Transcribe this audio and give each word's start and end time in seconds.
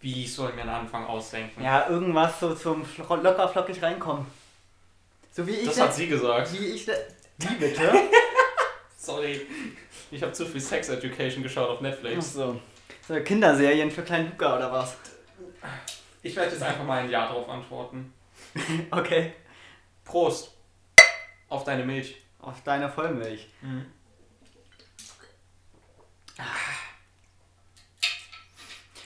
Wie 0.00 0.24
ich 0.24 0.32
soll 0.32 0.52
mir 0.54 0.62
einen 0.62 0.70
Anfang 0.70 1.04
ausdenken? 1.06 1.62
Ja, 1.62 1.88
irgendwas 1.88 2.40
so 2.40 2.54
zum 2.54 2.84
locker 2.98 3.48
flockig 3.48 3.82
reinkommen. 3.82 4.26
So 5.32 5.46
wie 5.46 5.52
ich. 5.52 5.66
das 5.66 5.80
hat 5.80 5.94
sie 5.94 6.08
gesagt. 6.08 6.52
Wie 6.52 6.66
ich. 6.66 6.86
Wie 6.86 7.54
bitte? 7.56 7.92
Sorry. 8.98 9.46
Ich 10.10 10.22
habe 10.22 10.32
zu 10.32 10.46
viel 10.46 10.60
Sex 10.60 10.88
Education 10.88 11.42
geschaut 11.42 11.68
auf 11.68 11.78
Ach 11.78 11.82
Netflix. 11.82 12.32
so. 12.32 12.60
So 13.06 13.14
Kinderserien 13.20 13.90
für 13.90 14.02
kleinen 14.02 14.30
Luca 14.30 14.56
oder 14.56 14.72
was? 14.72 14.96
Ich 16.22 16.34
werde 16.36 16.52
jetzt 16.52 16.62
einfach 16.62 16.84
mal 16.84 17.02
ein 17.02 17.10
Ja 17.10 17.26
drauf 17.28 17.48
antworten. 17.48 18.12
Okay. 18.90 19.34
Prost. 20.04 20.52
Auf 21.48 21.64
deine 21.64 21.84
Milch. 21.84 22.16
Auf 22.40 22.62
deine 22.64 22.88
Vollmilch. 22.88 23.48
Mhm. 23.60 23.86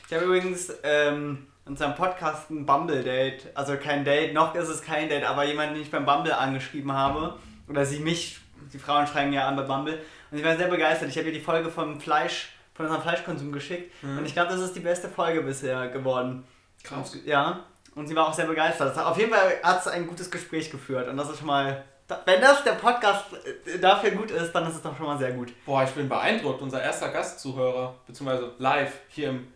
Ich 0.07 0.13
habe 0.15 0.25
übrigens 0.27 0.73
ähm, 0.83 1.47
in 1.65 1.73
unserem 1.73 1.95
Podcast 1.95 2.51
ein 2.51 2.67
Bumble-Date. 2.67 3.49
Also 3.55 3.77
kein 3.77 4.05
Date, 4.05 4.35
noch 4.35 4.55
ist 4.55 4.69
es 4.69 4.83
kein 4.83 5.09
Date, 5.09 5.25
aber 5.25 5.45
jemanden, 5.45 5.75
den 5.75 5.83
ich 5.83 5.91
beim 5.91 6.05
Bumble 6.05 6.33
angeschrieben 6.33 6.93
habe. 6.93 7.39
Oder 7.69 7.87
sie 7.87 8.01
mich, 8.01 8.39
die 8.73 8.79
Frauen 8.79 9.07
schreiben 9.07 9.33
ja 9.33 9.49
an 9.49 9.57
bei 9.57 9.63
Bumble. 9.63 9.99
Und 10.31 10.39
ich 10.39 10.45
war 10.45 10.57
sehr 10.57 10.69
begeistert. 10.69 11.09
Ich 11.09 11.17
habe 11.17 11.29
ihr 11.29 11.33
die 11.33 11.41
Folge 11.41 11.71
vom 11.71 12.01
Fleisch, 12.01 12.53
von 12.75 12.87
unserem 12.87 13.03
Fleischkonsum 13.03 13.51
geschickt. 13.53 13.93
Mhm. 14.03 14.19
Und 14.19 14.27
ich 14.27 14.35
glaube, 14.35 14.51
das 14.53 14.61
ist 14.61 14.75
die 14.77 14.81
beste 14.81 15.09
Folge 15.09 15.41
bisher 15.41 15.89
geworden. 15.89 16.45
Krass. 16.83 17.17
Ja. 17.25 17.61
Und 17.95 18.09
sie 18.09 18.15
war 18.17 18.29
auch 18.29 18.35
sehr 18.35 18.47
begeistert. 18.47 18.95
Hat- 18.97 19.07
Auf 19.07 19.17
jeden 19.19 19.33
Fall 19.33 19.55
hat 19.63 19.81
es 19.81 19.87
ein 19.89 20.07
gutes 20.07 20.31
Gespräch 20.31 20.71
geführt. 20.71 21.09
Und 21.09 21.17
das 21.17 21.31
ist 21.31 21.39
schon 21.39 21.47
mal. 21.47 21.85
Wenn 22.27 22.43
das 22.43 22.63
der 22.65 22.73
Podcast 22.73 23.25
äh, 23.65 23.79
dafür 23.79 24.11
gut 24.11 24.31
ist, 24.31 24.53
dann 24.53 24.69
ist 24.69 24.75
es 24.77 24.83
doch 24.83 24.95
schon 24.95 25.07
mal 25.07 25.17
sehr 25.17 25.33
gut. 25.33 25.51
Boah, 25.65 25.85
ich 25.85 25.91
bin 25.91 26.07
beeindruckt. 26.07 26.61
Unser 26.61 26.83
erster 26.83 27.09
Gastzuhörer, 27.09 27.95
beziehungsweise 28.07 28.53
live 28.59 28.93
hier 29.09 29.31
im, 29.31 29.49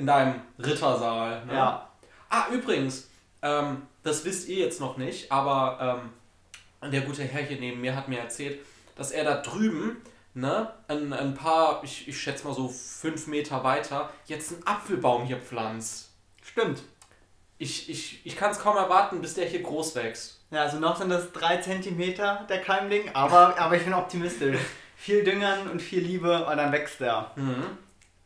in 0.00 0.06
deinem 0.06 0.40
Rittersaal. 0.58 1.44
Ne? 1.44 1.54
Ja. 1.54 1.88
Ah, 2.30 2.46
übrigens, 2.50 3.08
ähm, 3.42 3.82
das 4.02 4.24
wisst 4.24 4.48
ihr 4.48 4.56
jetzt 4.56 4.80
noch 4.80 4.96
nicht, 4.96 5.30
aber 5.30 6.00
ähm, 6.82 6.90
der 6.90 7.02
gute 7.02 7.22
Herr 7.22 7.42
hier 7.42 7.60
neben 7.60 7.80
mir 7.80 7.94
hat 7.94 8.08
mir 8.08 8.18
erzählt, 8.18 8.60
dass 8.96 9.10
er 9.10 9.24
da 9.24 9.36
drüben, 9.42 9.98
ne, 10.34 10.72
ein, 10.88 11.12
ein 11.12 11.34
paar, 11.34 11.82
ich, 11.84 12.08
ich 12.08 12.18
schätze 12.18 12.46
mal 12.46 12.54
so 12.54 12.68
fünf 12.68 13.26
Meter 13.26 13.62
weiter, 13.62 14.10
jetzt 14.26 14.52
einen 14.52 14.66
Apfelbaum 14.66 15.24
hier 15.24 15.38
pflanzt. 15.38 16.10
Stimmt. 16.42 16.82
Ich, 17.58 17.90
ich, 17.90 18.24
ich 18.24 18.36
kann 18.36 18.50
es 18.50 18.58
kaum 18.58 18.76
erwarten, 18.76 19.20
bis 19.20 19.34
der 19.34 19.46
hier 19.46 19.62
groß 19.62 19.94
wächst. 19.96 20.40
Ja, 20.50 20.62
also 20.62 20.78
noch 20.78 20.96
sind 20.96 21.10
das 21.10 21.30
drei 21.32 21.58
Zentimeter 21.58 22.46
der 22.48 22.62
Keimling, 22.62 23.10
aber, 23.14 23.58
aber 23.58 23.76
ich 23.76 23.84
bin 23.84 23.92
optimistisch. 23.92 24.58
Viel 24.96 25.24
Düngern 25.24 25.70
und 25.70 25.80
viel 25.80 26.00
Liebe 26.00 26.46
und 26.46 26.56
dann 26.56 26.72
wächst 26.72 27.00
er. 27.00 27.30
Mhm. 27.36 27.64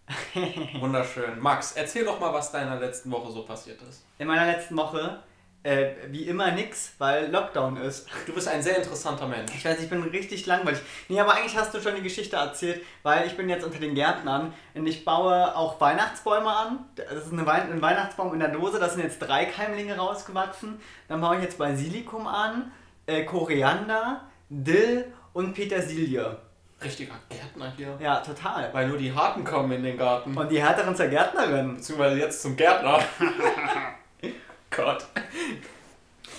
Wunderschön. 0.81 1.39
Max, 1.41 1.73
erzähl 1.73 2.05
doch 2.05 2.21
mal, 2.21 2.33
was 2.33 2.53
deiner 2.53 2.79
letzten 2.79 3.11
Woche 3.11 3.33
so 3.33 3.45
passiert 3.45 3.81
ist. 3.83 4.05
In 4.19 4.27
meiner 4.27 4.47
letzten 4.47 4.77
Woche, 4.77 5.23
äh, 5.65 5.95
wie 6.09 6.25
immer 6.25 6.51
nix, 6.51 6.93
weil 6.99 7.31
Lockdown 7.31 7.79
ist. 7.79 8.07
Du 8.27 8.35
bist 8.35 8.47
ein 8.47 8.63
sehr 8.63 8.77
interessanter 8.77 9.27
Mensch. 9.27 9.51
Ich 9.55 9.65
weiß, 9.65 9.81
ich 9.81 9.89
bin 9.89 10.03
richtig 10.03 10.45
langweilig. 10.45 10.81
Nee, 11.09 11.19
aber 11.19 11.35
eigentlich 11.35 11.57
hast 11.57 11.73
du 11.73 11.81
schon 11.81 11.95
die 11.97 12.03
Geschichte 12.03 12.37
erzählt, 12.37 12.83
weil 13.03 13.27
ich 13.27 13.37
bin 13.37 13.49
jetzt 13.49 13.65
unter 13.65 13.79
den 13.79 13.95
Gärtnern 13.95 14.53
und 14.75 14.87
ich 14.87 15.07
baue 15.07 15.57
auch 15.57 15.81
Weihnachtsbäume 15.81 16.51
an. 16.51 16.85
Das 16.97 17.27
ist 17.27 17.47
Wei 17.47 17.63
ein 17.63 17.81
Weihnachtsbaum 17.81 18.35
in 18.35 18.41
der 18.41 18.51
Dose, 18.51 18.79
da 18.79 18.91
sind 18.91 19.03
jetzt 19.03 19.21
drei 19.21 19.47
Keimlinge 19.47 19.97
rausgewachsen. 19.97 20.81
Dann 21.09 21.23
baue 21.23 21.37
ich 21.37 21.43
jetzt 21.43 21.57
Basilikum 21.57 22.27
an, 22.27 22.71
äh, 23.07 23.25
Koriander, 23.25 24.21
Dill 24.51 25.07
und 25.33 25.55
Petersilie. 25.55 26.37
Richtiger 26.85 27.15
Gärtner 27.29 27.73
hier. 27.77 27.99
Ja, 28.01 28.21
total. 28.21 28.73
Weil 28.73 28.89
nur 28.89 28.99
die 28.99 29.13
Harten 29.13 29.45
kommen 29.45 29.73
in 29.73 29.83
den 29.83 29.97
Garten. 29.97 30.37
Und 30.37 30.51
die 30.51 30.63
härteren 30.63 30.95
zur 30.95 31.07
Gärtnerin. 31.07 31.77
Beziehungsweise 31.77 32.19
jetzt 32.19 32.43
zum 32.43 32.57
Gärtner. 32.57 33.03
Gott. 34.71 35.07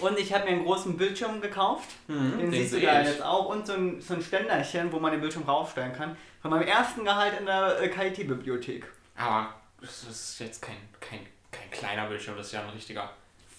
Und 0.02 0.20
ich 0.20 0.34
habe 0.34 0.46
mir 0.46 0.52
einen 0.52 0.66
großen 0.66 0.98
Bildschirm 0.98 1.42
gekauft. 1.42 1.90
Mhm, 2.08 2.38
den, 2.38 2.40
den 2.40 2.52
siehst 2.52 2.74
du 2.74 2.82
da 2.82 3.02
ich. 3.02 3.08
jetzt 3.08 3.24
auch. 3.24 3.46
Und 3.46 3.66
so 3.66 3.74
ein, 3.74 4.02
so 4.02 4.14
ein 4.14 4.22
Ständerchen, 4.22 4.92
wo 4.92 5.00
man 5.00 5.12
den 5.12 5.22
Bildschirm 5.22 5.44
raufstellen 5.44 5.94
kann. 5.94 6.18
Von 6.42 6.52
meinem 6.52 6.68
ersten 6.68 7.04
Gehalt 7.04 7.40
in 7.40 7.46
der 7.46 7.82
äh, 7.82 7.90
KIT-Bibliothek. 7.90 8.86
Aber 9.18 9.54
das 9.82 10.04
ist 10.04 10.40
jetzt 10.40 10.62
kein, 10.62 10.78
kein, 11.00 11.20
kein 11.52 11.70
kleiner 11.72 12.08
Bildschirm, 12.08 12.38
das 12.38 12.48
ist 12.48 12.54
ja 12.54 12.62
ein 12.62 12.70
richtiger 12.70 13.10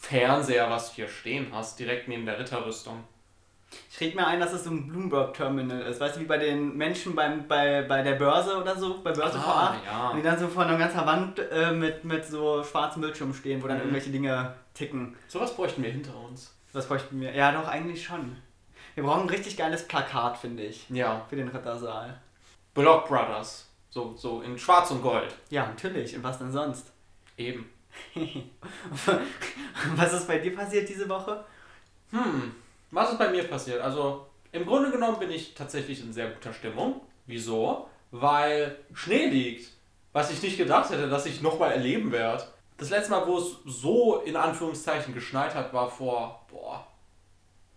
Fernseher, 0.01 0.71
was 0.71 0.91
du 0.91 0.97
hier 0.97 1.09
stehen 1.09 1.49
hast, 1.53 1.79
direkt 1.79 2.09
neben 2.09 2.27
der 2.27 2.39
Ritterrüstung. 2.39 3.03
Ich 3.91 4.01
rede 4.01 4.17
mir 4.17 4.27
ein, 4.27 4.39
dass 4.41 4.53
es 4.53 4.65
so 4.65 4.71
ein 4.71 4.87
Bloomberg-Terminal 4.89 5.83
ist. 5.83 6.01
Weißt 6.01 6.17
du, 6.17 6.21
wie 6.21 6.25
bei 6.25 6.39
den 6.39 6.77
Menschen 6.77 7.15
beim, 7.15 7.49
bei, 7.49 7.83
bei 7.83 8.03
der 8.03 8.15
Börse 8.15 8.57
oder 8.61 8.77
so, 8.77 9.03
bei 9.03 9.13
Börse 9.13 9.39
vor 9.41 9.55
Ah, 9.55 9.67
Ort. 9.71 9.77
ja. 9.85 10.09
Und 10.11 10.17
die 10.19 10.23
dann 10.23 10.39
so 10.39 10.47
vor 10.49 10.65
einer 10.65 10.79
ganzen 10.79 11.05
Wand 11.05 11.39
äh, 11.51 11.73
mit, 11.73 12.05
mit 12.05 12.25
so 12.25 12.63
schwarzem 12.63 13.03
Bildschirm 13.03 13.35
stehen, 13.35 13.63
wo 13.63 13.67
dann 13.69 13.77
Mhm. 13.79 13.83
irgendwelche 13.85 14.11
Dinge 14.11 14.55
ticken. 14.75 15.17
Sowas 15.29 15.55
bräuchten 15.55 15.83
wir 15.83 15.91
hinter 15.91 16.15
uns. 16.17 16.55
Was 16.73 16.87
bräuchten 16.87 17.21
wir? 17.21 17.33
Ja, 17.35 17.53
doch, 17.53 17.67
eigentlich 17.69 18.05
schon. 18.05 18.37
Wir 18.95 19.03
brauchen 19.05 19.23
ein 19.23 19.31
richtig 19.31 19.57
geiles 19.57 19.87
Plakat, 19.89 20.39
finde 20.39 20.63
ich. 20.65 20.89
Ja. 20.91 21.25
Für 21.29 21.37
den 21.37 21.49
Rittersaal. 21.49 22.19
Block 22.75 23.09
Brothers. 23.09 23.69
So, 23.91 24.15
so 24.17 24.43
in 24.43 24.59
Schwarz 24.59 24.91
und 24.91 25.03
Gold. 25.03 25.35
Ja, 25.51 25.67
natürlich. 25.67 26.15
Und 26.17 26.23
was 26.23 26.39
denn 26.39 26.53
sonst? 26.53 26.93
Eben. 27.39 27.69
Was 29.97 30.13
ist 30.13 30.29
bei 30.29 30.39
dir 30.39 30.55
passiert 30.55 30.89
diese 30.89 31.09
Woche? 31.09 31.45
Hm, 32.11 32.53
was 32.97 33.13
ist 33.13 33.19
bei 33.19 33.29
mir 33.29 33.45
passiert? 33.45 33.83
Also, 33.83 34.27
im 34.53 34.65
Grunde 34.65 34.91
genommen 34.91 35.19
bin 35.19 35.31
ich 35.31 35.53
tatsächlich 35.53 36.01
in 36.01 36.15
sehr 36.15 36.31
guter 36.31 36.55
Stimmung. 36.55 37.03
Wieso? 37.27 37.91
Weil 38.11 38.79
Schnee 38.95 39.27
liegt. 39.27 39.71
Was 40.15 40.31
ich 40.31 40.43
nicht 40.43 40.57
gedacht 40.57 40.89
hätte, 40.89 41.11
dass 41.11 41.27
ich 41.27 41.43
nochmal 41.43 41.73
erleben 41.73 42.11
werde. 42.11 42.45
Das 42.79 42.89
letzte 42.89 43.11
Mal, 43.11 43.27
wo 43.27 43.37
es 43.37 43.59
so 43.67 44.21
in 44.21 44.35
Anführungszeichen 44.35 45.13
geschneit 45.13 45.55
hat, 45.55 45.75
war 45.75 45.91
vor, 45.91 46.47
boah, 46.51 46.87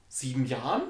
sieben 0.07 0.45
Jahren. 0.45 0.83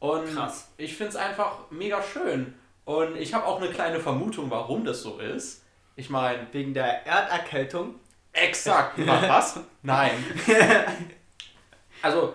Und 0.00 0.34
Krass. 0.34 0.72
ich 0.76 0.96
finde 0.96 1.10
es 1.10 1.16
einfach 1.16 1.70
mega 1.70 2.02
schön. 2.02 2.54
Und 2.84 3.16
ich 3.16 3.34
habe 3.34 3.46
auch 3.46 3.60
eine 3.60 3.70
kleine 3.70 4.00
Vermutung, 4.00 4.50
warum 4.50 4.84
das 4.84 5.00
so 5.00 5.18
ist. 5.20 5.62
Ich 5.94 6.10
meine, 6.10 6.48
Wegen 6.50 6.74
der 6.74 7.06
Erderkältung? 7.06 7.94
Exakt. 8.32 8.98
Was? 9.06 9.60
Nein. 9.82 10.12
Also, 12.02 12.34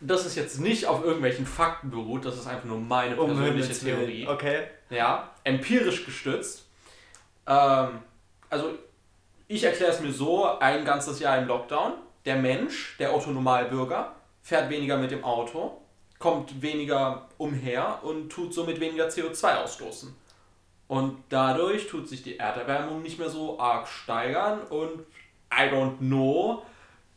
das 0.00 0.26
ist 0.26 0.34
jetzt 0.34 0.60
nicht 0.60 0.86
auf 0.86 1.04
irgendwelchen 1.04 1.46
Fakten 1.46 1.90
beruht, 1.90 2.24
das 2.24 2.36
ist 2.36 2.46
einfach 2.46 2.64
nur 2.64 2.78
meine 2.78 3.16
persönliche 3.16 3.82
Willen. 3.82 3.96
Theorie. 3.98 4.26
Okay. 4.26 4.62
Ja, 4.88 5.30
empirisch 5.44 6.04
gestützt. 6.04 6.66
Ähm, 7.46 8.00
also, 8.48 8.74
ich 9.46 9.64
erkläre 9.64 9.92
es 9.92 10.00
mir 10.00 10.12
so: 10.12 10.58
ein 10.58 10.84
ganzes 10.84 11.20
Jahr 11.20 11.38
im 11.38 11.46
Lockdown. 11.46 11.94
Der 12.24 12.36
Mensch, 12.36 12.96
der 12.98 13.12
Autonomalbürger, 13.12 14.14
fährt 14.42 14.68
weniger 14.68 14.98
mit 14.98 15.10
dem 15.10 15.24
Auto, 15.24 15.80
kommt 16.18 16.60
weniger 16.60 17.28
umher 17.38 18.00
und 18.02 18.30
tut 18.30 18.52
somit 18.52 18.78
weniger 18.80 19.08
CO2 19.08 19.56
ausstoßen. 19.56 20.14
Und 20.86 21.22
dadurch 21.28 21.86
tut 21.86 22.08
sich 22.08 22.22
die 22.22 22.38
Erderwärmung 22.38 23.00
nicht 23.00 23.18
mehr 23.18 23.30
so 23.30 23.60
arg 23.60 23.86
steigern 23.86 24.60
und 24.68 25.06
I 25.52 25.72
don't 25.72 25.98
know, 25.98 26.62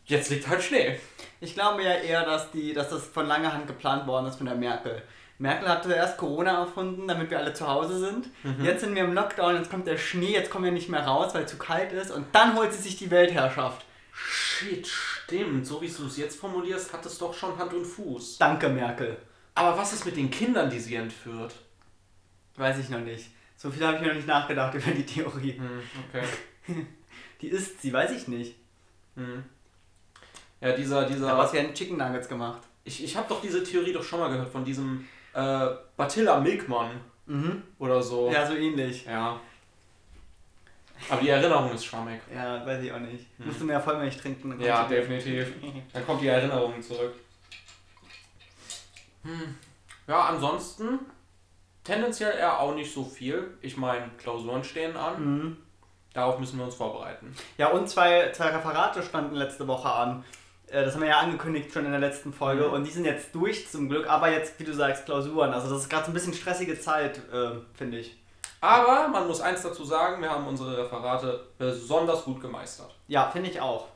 jetzt 0.05 0.29
liegt 0.29 0.47
halt 0.47 0.61
Schnee. 0.61 0.99
Ich 1.43 1.55
glaube 1.55 1.83
ja 1.83 1.95
eher, 1.95 2.23
dass, 2.23 2.51
die, 2.51 2.71
dass 2.71 2.89
das 2.89 3.05
von 3.05 3.27
langer 3.27 3.53
Hand 3.53 3.67
geplant 3.67 4.07
worden 4.07 4.27
ist 4.27 4.37
von 4.37 4.45
der 4.45 4.55
Merkel. 4.55 5.01
Merkel 5.39 5.67
hat 5.67 5.83
zuerst 5.83 6.17
Corona 6.17 6.61
erfunden, 6.61 7.05
damit 7.05 7.29
wir 7.29 7.37
alle 7.37 7.53
zu 7.53 7.67
Hause 7.67 7.99
sind. 7.99 8.29
Mhm. 8.43 8.63
Jetzt 8.63 8.79
sind 8.79 8.95
wir 8.95 9.03
im 9.03 9.13
Lockdown, 9.13 9.57
jetzt 9.57 9.69
kommt 9.69 9.85
der 9.85 9.97
Schnee, 9.97 10.31
jetzt 10.31 10.49
kommen 10.49 10.63
wir 10.63 10.71
nicht 10.71 10.87
mehr 10.87 11.05
raus, 11.05 11.33
weil 11.33 11.43
es 11.43 11.51
zu 11.51 11.57
kalt 11.57 11.91
ist. 11.91 12.11
Und 12.11 12.27
dann 12.31 12.55
holt 12.55 12.71
sie 12.71 12.81
sich 12.81 12.95
die 12.95 13.11
Weltherrschaft. 13.11 13.85
Shit, 14.13 14.87
stimmt. 14.87 15.67
So 15.67 15.81
wie 15.81 15.89
du 15.89 16.05
es 16.05 16.15
jetzt 16.15 16.39
formulierst, 16.39 16.93
hat 16.93 17.05
es 17.05 17.17
doch 17.17 17.33
schon 17.33 17.57
Hand 17.57 17.73
und 17.73 17.85
Fuß. 17.85 18.37
Danke, 18.37 18.69
Merkel. 18.69 19.17
Aber 19.55 19.77
was 19.77 19.91
ist 19.91 20.05
mit 20.05 20.15
den 20.15 20.31
Kindern, 20.31 20.69
die 20.69 20.79
sie 20.79 20.95
entführt? 20.95 21.55
Weiß 22.55 22.79
ich 22.79 22.87
noch 22.87 23.01
nicht. 23.01 23.31
So 23.57 23.69
viel 23.69 23.85
habe 23.85 23.97
ich 23.97 24.01
mir 24.01 24.07
noch 24.07 24.15
nicht 24.15 24.27
nachgedacht 24.27 24.75
über 24.75 24.91
die 24.91 25.05
Theorie. 25.05 25.57
Hm, 25.57 25.81
okay. 26.07 26.25
Die 27.41 27.49
ist 27.49 27.81
sie, 27.81 27.91
weiß 27.91 28.11
ich 28.11 28.29
nicht. 28.29 28.55
Hm. 29.16 29.43
Ja, 30.63 30.71
dieser, 30.71 31.05
dieser. 31.05 31.27
Da 31.27 31.37
was 31.37 31.51
werden 31.53 31.73
Chicken 31.73 31.97
Nuggets 31.97 32.27
gemacht. 32.29 32.61
ich 32.85 33.03
ich 33.03 33.15
habe 33.17 33.27
doch 33.29 33.41
diese 33.41 33.63
Theorie 33.63 33.91
doch 33.93 34.03
schon 34.03 34.19
mal 34.19 34.29
gehört 34.29 34.49
von 34.49 34.63
diesem 34.63 35.07
äh, 35.33 35.67
Batilla 35.97 36.39
Milkman 36.39 36.91
Mhm. 37.25 37.63
oder 37.79 38.01
so. 38.03 38.29
Ja, 38.31 38.45
so 38.45 38.53
ähnlich. 38.53 39.05
Ja. 39.05 39.39
Aber 41.09 41.21
die 41.21 41.29
Erinnerung 41.29 41.71
ist 41.73 41.85
schwammig. 41.85 42.19
Ja, 42.33 42.65
weiß 42.65 42.83
ich 42.83 42.91
auch 42.91 42.99
nicht. 42.99 43.25
Musst 43.39 43.59
du 43.61 43.65
mehr 43.65 43.79
Vollmilch 43.81 44.17
trinken? 44.17 44.49
dann 44.51 44.59
Ja, 44.61 44.83
du- 44.83 44.93
definitiv. 44.95 45.53
Dann 45.93 46.05
kommt 46.05 46.21
die 46.21 46.27
Erinnerung 46.27 46.81
zurück. 46.81 47.13
Hm. 49.23 49.55
Ja, 50.07 50.25
ansonsten 50.25 50.99
tendenziell 51.83 52.37
eher 52.37 52.59
auch 52.59 52.75
nicht 52.75 52.93
so 52.93 53.03
viel. 53.05 53.57
Ich 53.61 53.77
meine, 53.77 54.09
Klausuren 54.17 54.63
stehen 54.63 54.95
an. 54.97 55.21
Mhm. 55.23 55.57
Darauf 56.13 56.39
müssen 56.39 56.57
wir 56.59 56.65
uns 56.65 56.75
vorbereiten. 56.75 57.33
Ja, 57.57 57.69
und 57.69 57.89
zwei, 57.89 58.31
zwei 58.33 58.47
Referate 58.49 59.01
standen 59.01 59.35
letzte 59.35 59.67
Woche 59.67 59.89
an. 59.91 60.23
Äh, 60.73 60.84
Das 60.85 60.93
haben 60.96 61.02
wir 61.02 61.09
ja 61.09 61.20
angekündigt 61.20 61.72
schon 61.72 61.85
in 61.85 61.91
der 61.91 61.99
letzten 61.99 62.34
Folge 62.34 62.67
Mhm. 62.67 62.73
und 62.73 62.84
die 62.85 62.91
sind 62.91 63.05
jetzt 63.05 63.34
durch 63.35 63.70
zum 63.70 63.87
Glück, 63.90 64.08
aber 64.09 64.29
jetzt, 64.31 64.59
wie 64.59 64.64
du 64.64 64.73
sagst, 64.73 65.05
Klausuren. 65.05 65.53
Also 65.53 65.70
das 65.70 65.84
ist 65.84 65.90
gerade 65.90 66.05
so 66.05 66.11
ein 66.11 66.14
bisschen 66.16 66.34
stressige 66.34 66.79
Zeit, 66.79 67.17
äh, 67.31 67.52
finde 67.75 67.99
ich. 67.99 68.17
Aber 68.59 69.08
man 69.09 69.28
muss 69.28 69.41
eins 69.41 69.61
dazu 69.61 69.84
sagen, 69.84 70.22
wir 70.22 70.29
haben 70.31 70.47
unsere 70.47 70.78
Referate 70.78 71.47
besonders 71.58 72.23
gut 72.23 72.40
gemeistert. 72.41 72.96
Ja, 73.08 73.29
finde 73.29 73.49
ich 73.49 73.59
auch. 73.59 73.87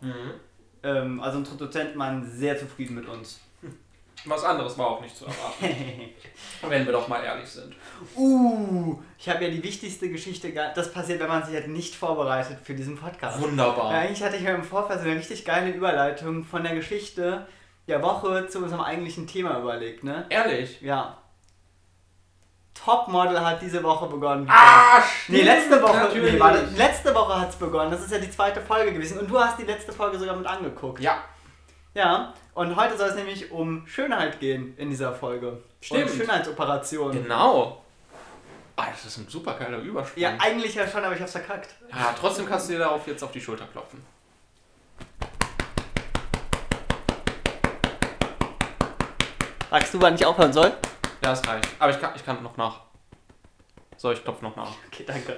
Ähm, 0.84 1.20
also 1.22 1.38
unsere 1.40 1.58
Dozenten 1.58 1.98
waren 1.98 2.30
sehr 2.30 2.58
zufrieden 2.60 2.96
mit 2.96 3.08
uns. 3.08 3.40
Was 4.26 4.44
anderes 4.44 4.78
war 4.78 4.88
auch 4.88 5.02
nicht 5.02 5.16
zu 5.16 5.26
erwarten, 5.26 6.10
wenn 6.68 6.86
wir 6.86 6.92
doch 6.92 7.08
mal 7.08 7.24
ehrlich 7.24 7.48
sind. 7.48 7.76
uh, 8.16 8.98
ich 9.18 9.30
habe 9.30 9.46
ja 9.46 9.50
die 9.52 9.64
wichtigste 9.64 10.10
Geschichte, 10.10 10.52
ge- 10.52 10.74
das 10.76 10.92
passiert, 10.92 11.20
wenn 11.22 11.28
man 11.30 11.44
sich 11.46 11.54
halt 11.56 11.68
nicht 11.70 11.96
vorbereitet 11.96 12.58
für 12.64 12.74
diesen 12.74 12.98
Podcast. 12.98 13.40
Wunderbar. 13.42 13.92
Ja, 13.94 14.00
eigentlich 14.00 14.22
hatte 14.24 14.36
ich 14.36 14.42
mir 14.44 14.56
im 14.56 14.64
Vorfeld 14.64 15.00
so 15.02 15.06
eine 15.08 15.16
richtig 15.18 15.46
geile 15.46 15.70
Überleitung 15.72 16.44
von 16.44 16.64
der 16.64 16.76
Geschichte 16.76 17.48
der 17.88 18.02
Woche 18.02 18.48
zu 18.48 18.60
unserem 18.60 18.82
eigentlichen 18.82 19.28
Thema 19.28 19.60
überlegt, 19.60 20.04
ne? 20.04 20.26
Ehrlich? 20.30 20.82
Ja. 20.82 21.20
Topmodel 22.74 23.40
hat 23.44 23.62
diese 23.62 23.84
Woche 23.84 24.08
begonnen. 24.08 24.48
Ah, 24.50 25.02
Nee, 25.30 25.42
letzte 25.42 25.82
Woche, 25.82 25.96
Natürlich. 25.98 26.34
nee, 26.34 26.40
warte, 26.40 26.64
letzte 26.76 27.14
Woche 27.16 27.40
hat 27.40 27.50
es 27.50 27.56
begonnen. 27.56 27.90
Das 27.92 28.02
ist 28.04 28.12
ja 28.12 28.20
die 28.20 28.30
zweite 28.30 28.62
Folge 28.62 28.94
gewesen. 28.94 29.20
Und 29.20 29.30
du 29.30 29.40
hast 29.40 29.58
die 29.58 29.64
letzte 29.64 29.92
Folge 29.92 30.20
sogar 30.20 30.36
mit 30.36 30.46
angeguckt. 30.46 31.00
Ja, 31.02 31.18
Ja, 31.96 32.34
und 32.58 32.76
heute 32.76 32.98
soll 32.98 33.10
es 33.10 33.16
nämlich 33.16 33.52
um 33.52 33.86
Schönheit 33.86 34.40
gehen 34.40 34.76
in 34.78 34.90
dieser 34.90 35.14
Folge. 35.14 35.62
Stimmt. 35.80 36.10
Und 36.10 36.18
Schönheitsoperationen. 36.18 37.22
genau. 37.22 37.84
Ah, 38.76 38.88
das 38.90 39.06
ist 39.06 39.18
ein 39.18 39.28
super 39.28 39.54
geiler 39.54 39.78
Übersprung. 39.78 40.22
Ja, 40.22 40.36
eigentlich 40.40 40.74
ja 40.74 40.88
schon, 40.88 41.04
aber 41.04 41.16
ich 41.16 41.22
hab's 41.22 41.34
verkackt. 41.34 41.76
Ja, 41.92 42.16
trotzdem 42.20 42.48
kannst 42.48 42.68
du 42.68 42.74
dir 42.74 42.80
darauf 42.80 43.06
jetzt 43.06 43.24
auf 43.24 43.32
die 43.32 43.42
Schulter 43.42 43.66
klopfen. 43.68 44.04
Sagst 49.70 49.94
du, 49.94 50.02
wann 50.02 50.16
ich 50.16 50.26
aufhören 50.26 50.54
soll? 50.54 50.70
Ja, 51.22 51.30
das 51.30 51.48
reicht. 51.48 51.68
Aber 51.78 51.92
ich 51.92 52.00
kann, 52.02 52.12
ich 52.16 52.26
kann 52.26 52.42
noch 52.42 52.58
nach. 52.58 52.82
So, 53.98 54.12
ich 54.12 54.24
klopfe 54.24 54.44
noch 54.44 54.56
nach. 54.56 54.72
Okay, 54.88 55.04
danke. 55.06 55.38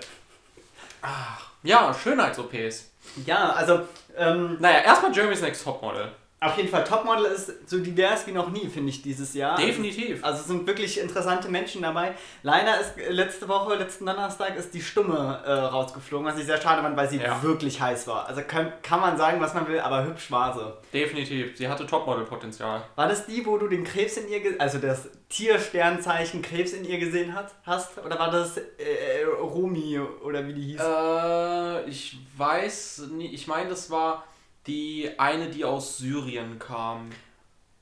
Ja, 1.64 1.94
Schönheits-OPs. 1.94 2.92
Ja, 3.26 3.52
also, 3.52 3.82
ähm, 4.16 4.58
Naja, 4.62 4.80
erstmal 4.80 5.14
Jeremy's 5.14 5.42
Next 5.42 5.64
Topmodel. 5.66 6.12
Auf 6.42 6.56
jeden 6.58 6.70
Fall, 6.70 6.84
Topmodel 6.86 7.26
ist 7.26 7.70
so 7.70 7.80
divers 7.80 8.26
wie 8.26 8.32
noch 8.32 8.50
nie, 8.50 8.68
finde 8.70 8.90
ich, 8.90 9.02
dieses 9.02 9.34
Jahr. 9.34 9.58
Definitiv. 9.58 10.24
Also 10.24 10.40
es 10.42 10.48
sind 10.48 10.66
wirklich 10.66 11.00
interessante 11.00 11.50
Menschen 11.50 11.82
dabei. 11.82 12.14
Leider 12.44 12.80
ist 12.80 12.98
äh, 12.98 13.10
letzte 13.12 13.48
Woche, 13.50 13.76
letzten 13.76 14.06
Donnerstag, 14.06 14.56
ist 14.56 14.74
die 14.74 14.82
Stumme 14.82 15.42
äh, 15.46 15.52
rausgeflogen, 15.52 16.26
was 16.26 16.38
ich 16.38 16.46
sehr 16.46 16.62
schade 16.62 16.82
fand, 16.82 16.96
weil 16.96 17.10
sie 17.10 17.18
Ja. 17.18 17.44
wirklich 17.44 17.82
heiß 17.82 18.08
war. 18.08 18.28
Also 18.28 18.42
kann, 18.48 18.72
kann 18.84 19.02
man 19.02 19.18
sagen, 19.18 19.42
was 19.42 19.54
man 19.54 19.68
will, 19.68 19.80
aber 19.82 20.06
hübsch 20.06 20.32
war 20.32 20.54
sie. 20.54 20.98
Definitiv. 20.98 21.58
Sie 21.58 21.68
hatte 21.68 21.86
Topmodel-Potenzial. 21.86 22.84
War 22.96 23.08
das 23.10 23.26
die, 23.26 23.46
wo 23.46 23.58
du 23.58 23.68
den 23.68 23.84
Krebs 23.84 24.16
in 24.16 24.30
ihr, 24.30 24.40
also 24.60 24.78
das 24.78 25.10
Tiersternzeichen 25.28 26.42
Krebs 26.42 26.72
in 26.74 26.86
ihr 26.86 27.00
gesehen 27.00 27.36
hat, 27.36 27.54
hast? 27.66 27.98
Oder 27.98 28.18
war 28.18 28.32
das 28.32 28.58
äh, 28.58 29.24
Rumi 29.42 30.00
oder 30.24 30.48
wie 30.48 30.54
die 30.54 30.62
hieß? 30.62 30.80
Äh, 30.82 31.90
ich 31.90 32.18
weiß 32.38 33.04
nicht. 33.12 33.34
Ich 33.34 33.48
meine, 33.48 33.70
das 33.70 33.92
war 33.92 34.24
die 34.70 35.10
eine, 35.18 35.48
die 35.50 35.66
aus 35.66 35.98
Syrien 35.98 36.60
kam. 36.60 37.10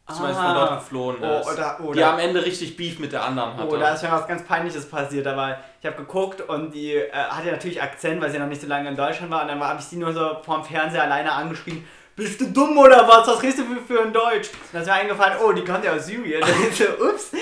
Beziehungsweise 0.07 0.39
von 0.39 0.45
Ah. 0.45 0.54
dort 0.68 0.80
geflohen 0.80 1.18
Oh, 1.22 1.39
ist. 1.42 1.48
oder- 1.54 1.75
die 1.80 1.84
oder- 1.84 2.13
am 2.13 2.19
Ende 2.19 2.45
richtig 2.45 2.78
Beef 2.78 2.98
mit 2.98 3.12
der 3.12 3.24
anderen 3.25 3.57
hatte. 3.57 3.68
Oh, 3.68 3.75
da 3.78 3.94
ist 3.94 4.04
mir 4.04 4.12
was 4.12 4.25
ganz 4.25 4.44
Peinliches 4.45 4.88
passiert, 4.89 5.28
aber 5.28 5.60
ich 5.81 5.86
habe 5.86 5.98
geguckt 5.98 6.39
und 6.42 6.74
die 6.74 6.94
äh, 6.95 7.12
hatte 7.12 7.51
natürlich 7.51 7.81
Akzent, 7.81 8.22
weil 8.22 8.31
sie 8.31 8.39
noch 8.39 8.48
nicht 8.48 8.62
so 8.62 8.68
lange 8.68 8.88
in 8.88 8.95
Deutschland 8.95 9.30
war 9.31 9.42
und 9.42 9.50
dann 9.50 9.60
habe 9.62 9.80
ich 9.81 9.86
sie 9.86 9.98
nur 9.98 10.13
so 10.13 10.38
vorm 10.44 10.63
Fernseher 10.63 11.04
alleine 11.04 11.30
angeschrien, 11.34 11.86
bist 12.16 12.39
du 12.39 12.45
dumm 12.51 12.78
oder 12.78 13.06
was? 13.06 13.28
Was 13.28 13.44
redest 13.44 13.60
du 13.60 13.66
für, 13.66 13.81
für 13.81 14.01
ein 14.01 14.13
Deutsch? 14.13 14.48
Und 14.50 14.57
dann 14.72 14.81
ist 14.83 14.88
mir 14.88 14.94
eingefallen, 14.94 15.38
oh, 15.44 15.51
die 15.51 15.66
kommt 15.66 15.83
ja 15.83 15.92
aus 15.94 16.06
Syrien. 16.06 16.42
Und 16.42 16.50
ich 16.69 16.78
so, 16.78 16.86
ups. 17.06 17.31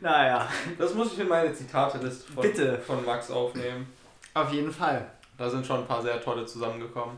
naja, 0.00 0.48
Das 0.78 0.94
muss 0.94 1.12
ich 1.12 1.18
in 1.20 1.28
meine 1.28 1.52
Zitateliste 1.52 2.32
von, 2.32 2.42
Bitte. 2.42 2.78
von 2.78 3.04
Max 3.04 3.30
aufnehmen. 3.30 3.86
auf 4.34 4.50
jeden 4.52 4.72
Fall. 4.72 5.06
Da 5.42 5.50
sind 5.50 5.66
schon 5.66 5.80
ein 5.80 5.86
paar 5.88 6.00
sehr 6.00 6.22
tolle 6.22 6.46
zusammengekommen. 6.46 7.16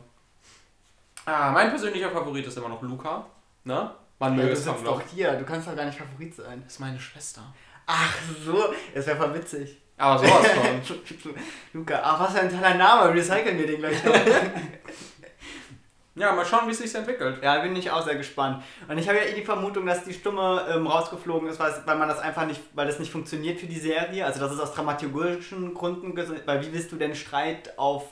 Ah, 1.27 1.51
mein 1.51 1.69
persönlicher 1.69 2.11
Favorit 2.11 2.47
ist 2.47 2.57
immer 2.57 2.71
noch 2.71 2.81
Luca. 2.81 3.27
Ne? 3.65 3.91
Man 4.19 4.33
Ja, 4.33 4.37
möge 4.37 4.47
du 4.49 4.53
es 4.55 4.65
sitzt 4.65 4.87
doch 4.87 5.03
hier, 5.15 5.35
du 5.35 5.45
kannst 5.45 5.69
doch 5.69 5.77
gar 5.77 5.85
nicht 5.85 5.99
Favorit 5.99 6.35
sein. 6.35 6.63
Das 6.65 6.73
ist 6.73 6.81
meine 6.81 6.99
Schwester. 6.99 7.43
Ach 7.85 8.17
so, 8.43 8.73
das 8.95 9.07
wäre 9.07 9.19
voll 9.19 9.35
witzig. 9.35 9.77
Aber 9.99 10.19
sowas 10.19 10.47
von. 10.53 11.35
Luca, 11.75 12.01
ach 12.03 12.21
was 12.21 12.33
für 12.33 12.41
ein 12.41 12.51
toller 12.51 12.73
Name, 12.73 13.13
recyceln 13.13 13.59
wir 13.59 13.67
den 13.67 13.81
gleich 13.81 14.03
noch. 14.03 14.15
ja, 16.17 16.33
mal 16.33 16.45
schauen, 16.45 16.67
wie 16.67 16.71
es 16.71 16.79
sich 16.79 16.95
entwickelt. 16.95 17.43
Ja, 17.43 17.61
bin 17.61 17.75
ich 17.75 17.91
auch 17.91 18.05
sehr 18.05 18.15
gespannt. 18.15 18.63
Und 18.89 18.99
ich 18.99 19.09
habe 19.09 19.19
ja 19.19 19.25
eh 19.25 19.35
die 19.35 19.45
Vermutung, 19.45 19.85
dass 19.85 20.05
die 20.05 20.13
Stumme 20.13 20.65
ähm, 20.71 20.87
rausgeflogen 20.87 21.49
ist, 21.49 21.59
weil, 21.59 21.97
man 21.97 22.09
das 22.09 22.21
einfach 22.21 22.47
nicht, 22.47 22.61
weil 22.75 22.87
das 22.87 23.01
nicht 23.01 23.11
funktioniert 23.11 23.59
für 23.59 23.67
die 23.67 23.81
Serie. 23.81 24.25
Also 24.25 24.39
das 24.39 24.53
ist 24.53 24.61
aus 24.61 24.73
dramaturgischen 24.75 25.75
Gründen, 25.75 26.17
weil 26.47 26.65
wie 26.65 26.73
willst 26.73 26.93
du 26.93 26.97
denn 26.97 27.15
Streit 27.17 27.77
auf. 27.79 28.07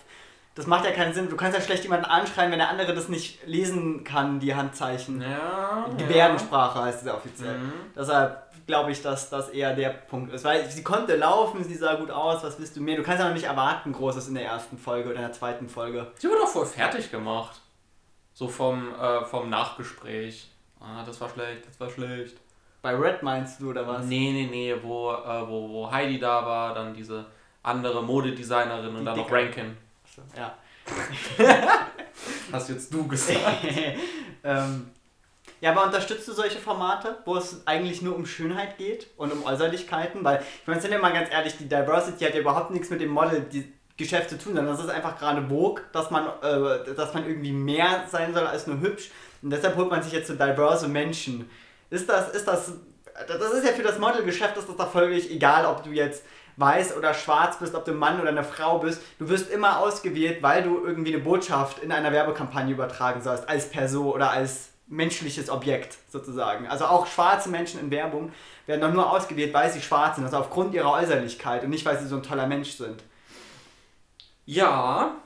Das 0.55 0.67
macht 0.67 0.85
ja 0.85 0.91
keinen 0.91 1.15
Sinn. 1.15 1.31
Du 1.31 1.37
kannst 1.37 1.57
ja 1.57 1.65
schlecht 1.65 1.85
jemanden 1.85 2.05
anschreien, 2.05 2.51
wenn 2.51 2.59
der 2.59 2.69
andere 2.69 2.93
das 2.93 3.09
nicht 3.09 3.47
lesen 3.47 4.05
kann, 4.05 4.39
die 4.39 4.55
Handzeichen. 4.55 5.23
Ja. 5.23 5.89
Gebärdensprache 5.97 6.83
heißt 6.83 7.01
es 7.01 7.07
ja 7.07 7.15
offiziell. 7.15 7.57
Mhm. 7.57 7.73
Deshalb 7.97 8.43
glaube 8.67 8.91
ich, 8.91 9.01
dass 9.01 9.31
das 9.31 9.49
eher 9.49 9.75
der 9.75 9.91
Punkt 9.91 10.33
ist. 10.33 10.45
Weil 10.45 10.69
sie 10.69 10.83
konnte 10.83 11.17
laufen, 11.17 11.65
sie 11.65 11.75
sah 11.75 11.95
gut 11.95 12.11
aus, 12.11 12.43
was 12.43 12.59
willst 12.59 12.77
du 12.77 12.81
mehr? 12.81 12.97
Du 12.97 13.03
kannst 13.03 13.21
ja 13.21 13.29
noch 13.29 13.35
nicht 13.35 13.47
erwarten, 13.47 13.93
Großes 13.93 14.29
in 14.29 14.35
der 14.35 14.45
ersten 14.45 14.77
Folge 14.77 15.09
oder 15.09 15.17
in 15.17 15.23
der 15.23 15.33
zweiten 15.33 15.69
Folge. 15.69 16.09
Sie 16.19 16.29
wurde 16.29 16.43
auch 16.43 16.49
voll 16.49 16.67
fertig 16.67 17.11
gemacht. 17.11 17.63
So 18.43 18.49
vom, 18.49 18.93
äh, 18.93 19.25
vom 19.25 19.49
Nachgespräch. 19.51 20.49
Ah, 20.81 21.05
das 21.07 21.21
war 21.21 21.31
schlecht, 21.31 21.65
das 21.65 21.79
war 21.79 21.89
schlecht. 21.89 22.39
Bei 22.83 22.93
Red 22.93 23.23
meinst 23.23 23.61
du 23.61 23.71
oder 23.71 23.87
was? 23.87 24.05
Nee, 24.07 24.33
nee, 24.33 24.49
nee, 24.51 24.75
wo, 24.83 25.13
äh, 25.13 25.49
wo, 25.49 25.69
wo 25.69 25.89
Heidi 25.89 26.19
da 26.19 26.45
war, 26.45 26.75
dann 26.75 26.93
diese 26.93 27.27
andere 27.63 28.03
Modedesignerin 28.03 28.89
und 28.89 28.99
Die 28.99 29.05
dann 29.05 29.17
noch 29.17 29.27
Dicke. 29.27 29.37
Rankin. 29.37 29.77
So, 30.13 30.23
ja. 30.37 30.59
Hast 32.51 32.69
jetzt 32.71 32.93
du 32.93 33.07
gesagt. 33.07 33.39
ähm, 34.43 34.91
ja, 35.61 35.71
aber 35.71 35.85
unterstützt 35.85 36.27
du 36.27 36.33
solche 36.33 36.59
Formate, 36.59 37.19
wo 37.25 37.37
es 37.37 37.65
eigentlich 37.65 38.03
nur 38.03 38.17
um 38.17 38.27
Schönheit 38.27 38.77
geht 38.77 39.07
und 39.19 39.31
um 39.33 39.45
Äußerlichkeiten? 39.45 40.25
Weil, 40.25 40.43
ich 40.63 40.67
meine, 40.67 40.81
sind 40.81 40.91
wir 40.91 40.99
mal 40.99 41.13
ganz 41.13 41.31
ehrlich, 41.31 41.57
die 41.59 41.69
Diversity 41.69 42.25
hat 42.25 42.35
ja 42.35 42.41
überhaupt 42.41 42.73
nichts 42.73 42.91
mit 42.91 43.01
dem 43.01 43.11
Model 43.11 43.43
die 43.43 43.73
Geschäft 44.03 44.31
zu 44.31 44.39
tun, 44.39 44.55
sondern 44.55 44.75
das 44.75 44.85
ist 44.85 44.91
einfach 44.91 45.19
gerade 45.19 45.47
Vogue, 45.49 45.83
dass 45.93 46.11
man, 46.11 46.27
äh, 46.43 46.95
dass 46.95 47.15
man 47.15 47.27
irgendwie 47.27 47.53
mehr 47.53 48.05
sein 48.11 48.35
soll 48.35 48.47
als 48.47 48.67
nur 48.67 48.81
hübsch. 48.81 49.11
Und 49.43 49.51
deshalb 49.51 49.77
holt 49.77 49.91
man 49.91 50.03
sich 50.03 50.13
jetzt 50.13 50.29
so 50.29 50.35
diverse 50.35 50.89
Menschen. 50.89 51.49
Ist 51.91 52.09
das, 52.09 52.31
ist 52.31 52.47
das, 52.47 52.73
das 53.27 53.53
ist 53.53 53.67
ja 53.67 53.73
für 53.73 53.83
das 53.83 53.99
Modelgeschäft, 53.99 54.57
ist 54.57 54.69
das 54.69 54.77
doch 54.77 54.91
völlig 54.91 55.31
egal, 55.31 55.67
ob 55.67 55.83
du 55.83 55.91
jetzt 55.91 56.25
weiß 56.57 56.97
oder 56.97 57.15
schwarz 57.15 57.59
bist, 57.59 57.75
ob 57.75 57.85
du 57.85 57.93
ein 57.93 57.97
Mann 57.97 58.21
oder 58.21 58.31
eine 58.31 58.45
Frau 58.45 58.79
bist. 58.79 59.01
Du 59.19 59.29
wirst 59.29 59.51
immer 59.51 59.79
ausgewählt, 59.79 60.43
weil 60.43 60.63
du 60.63 60.85
irgendwie 60.85 61.15
eine 61.15 61.23
Botschaft 61.23 61.79
in 61.79 61.93
einer 61.93 62.13
Werbekampagne 62.13 62.73
übertragen 62.75 63.23
sollst, 63.23 63.49
als 63.49 63.71
Person 63.71 64.13
oder 64.13 64.31
als 64.31 64.69
menschliches 64.87 65.49
Objekt 65.49 65.97
sozusagen. 66.11 66.67
Also 66.67 66.85
auch 66.85 67.07
schwarze 67.07 67.49
Menschen 67.49 67.81
in 67.81 67.91
Werbung 67.91 68.33
werden 68.67 68.81
doch 68.81 68.93
nur 68.93 69.11
ausgewählt, 69.11 69.55
weil 69.55 69.71
sie 69.71 69.81
schwarz 69.81 70.17
sind, 70.17 70.25
also 70.25 70.37
aufgrund 70.37 70.75
ihrer 70.75 70.93
Äußerlichkeit 70.93 71.65
und 71.65 71.71
nicht, 71.71 71.87
weil 71.87 71.99
sie 71.99 72.07
so 72.07 72.17
ein 72.17 72.23
toller 72.23 72.47
Mensch 72.47 72.73
sind. 72.73 73.03
Ja, 74.53 75.17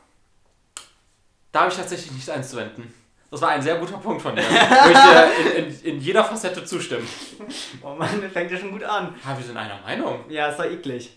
da 1.50 1.60
habe 1.60 1.70
ich 1.70 1.76
tatsächlich 1.76 2.12
nichts 2.12 2.28
einzuwenden. 2.28 2.92
Das 3.30 3.40
war 3.42 3.48
ein 3.50 3.62
sehr 3.62 3.76
guter 3.78 3.98
Punkt 3.98 4.22
von 4.22 4.36
dir. 4.36 4.42
Wo 4.48 4.90
ich 4.90 4.98
dir 4.98 5.56
in, 5.58 5.64
in, 5.66 5.80
in 5.96 6.00
jeder 6.00 6.22
Facette 6.22 6.64
zustimmen. 6.64 7.06
Oh 7.82 7.94
Mann, 7.94 8.22
das 8.22 8.30
fängt 8.32 8.52
ja 8.52 8.56
schon 8.58 8.70
gut 8.70 8.84
an. 8.84 9.14
Ah, 9.24 9.36
wir 9.36 9.44
sind 9.44 9.56
einer 9.56 9.80
Meinung. 9.80 10.24
Ja, 10.30 10.48
ist 10.48 10.58
doch 10.58 10.64
eklig. 10.64 11.16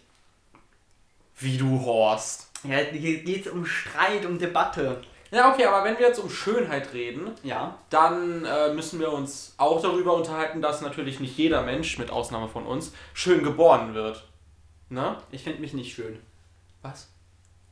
Wie 1.38 1.58
du 1.58 1.86
Horst. 1.86 2.50
Ja, 2.63 2.78
hier 2.78 3.24
geht 3.24 3.46
es 3.46 3.51
um 3.51 3.63
Streit, 3.66 4.25
um 4.25 4.39
Debatte. 4.39 5.01
Ja, 5.30 5.54
okay, 5.54 5.66
aber 5.66 5.84
wenn 5.84 6.00
wir 6.00 6.08
jetzt 6.08 6.20
um 6.20 6.30
Schönheit 6.32 6.92
reden, 6.94 7.32
Ja. 7.44 7.78
dann 7.92 8.44
äh, 8.44 8.74
müssen 8.74 9.00
wir 9.00 9.12
uns 9.13 9.54
auch 9.58 9.80
darüber 9.82 10.16
unterhalten, 10.16 10.62
dass 10.63 10.82
natürlich 10.82 11.20
nicht 11.20 11.38
jeder 11.38 11.62
Mensch, 11.62 12.00
mit 12.00 12.10
Ausnahme 12.10 12.48
von 12.48 12.66
uns, 12.66 12.92
schön 13.13 13.44
geboren 13.44 13.94
wird. 13.94 14.28
Ne? 14.89 15.16
Ich 15.30 15.44
finde 15.44 15.62
mich 15.62 15.74
nicht 15.74 15.94
schön. 15.94 16.20
Was? 16.82 17.08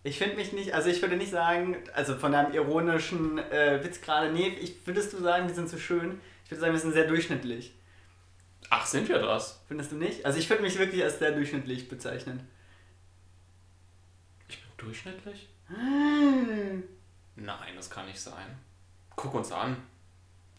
Ich 0.08 0.18
finde 0.20 0.38
mich 0.38 0.54
nicht, 0.54 0.74
also 0.74 0.90
ich 0.90 1.02
würde 1.02 1.18
nicht 1.18 1.32
sagen, 1.32 1.76
also 1.94 2.16
von 2.16 2.32
deinem 2.32 2.54
ironischen 2.54 3.40
äh, 3.40 3.84
Witz 3.84 4.00
gerade, 4.00 4.32
nee, 4.32 4.48
ich, 4.48 4.88
würdest 4.88 5.12
du 5.12 5.18
sagen, 5.18 5.50
wir 5.50 5.54
sind 5.54 5.68
zu 5.68 5.78
schön? 5.78 6.22
Ich 6.46 6.52
würde 6.52 6.62
sagen, 6.62 6.72
wir 6.72 6.80
sind 6.80 6.94
sehr 6.94 7.08
durchschnittlich. 7.08 7.74
Ach, 8.70 8.86
sind 8.86 9.10
wir 9.10 9.20
das? 9.20 9.62
Findest 9.68 9.92
du 9.92 9.98
nicht? 9.98 10.26
Also 10.26 10.40
ich 10.40 10.50
würde 10.50 10.64
mich 10.64 10.80
wirklich 10.80 11.04
als 11.04 11.20
sehr 11.20 11.34
durchschnittlich 11.34 11.90
bezeichnen. 11.90 12.48
Ich 14.48 14.62
bin 14.62 14.70
durchschnittlich? 14.78 15.50
Hm. 15.68 16.84
Nein, 17.36 17.76
das 17.76 17.90
kann 17.90 18.06
nicht 18.06 18.22
sein. 18.22 18.58
Guck 19.18 19.34
uns 19.34 19.52
an. 19.52 19.76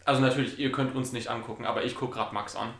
Also 0.05 0.21
natürlich, 0.21 0.59
ihr 0.59 0.71
könnt 0.71 0.95
uns 0.95 1.11
nicht 1.11 1.27
angucken, 1.27 1.65
aber 1.65 1.83
ich 1.83 1.95
gucke 1.95 2.13
gerade 2.13 2.35
Max 2.35 2.55
an. 2.55 2.71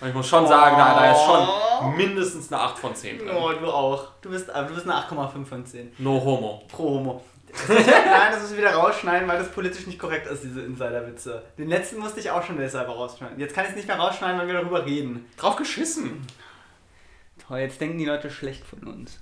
Und 0.00 0.08
ich 0.08 0.14
muss 0.14 0.28
schon 0.28 0.46
sagen, 0.46 0.76
da, 0.76 0.94
da 0.94 1.12
ist 1.12 1.24
schon 1.24 1.96
mindestens 1.96 2.52
eine 2.52 2.62
8 2.62 2.78
von 2.78 2.94
10 2.94 3.18
drin. 3.18 3.30
Oh, 3.30 3.50
du 3.52 3.70
auch. 3.70 4.08
Du 4.20 4.30
bist, 4.30 4.48
du 4.48 4.74
bist 4.74 4.88
eine 4.88 4.94
8,5 4.94 5.44
von 5.44 5.66
10. 5.66 5.92
No 5.98 6.22
homo. 6.22 6.62
Pro 6.68 6.84
Homo. 6.90 7.24
Nein, 7.68 8.32
das 8.32 8.42
müssen 8.42 8.56
wir 8.56 8.64
wieder 8.64 8.74
rausschneiden, 8.74 9.28
weil 9.28 9.38
das 9.38 9.50
politisch 9.50 9.86
nicht 9.86 9.98
korrekt 9.98 10.26
ist, 10.26 10.42
diese 10.42 10.62
Insiderwitze. 10.62 11.42
Den 11.56 11.68
letzten 11.68 11.98
musste 11.98 12.20
ich 12.20 12.30
auch 12.30 12.42
schon 12.42 12.58
deshalb 12.58 12.88
rausschneiden. 12.88 13.38
Jetzt 13.38 13.54
kann 13.54 13.64
ich 13.64 13.70
es 13.70 13.76
nicht 13.76 13.88
mehr 13.88 13.98
rausschneiden, 13.98 14.38
weil 14.38 14.46
wir 14.46 14.54
darüber 14.54 14.84
reden. 14.84 15.26
Drauf 15.36 15.56
geschissen. 15.56 16.26
Toll, 17.46 17.58
jetzt 17.58 17.80
denken 17.80 17.98
die 17.98 18.04
Leute 18.04 18.30
schlecht 18.30 18.64
von 18.64 18.80
uns. 18.84 19.20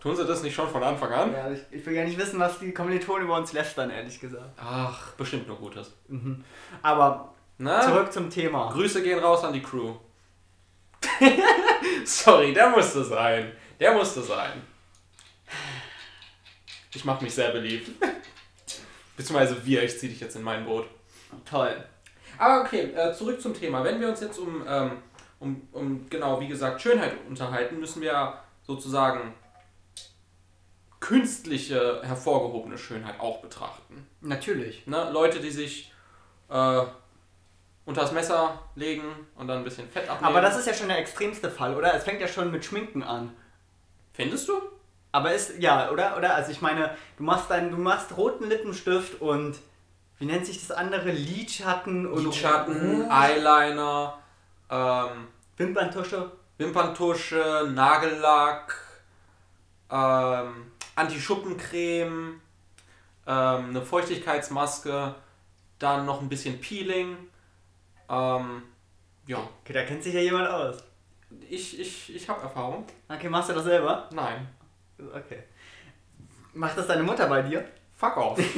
Tun 0.00 0.16
sie 0.16 0.24
das 0.24 0.42
nicht 0.42 0.54
schon 0.54 0.68
von 0.68 0.82
Anfang 0.82 1.12
an? 1.12 1.32
Ja, 1.32 1.50
ich, 1.50 1.60
ich 1.70 1.86
will 1.86 1.94
ja 1.94 2.04
nicht 2.04 2.18
wissen, 2.18 2.40
was 2.40 2.58
die 2.58 2.72
Kommilitonen 2.72 3.24
über 3.24 3.36
uns 3.36 3.52
lästern, 3.52 3.90
ehrlich 3.90 4.18
gesagt. 4.18 4.58
Ach, 4.60 5.12
bestimmt 5.12 5.46
nur 5.46 5.56
Gutes. 5.58 5.92
Mhm. 6.08 6.44
Aber 6.82 7.31
Na? 7.62 7.80
zurück 7.80 8.12
zum 8.12 8.28
Thema. 8.28 8.72
Grüße 8.72 9.04
gehen 9.04 9.20
raus 9.20 9.44
an 9.44 9.52
die 9.52 9.62
Crew. 9.62 9.94
Sorry, 12.04 12.52
der 12.52 12.70
musste 12.70 13.04
sein. 13.04 13.52
Der 13.78 13.94
musste 13.94 14.20
sein. 14.20 14.60
Ich 16.92 17.04
mach 17.04 17.20
mich 17.20 17.32
sehr 17.32 17.52
beliebt. 17.52 17.88
Beziehungsweise 19.16 19.64
wir, 19.64 19.84
ich 19.84 19.96
zieh 19.96 20.08
dich 20.08 20.18
jetzt 20.18 20.34
in 20.34 20.42
mein 20.42 20.64
Boot. 20.64 20.86
Toll. 21.48 21.72
Aber 22.36 22.62
okay, 22.62 22.92
äh, 22.96 23.12
zurück 23.14 23.40
zum 23.40 23.54
Thema. 23.54 23.84
Wenn 23.84 24.00
wir 24.00 24.08
uns 24.08 24.20
jetzt 24.20 24.38
um, 24.40 24.64
ähm, 24.66 24.98
um, 25.38 25.68
um, 25.70 26.10
genau, 26.10 26.40
wie 26.40 26.48
gesagt, 26.48 26.82
Schönheit 26.82 27.12
unterhalten, 27.28 27.78
müssen 27.78 28.02
wir 28.02 28.40
sozusagen 28.64 29.34
künstliche, 30.98 32.00
hervorgehobene 32.02 32.76
Schönheit 32.76 33.20
auch 33.20 33.40
betrachten. 33.40 34.04
Natürlich. 34.20 34.84
Ne? 34.88 35.10
Leute, 35.12 35.38
die 35.38 35.50
sich 35.50 35.92
äh, 36.48 36.82
unter 37.84 38.02
das 38.02 38.12
Messer 38.12 38.60
legen 38.74 39.04
und 39.34 39.48
dann 39.48 39.58
ein 39.58 39.64
bisschen 39.64 39.88
Fett 39.88 40.08
abnehmen. 40.08 40.30
Aber 40.30 40.40
das 40.40 40.56
ist 40.56 40.66
ja 40.66 40.74
schon 40.74 40.88
der 40.88 40.98
extremste 40.98 41.50
Fall, 41.50 41.74
oder? 41.76 41.94
Es 41.94 42.04
fängt 42.04 42.20
ja 42.20 42.28
schon 42.28 42.50
mit 42.50 42.64
Schminken 42.64 43.02
an. 43.02 43.34
Findest 44.12 44.48
du? 44.48 44.60
Aber 45.10 45.32
ist, 45.32 45.58
ja, 45.58 45.90
oder? 45.90 46.16
Oder? 46.16 46.34
Also 46.34 46.52
ich 46.52 46.60
meine, 46.60 46.96
du 47.16 47.24
machst 47.24 47.50
deinen, 47.50 47.70
du 47.70 47.76
machst 47.76 48.16
roten 48.16 48.48
Lippenstift 48.48 49.20
und 49.20 49.58
wie 50.18 50.26
nennt 50.26 50.46
sich 50.46 50.66
das 50.66 50.76
andere? 50.76 51.10
Lidschatten 51.10 52.06
und 52.06 52.24
Lidschatten, 52.24 53.02
Rouge, 53.02 53.10
Eyeliner, 53.10 54.18
ähm, 54.70 55.28
Wimperntusche. 55.56 56.30
Wimperntusche, 56.58 57.68
Nagellack, 57.74 58.76
ähm, 59.90 60.70
Anti-Schuppencreme, 60.94 62.40
ähm, 63.26 63.68
eine 63.68 63.82
Feuchtigkeitsmaske, 63.82 65.14
dann 65.78 66.06
noch 66.06 66.20
ein 66.20 66.28
bisschen 66.28 66.60
Peeling. 66.60 67.16
Ähm, 68.08 68.62
ja, 69.26 69.38
Okay, 69.62 69.72
da 69.72 69.84
kennt 69.84 70.02
sich 70.02 70.14
ja 70.14 70.20
jemand 70.20 70.48
aus. 70.48 70.76
ich, 71.48 71.78
ich, 71.80 72.14
ich 72.16 72.28
habe 72.28 72.42
Erfahrung. 72.42 72.84
Okay, 73.08 73.28
machst 73.28 73.48
du 73.50 73.54
das 73.54 73.64
selber? 73.64 74.08
Nein. 74.12 74.48
Okay. 74.98 75.42
Macht 76.54 76.76
das 76.76 76.86
deine 76.86 77.02
Mutter 77.02 77.26
bei 77.28 77.42
dir? 77.42 77.64
Fuck 77.96 78.16
off. 78.16 78.38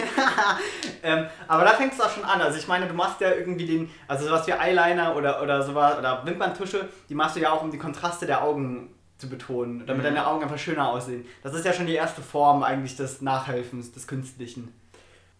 Ähm, 1.06 1.26
aber 1.48 1.64
da 1.64 1.72
fängt 1.72 1.92
es 1.92 2.00
auch 2.00 2.08
schon 2.10 2.24
an. 2.24 2.40
Also 2.40 2.58
ich 2.58 2.66
meine, 2.66 2.88
du 2.88 2.94
machst 2.94 3.20
ja 3.20 3.30
irgendwie 3.30 3.66
den, 3.66 3.90
also 4.08 4.24
sowas 4.26 4.46
wie 4.46 4.52
Eyeliner 4.52 5.14
oder, 5.16 5.42
oder 5.42 5.62
sowas, 5.62 5.98
oder 5.98 6.24
Wimperntusche, 6.24 6.88
die 7.10 7.14
machst 7.14 7.36
du 7.36 7.40
ja 7.40 7.52
auch, 7.52 7.62
um 7.62 7.70
die 7.70 7.76
Kontraste 7.76 8.24
der 8.24 8.42
Augen 8.42 8.94
zu 9.18 9.28
betonen, 9.28 9.86
damit 9.86 10.00
Mhm. 10.02 10.06
deine 10.14 10.26
Augen 10.26 10.42
einfach 10.42 10.56
schöner 10.56 10.88
aussehen. 10.88 11.26
Das 11.42 11.52
ist 11.52 11.66
ja 11.66 11.74
schon 11.74 11.86
die 11.86 11.92
erste 11.92 12.22
Form 12.22 12.62
eigentlich 12.62 12.96
des 12.96 13.20
Nachhelfens, 13.20 13.92
des 13.92 14.06
Künstlichen. 14.06 14.72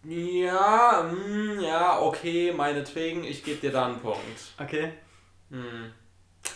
Ja, 0.07 1.11
mm, 1.11 1.59
ja, 1.59 1.99
okay, 1.99 2.53
meinetwegen, 2.55 3.23
ich 3.23 3.43
gebe 3.43 3.59
dir 3.59 3.71
da 3.71 3.85
einen 3.85 3.99
Punkt. 3.99 4.19
Okay? 4.59 4.93
Hm. 5.49 5.91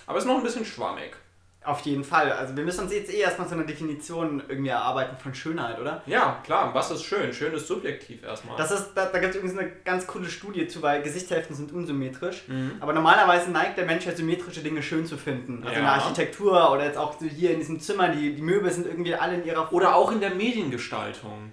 Aber 0.06 0.18
ist 0.18 0.25
noch 0.25 0.38
ein 0.38 0.44
bisschen 0.44 0.65
schwammig. 0.65 1.15
Auf 1.62 1.82
jeden 1.82 2.06
Fall. 2.06 2.32
Also 2.32 2.56
wir 2.56 2.63
müssen 2.63 2.86
uns 2.86 2.94
jetzt 2.94 3.13
eh 3.13 3.18
erstmal 3.20 3.48
so 3.48 3.53
eine 3.53 3.65
Definition 3.65 4.41
irgendwie 4.48 4.70
erarbeiten 4.70 5.18
von 5.18 5.36
Schönheit, 5.36 5.77
oder? 5.77 6.01
Ja, 6.06 6.39
klar, 6.46 6.74
was 6.74 6.89
ist 6.89 7.03
schön? 7.03 7.34
Schön 7.34 7.53
ist 7.53 7.68
subjektiv 7.68 8.24
erstmal. 8.24 8.56
Das 8.56 8.72
ist, 8.72 8.94
da, 8.96 9.08
da 9.08 9.20
gibt 9.20 9.32
es 9.32 9.41
übrigens 9.41 9.60
eine 9.60 9.70
ganz 9.84 10.08
coole 10.08 10.29
Studie 10.29 10.68
zu, 10.68 10.82
weil 10.82 11.01
Gesichtshälften 11.01 11.56
sind 11.56 11.74
unsymmetrisch. 11.74 12.48
Mhm. 12.48 12.77
Aber 12.79 12.94
normalerweise 12.94 13.51
neigt 13.51 13.77
der 13.77 13.86
Mensch 13.86 14.06
ja 14.06 14.15
symmetrische 14.15 14.62
Dinge 14.62 14.82
schön 14.82 15.06
zu 15.06 15.18
finden. 15.18 15.62
Also 15.63 15.75
in 15.75 15.84
der 15.84 15.96
Ja. 15.96 16.00
Architektur 16.00 16.72
oder 16.72 16.86
jetzt 16.86 16.98
auch 16.98 17.20
so 17.20 17.25
hier 17.25 17.51
in 17.51 17.60
diesem 17.60 17.82
Zimmer, 17.82 18.08
die, 18.08 18.36
die 18.36 18.41
Möbel 18.41 18.72
sind 18.72 18.88
irgendwie 18.88 19.13
alle 19.15 19.36
in 19.36 19.46
ihrer 19.46 19.72
Oder 19.74 19.96
auch 19.96 20.13
in 20.13 20.22
der 20.22 20.34
Mediengestaltung. 20.34 21.51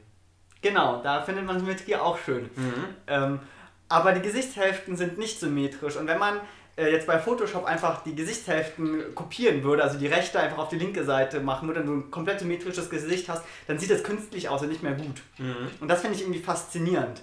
Genau, 0.63 1.03
da 1.03 1.23
findet 1.23 1.45
man 1.45 1.59
Symmetrie 1.59 1.97
auch 1.97 2.19
schön. 2.19 2.51
Mhm. 2.57 2.85
Ähm, 3.07 3.41
aber 3.89 4.13
die 4.13 4.21
Gesichtshälften 4.21 4.97
sind 4.97 5.19
nicht 5.19 5.39
symmetrisch. 5.39 5.97
Und 5.97 6.07
wenn 6.09 6.19
man 6.19 6.41
äh, 6.77 6.91
jetzt 6.91 7.07
bei 7.07 7.19
Photoshop 7.19 7.65
einfach 7.65 8.03
die 8.03 8.15
Gesichtshälften 8.15 9.15
kopieren 9.15 9.63
würde, 9.63 9.83
also 9.83 9.99
die 9.99 10.07
rechte 10.07 10.41
einfach 10.41 10.59
auf 10.59 10.69
die 10.69 10.79
linke 10.79 11.05
Seite 11.05 11.41
machen 11.41 11.69
würde, 11.69 11.81
und 11.81 11.87
du 11.87 11.93
ein 11.95 12.11
komplett 12.11 12.41
symmetrisches 12.41 12.91
Gesicht 12.91 13.29
hast, 13.29 13.45
dann 13.67 13.79
sieht 13.79 13.91
das 13.91 14.03
künstlich 14.03 14.49
aus 14.49 14.63
und 14.63 14.69
nicht 14.69 14.83
mehr 14.83 14.95
gut. 14.95 15.23
Mhm. 15.39 15.71
Und 15.81 15.89
das 15.89 16.01
finde 16.01 16.17
ich 16.17 16.23
irgendwie 16.23 16.41
faszinierend. 16.41 17.23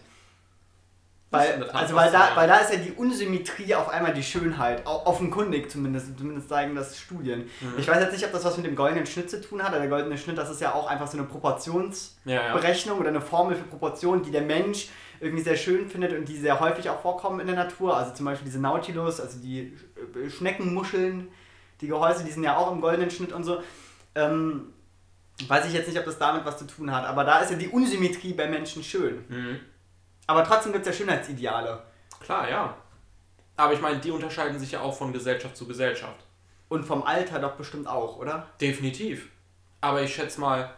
Weil, 1.33 1.63
also 1.71 1.95
weil 1.95 2.11
da, 2.11 2.29
weil 2.35 2.47
da 2.47 2.57
ist 2.57 2.71
ja 2.71 2.77
die 2.77 2.91
Unsymmetrie 2.91 3.73
auf 3.73 3.89
einmal 3.89 4.13
die 4.13 4.21
Schönheit, 4.21 4.85
offenkundig 4.85 5.71
zumindest, 5.71 6.17
zumindest 6.17 6.47
zeigen 6.47 6.75
das 6.75 6.99
Studien. 6.99 7.49
Mhm. 7.59 7.73
Ich 7.77 7.87
weiß 7.87 8.01
jetzt 8.01 8.13
nicht, 8.13 8.25
ob 8.25 8.31
das 8.31 8.45
was 8.45 8.55
mit 8.57 8.67
dem 8.67 8.75
goldenen 8.75 9.07
Schnitt 9.07 9.31
zu 9.31 9.41
tun 9.41 9.63
hat, 9.63 9.69
aber 9.69 9.79
der 9.79 9.89
goldene 9.89 10.15
Schnitt, 10.17 10.37
das 10.37 10.51
ist 10.51 10.61
ja 10.61 10.73
auch 10.73 10.87
einfach 10.87 11.07
so 11.07 11.17
eine 11.17 11.25
Proportionsberechnung 11.25 12.25
Ja, 12.25 12.93
ja. 12.93 12.99
oder 12.99 13.09
eine 13.09 13.21
Formel 13.21 13.55
für 13.55 13.63
Proportionen, 13.63 14.21
die 14.21 14.29
der 14.29 14.43
Mensch 14.43 14.89
irgendwie 15.19 15.43
sehr 15.43 15.55
schön 15.55 15.89
findet 15.89 16.13
und 16.13 16.27
die 16.29 16.37
sehr 16.37 16.59
häufig 16.59 16.89
auch 16.89 17.01
vorkommen 17.01 17.39
in 17.39 17.47
der 17.47 17.55
Natur. 17.55 17.97
Also 17.97 18.13
zum 18.13 18.25
Beispiel 18.25 18.45
diese 18.45 18.59
Nautilus, 18.59 19.19
also 19.19 19.39
die 19.39 19.75
äh, 20.15 20.29
Schneckenmuscheln, 20.29 21.29
die 21.81 21.87
Gehäuse, 21.87 22.23
die 22.23 22.31
sind 22.31 22.43
ja 22.43 22.57
auch 22.57 22.71
im 22.71 22.79
goldenen 22.79 23.09
Schnitt 23.09 23.33
und 23.33 23.43
so. 23.43 23.61
Ähm, 24.13 24.73
weiß 25.47 25.65
ich 25.65 25.73
jetzt 25.73 25.87
nicht, 25.87 25.97
ob 25.97 26.05
das 26.05 26.19
damit 26.19 26.45
was 26.45 26.57
zu 26.59 26.67
tun 26.67 26.91
hat, 26.91 27.05
aber 27.05 27.23
da 27.23 27.39
ist 27.39 27.49
ja 27.49 27.57
die 27.57 27.69
Unsymmetrie 27.69 28.33
bei 28.33 28.47
Menschen 28.47 28.83
schön. 28.83 29.23
Mhm. 29.27 29.59
Aber 30.33 30.43
trotzdem 30.43 30.73
gibt 30.73 30.87
es 30.87 30.97
ja 30.97 31.05
Schönheitsideale. 31.05 31.83
Klar, 32.19 32.49
ja. 32.49 32.75
Aber 33.55 33.73
ich 33.73 33.81
meine, 33.81 33.99
die 33.99 34.09
unterscheiden 34.09 34.57
sich 34.57 34.71
ja 34.71 34.81
auch 34.81 34.97
von 34.97 35.13
Gesellschaft 35.13 35.55
zu 35.55 35.67
Gesellschaft. 35.67 36.25
Und 36.69 36.85
vom 36.85 37.03
Alter 37.03 37.37
doch 37.37 37.51
bestimmt 37.51 37.85
auch, 37.85 38.17
oder? 38.17 38.47
Definitiv. 38.59 39.29
Aber 39.79 40.01
ich 40.01 40.15
schätze 40.15 40.41
mal, 40.41 40.73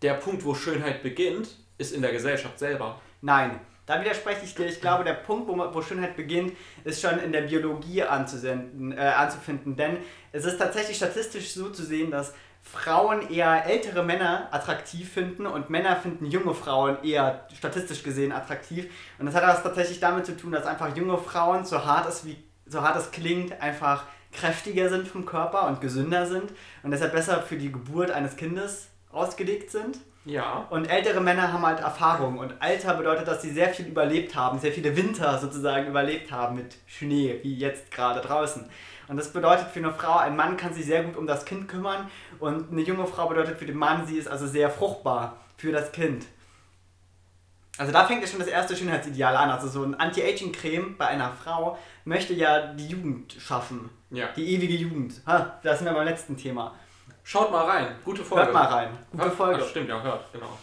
der 0.00 0.14
Punkt, 0.14 0.42
wo 0.46 0.54
Schönheit 0.54 1.02
beginnt, 1.02 1.50
ist 1.76 1.92
in 1.92 2.00
der 2.00 2.12
Gesellschaft 2.12 2.58
selber. 2.58 2.98
Nein. 3.20 3.60
Da 3.84 4.00
widerspreche 4.00 4.42
ich 4.42 4.54
dir. 4.54 4.64
Ich 4.64 4.80
glaube, 4.80 5.04
der 5.04 5.12
Punkt, 5.12 5.48
wo, 5.48 5.82
Schönheit 5.82 6.16
beginnt, 6.16 6.56
ist 6.84 7.02
schon 7.02 7.18
in 7.18 7.30
der 7.30 7.42
Biologie 7.42 8.04
anzusenden, 8.04 8.92
äh, 8.92 9.00
anzufinden. 9.02 9.76
Denn 9.76 9.98
es 10.32 10.46
ist 10.46 10.56
tatsächlich 10.56 10.96
statistisch 10.96 11.52
so 11.52 11.68
zu 11.68 11.84
sehen, 11.84 12.10
dass 12.10 12.32
Frauen 12.64 13.30
eher 13.30 13.66
ältere 13.66 14.02
Männer 14.02 14.48
attraktiv 14.50 15.12
finden 15.12 15.46
und 15.46 15.70
Männer 15.70 15.96
finden 15.96 16.26
junge 16.26 16.54
Frauen 16.54 16.96
eher 17.04 17.46
statistisch 17.56 18.02
gesehen 18.02 18.32
attraktiv. 18.32 18.86
Und 19.18 19.26
das 19.26 19.34
hat 19.34 19.44
was 19.44 19.62
tatsächlich 19.62 20.00
damit 20.00 20.26
zu 20.26 20.36
tun, 20.36 20.52
dass 20.52 20.66
einfach 20.66 20.96
junge 20.96 21.18
Frauen, 21.18 21.64
so 21.64 21.84
hart 21.84 22.08
es, 22.08 22.24
wie, 22.24 22.36
so 22.66 22.82
hart 22.82 22.96
es 22.96 23.10
klingt, 23.10 23.60
einfach 23.60 24.04
kräftiger 24.32 24.88
sind 24.88 25.06
vom 25.06 25.26
Körper 25.26 25.68
und 25.68 25.80
gesünder 25.80 26.26
sind 26.26 26.52
und 26.82 26.90
deshalb 26.90 27.12
besser 27.12 27.42
für 27.42 27.56
die 27.56 27.70
Geburt 27.70 28.10
eines 28.10 28.36
Kindes 28.36 28.88
ausgelegt 29.12 29.70
sind. 29.70 29.98
Ja. 30.24 30.66
Und 30.70 30.86
ältere 30.86 31.20
Männer 31.20 31.52
haben 31.52 31.64
halt 31.66 31.80
Erfahrung. 31.80 32.38
Und 32.38 32.54
Alter 32.60 32.94
bedeutet, 32.94 33.28
dass 33.28 33.42
sie 33.42 33.50
sehr 33.50 33.68
viel 33.68 33.86
überlebt 33.86 34.34
haben, 34.34 34.58
sehr 34.58 34.72
viele 34.72 34.96
Winter 34.96 35.38
sozusagen 35.38 35.86
überlebt 35.86 36.32
haben 36.32 36.56
mit 36.56 36.76
Schnee, 36.86 37.38
wie 37.42 37.54
jetzt 37.54 37.90
gerade 37.90 38.20
draußen. 38.20 38.68
Und 39.08 39.16
das 39.16 39.32
bedeutet 39.32 39.68
für 39.68 39.80
eine 39.80 39.92
Frau, 39.92 40.16
ein 40.18 40.36
Mann 40.36 40.56
kann 40.56 40.72
sich 40.72 40.86
sehr 40.86 41.02
gut 41.02 41.16
um 41.16 41.26
das 41.26 41.44
Kind 41.44 41.68
kümmern. 41.68 42.10
Und 42.38 42.70
eine 42.70 42.80
junge 42.80 43.06
Frau 43.06 43.28
bedeutet 43.28 43.58
für 43.58 43.66
den 43.66 43.76
Mann, 43.76 44.06
sie 44.06 44.16
ist 44.16 44.28
also 44.28 44.46
sehr 44.46 44.70
fruchtbar 44.70 45.36
für 45.56 45.72
das 45.72 45.92
Kind. 45.92 46.26
Also 47.76 47.92
da 47.92 48.04
fängt 48.04 48.22
ja 48.22 48.28
schon 48.28 48.38
das 48.38 48.48
erste 48.48 48.76
Schönheitsideal 48.76 49.36
an. 49.36 49.50
Also 49.50 49.68
so 49.68 49.82
ein 49.82 49.94
Anti-Aging-Creme 49.94 50.96
bei 50.96 51.08
einer 51.08 51.32
Frau 51.32 51.78
möchte 52.04 52.32
ja 52.32 52.72
die 52.72 52.86
Jugend 52.86 53.34
schaffen. 53.38 53.90
Ja. 54.10 54.28
Die 54.36 54.54
ewige 54.54 54.74
Jugend. 54.74 55.20
Ha, 55.26 55.58
da 55.62 55.74
sind 55.74 55.86
wir 55.86 55.92
beim 55.92 56.06
letzten 56.06 56.36
Thema. 56.36 56.74
Schaut 57.24 57.50
mal 57.50 57.64
rein. 57.64 57.96
Gute 58.04 58.22
Folge. 58.22 58.44
Hört 58.44 58.54
mal 58.54 58.66
rein. 58.66 58.90
Gute 59.10 59.30
Folge. 59.30 59.62
Ah, 59.62 59.66
stimmt, 59.66 59.88
ja, 59.88 60.00
hört, 60.00 60.32
genau. 60.32 60.58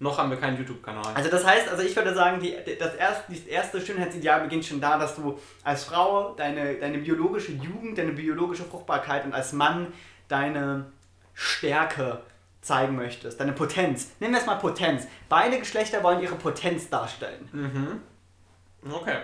Noch 0.00 0.16
haben 0.16 0.30
wir 0.30 0.38
keinen 0.38 0.56
YouTube-Kanal. 0.56 1.12
Also 1.14 1.28
das 1.28 1.44
heißt, 1.44 1.68
also 1.68 1.82
ich 1.82 1.94
würde 1.96 2.14
sagen, 2.14 2.40
die, 2.40 2.56
das, 2.78 2.94
erste, 2.94 3.32
das 3.32 3.40
erste 3.42 3.80
Schönheitsideal 3.80 4.42
beginnt 4.42 4.64
schon 4.64 4.80
da, 4.80 4.96
dass 4.96 5.16
du 5.16 5.38
als 5.64 5.84
Frau 5.84 6.34
deine, 6.34 6.76
deine 6.76 6.98
biologische 6.98 7.52
Jugend, 7.52 7.98
deine 7.98 8.12
biologische 8.12 8.62
Fruchtbarkeit 8.62 9.24
und 9.24 9.32
als 9.34 9.52
Mann 9.52 9.92
deine 10.28 10.86
Stärke 11.34 12.22
zeigen 12.60 12.94
möchtest, 12.94 13.40
deine 13.40 13.52
Potenz. 13.52 14.12
Nennen 14.20 14.34
wir 14.34 14.40
es 14.40 14.46
mal 14.46 14.56
Potenz. 14.56 15.08
Beide 15.28 15.58
Geschlechter 15.58 16.02
wollen 16.04 16.20
ihre 16.20 16.36
Potenz 16.36 16.88
darstellen. 16.88 17.48
Mhm. 17.52 18.92
Okay. 18.92 19.18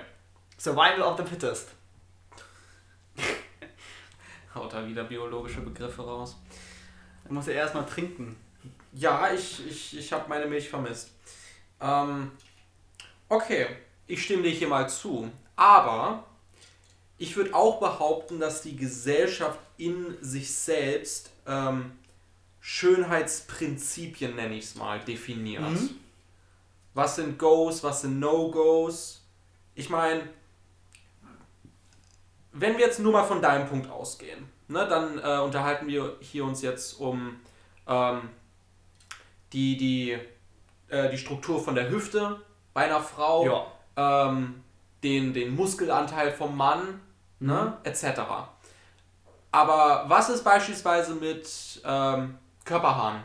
Survival 0.59 1.03
of 1.03 1.17
the 1.19 1.25
fittest. 1.25 1.71
Haut 4.55 4.73
da 4.73 4.87
wieder 4.87 5.05
biologische 5.05 5.61
Begriffe 5.61 6.03
raus. 6.03 6.37
Da 7.25 7.33
musst 7.33 7.49
du 7.49 7.53
erstmal 7.53 7.87
trinken. 7.87 8.37
Ja, 8.95 9.33
ich, 9.33 9.67
ich, 9.67 9.99
ich 9.99 10.13
habe 10.13 10.29
meine 10.29 10.47
Milch 10.47 10.69
vermisst. 10.69 11.11
Ähm, 11.81 12.31
okay, 13.29 13.67
ich 14.07 14.23
stimme 14.23 14.45
dir 14.45 14.51
hier 14.51 14.69
mal 14.69 14.89
zu. 14.89 15.31
Aber 15.57 16.25
ich 17.19 17.37
würde 17.37 17.55
auch 17.55 17.81
behaupten, 17.81 18.41
dass 18.41 18.63
die 18.63 18.77
Gesellschaft 18.77 19.59
in 19.77 20.17
sich 20.21 20.53
selbst 20.55 21.31
ähm, 21.47 21.93
Schönheitsprinzipien, 22.61 24.37
nenne 24.37 24.55
ich 24.55 24.65
es 24.65 24.75
mal, 24.75 25.01
definiert. 25.01 25.63
Mhm. 25.63 25.91
Was 26.95 27.17
sind 27.17 27.39
Goes, 27.39 27.83
was 27.83 28.03
sind 28.03 28.21
No-Goes? 28.21 29.23
Ich 29.75 29.91
meine, 29.91 30.29
wenn 32.53 32.79
wir 32.79 32.87
jetzt 32.87 33.01
nur 33.01 33.13
mal 33.13 33.25
von 33.25 33.43
deinem 33.43 33.69
Punkt 33.69 33.91
ausgehen, 33.91 34.49
ne, 34.69 34.87
dann 34.89 35.19
äh, 35.19 35.43
unterhalten 35.43 35.89
wir 35.89 36.17
hier 36.21 36.45
uns 36.45 36.63
jetzt 36.63 37.01
um 37.01 37.41
ähm, 37.87 38.31
die, 39.55 39.77
die, 39.77 40.19
äh, 40.89 41.09
die 41.11 41.19
Struktur 41.19 41.63
von 41.63 41.75
der 41.75 41.89
Hüfte 41.89 42.41
bei 42.75 42.85
einer 42.85 43.01
Frau, 43.01 43.47
Ja. 43.97 44.27
ähm, 44.27 44.63
den, 45.03 45.33
den 45.33 45.55
Muskelanteil 45.55 46.33
vom 46.33 46.57
Mann, 46.57 47.01
Mhm. 47.39 47.47
ne, 47.49 47.77
etc. 47.85 48.21
Aber 49.53 50.05
was 50.09 50.29
ist 50.29 50.43
beispielsweise 50.45 51.15
mit 51.15 51.81
ähm, 51.85 52.39
Körperhaaren? 52.65 53.23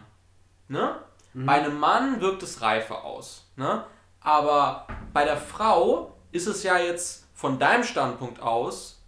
Ne? 0.68 0.96
Mhm. 1.34 1.46
Bei 1.46 1.54
einem 1.54 1.80
Mann 1.80 2.22
wirkt 2.22 2.44
es 2.44 2.62
reifer 2.62 3.04
aus. 3.04 3.46
Ne? 3.56 3.84
Aber 4.22 4.86
bei 5.14 5.26
der 5.26 5.38
Frau 5.38 6.16
ist 6.32 6.48
es 6.48 6.64
ja 6.64 6.78
jetzt 6.78 7.26
von 7.34 7.58
deinem 7.58 7.84
Standpunkt 7.84 8.42
aus 8.42 9.02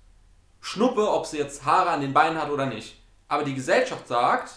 Schnuppe, 0.61 1.09
ob 1.11 1.25
sie 1.25 1.37
jetzt 1.37 1.65
Haare 1.65 1.89
an 1.89 2.01
den 2.01 2.13
Beinen 2.13 2.41
hat 2.41 2.49
oder 2.49 2.65
nicht. 2.65 2.99
Aber 3.27 3.43
die 3.43 3.55
Gesellschaft 3.55 4.07
sagt, 4.07 4.51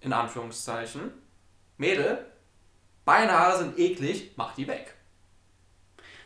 in 0.00 0.12
Anführungszeichen, 0.12 1.12
Mädel, 1.76 2.24
Beinhaare 3.04 3.58
sind 3.58 3.78
eklig, 3.78 4.32
mach 4.36 4.54
die 4.54 4.66
weg. 4.66 4.94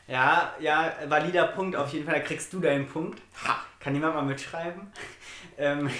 Ja, 0.07 0.55
ja, 0.59 0.93
valider 1.07 1.49
Punkt 1.49 1.77
auf 1.77 1.93
jeden 1.93 2.07
Fall. 2.07 2.15
Da 2.15 2.21
kriegst 2.21 2.53
du 2.53 2.61
deinen 2.61 2.87
Punkt. 2.87 3.21
Ha, 3.45 3.59
Kann 3.79 3.95
jemand 3.95 4.15
mal 4.15 4.23
mitschreiben? 4.23 4.91
ähm, 5.59 5.91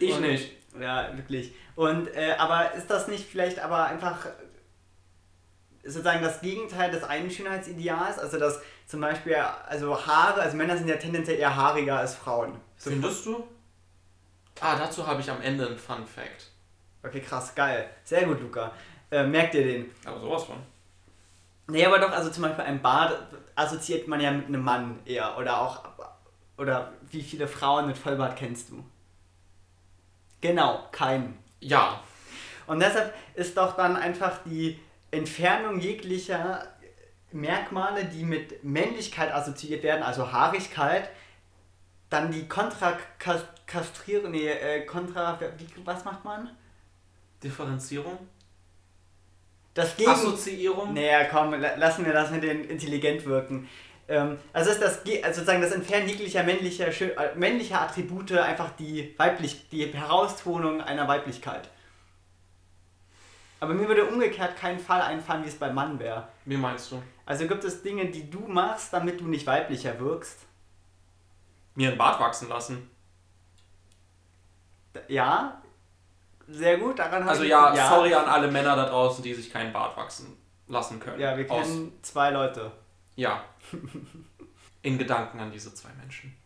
ich 0.00 0.12
und- 0.12 0.22
nicht. 0.22 0.50
Ja, 0.80 1.16
wirklich. 1.16 1.54
Und 1.76 2.08
äh, 2.14 2.34
aber 2.36 2.72
ist 2.74 2.88
das 2.90 3.06
nicht 3.06 3.28
vielleicht 3.28 3.60
aber 3.60 3.84
einfach 3.86 4.26
sozusagen 5.84 6.22
das 6.22 6.40
Gegenteil 6.40 6.90
des 6.90 7.04
einen 7.04 7.30
Schönheitsideals? 7.30 8.18
Also 8.18 8.38
dass 8.38 8.60
zum 8.86 9.00
Beispiel, 9.00 9.36
also 9.36 10.04
Haare, 10.06 10.40
also 10.40 10.56
Männer 10.56 10.76
sind 10.76 10.88
ja 10.88 10.96
tendenziell 10.96 11.38
eher 11.38 11.54
haariger 11.54 11.98
als 11.98 12.14
Frauen. 12.16 12.60
So, 12.76 12.90
Findest 12.90 13.24
du? 13.26 13.46
Ah, 14.60 14.76
dazu 14.76 15.06
habe 15.06 15.20
ich 15.20 15.30
am 15.30 15.40
Ende 15.40 15.66
einen 15.66 15.78
Fun 15.78 16.06
Fact. 16.06 16.50
Okay, 17.04 17.20
krass, 17.20 17.54
geil. 17.54 17.88
Sehr 18.04 18.24
gut, 18.24 18.40
Luca. 18.40 18.72
Äh, 19.10 19.24
merkt 19.24 19.54
ihr 19.54 19.64
den? 19.64 19.90
Aber 20.04 20.20
sowas 20.20 20.44
von. 20.44 20.56
Nee, 21.66 21.84
aber 21.84 21.98
doch, 21.98 22.10
also 22.10 22.30
zum 22.30 22.42
Beispiel 22.42 22.64
ein 22.64 22.82
Bart 22.82 23.16
assoziiert 23.54 24.08
man 24.08 24.20
ja 24.20 24.30
mit 24.30 24.46
einem 24.46 24.62
Mann 24.62 24.98
eher. 25.04 25.36
Oder 25.38 25.60
auch, 25.60 25.84
oder 26.58 26.92
wie 27.10 27.22
viele 27.22 27.48
Frauen 27.48 27.86
mit 27.86 27.96
Vollbart 27.96 28.36
kennst 28.36 28.70
du? 28.70 28.84
Genau, 30.40 30.88
keinen. 30.92 31.38
Ja, 31.60 32.00
Und 32.66 32.80
deshalb 32.80 33.14
ist 33.34 33.56
doch 33.56 33.76
dann 33.76 33.96
einfach 33.96 34.38
die 34.44 34.78
Entfernung 35.10 35.80
jeglicher 35.80 36.66
Merkmale, 37.32 38.04
die 38.04 38.24
mit 38.24 38.62
Männlichkeit 38.62 39.32
assoziiert 39.32 39.82
werden, 39.82 40.02
also 40.02 40.30
Haarigkeit, 40.30 41.10
dann 42.10 42.30
die 42.30 42.46
kontrakastrierung, 42.46 44.30
nee, 44.30 44.48
äh, 44.48 44.84
kontra, 44.84 45.38
wie, 45.58 45.66
was 45.84 46.04
macht 46.04 46.24
man? 46.24 46.50
Differenzierung, 47.44 48.18
Das 49.74 49.96
Gegen... 49.96 50.10
Assoziierung. 50.10 50.94
Naja, 50.94 51.24
komm, 51.24 51.52
la- 51.54 51.76
lassen 51.76 52.04
wir 52.04 52.12
das 52.12 52.30
mit 52.30 52.42
den 52.42 52.64
intelligent 52.64 53.24
wirken. 53.26 53.68
Ähm, 54.08 54.38
also 54.52 54.70
ist 54.70 54.80
das 54.82 54.98
also 55.22 55.40
sozusagen 55.40 55.62
das 55.62 55.72
Entfernen 55.72 56.08
jeglicher 56.08 56.42
männlicher, 56.42 56.88
äh, 56.88 57.34
männlicher 57.36 57.80
Attribute 57.80 58.32
einfach 58.32 58.70
die 58.76 59.14
weiblich, 59.18 59.68
die 59.70 59.86
Heraustonung 59.92 60.80
einer 60.80 61.06
Weiblichkeit. 61.08 61.68
Aber 63.60 63.72
mir 63.72 63.88
würde 63.88 64.04
umgekehrt 64.04 64.56
kein 64.56 64.78
Fall 64.78 65.00
einfallen, 65.00 65.44
wie 65.44 65.48
es 65.48 65.58
beim 65.58 65.74
Mann 65.74 65.98
wäre. 65.98 66.28
Wie 66.44 66.56
meinst 66.56 66.92
du? 66.92 67.02
Also 67.24 67.46
gibt 67.48 67.64
es 67.64 67.82
Dinge, 67.82 68.06
die 68.06 68.30
du 68.30 68.40
machst, 68.40 68.92
damit 68.92 69.20
du 69.20 69.26
nicht 69.26 69.46
weiblicher 69.46 69.98
wirkst? 69.98 70.40
Mir 71.74 71.88
einen 71.88 71.98
Bart 71.98 72.20
wachsen 72.20 72.48
lassen. 72.50 72.90
Ja, 75.08 75.62
sehr 76.48 76.78
gut. 76.78 76.98
Daran 76.98 77.26
Also 77.28 77.42
ich- 77.42 77.50
ja, 77.50 77.88
sorry 77.88 78.14
an 78.14 78.26
alle 78.26 78.50
Männer 78.50 78.76
da 78.76 78.86
draußen, 78.86 79.22
die 79.22 79.34
sich 79.34 79.50
keinen 79.52 79.72
Bart 79.72 79.96
wachsen 79.96 80.36
lassen 80.68 80.98
können. 81.00 81.20
Ja, 81.20 81.36
wir 81.36 81.50
Aus, 81.50 81.66
kennen 81.66 81.92
zwei 82.02 82.30
Leute. 82.30 82.70
ja. 83.16 83.42
In 84.82 84.98
Gedanken 84.98 85.40
an 85.40 85.50
diese 85.50 85.72
zwei 85.72 85.88
Menschen. 85.98 86.36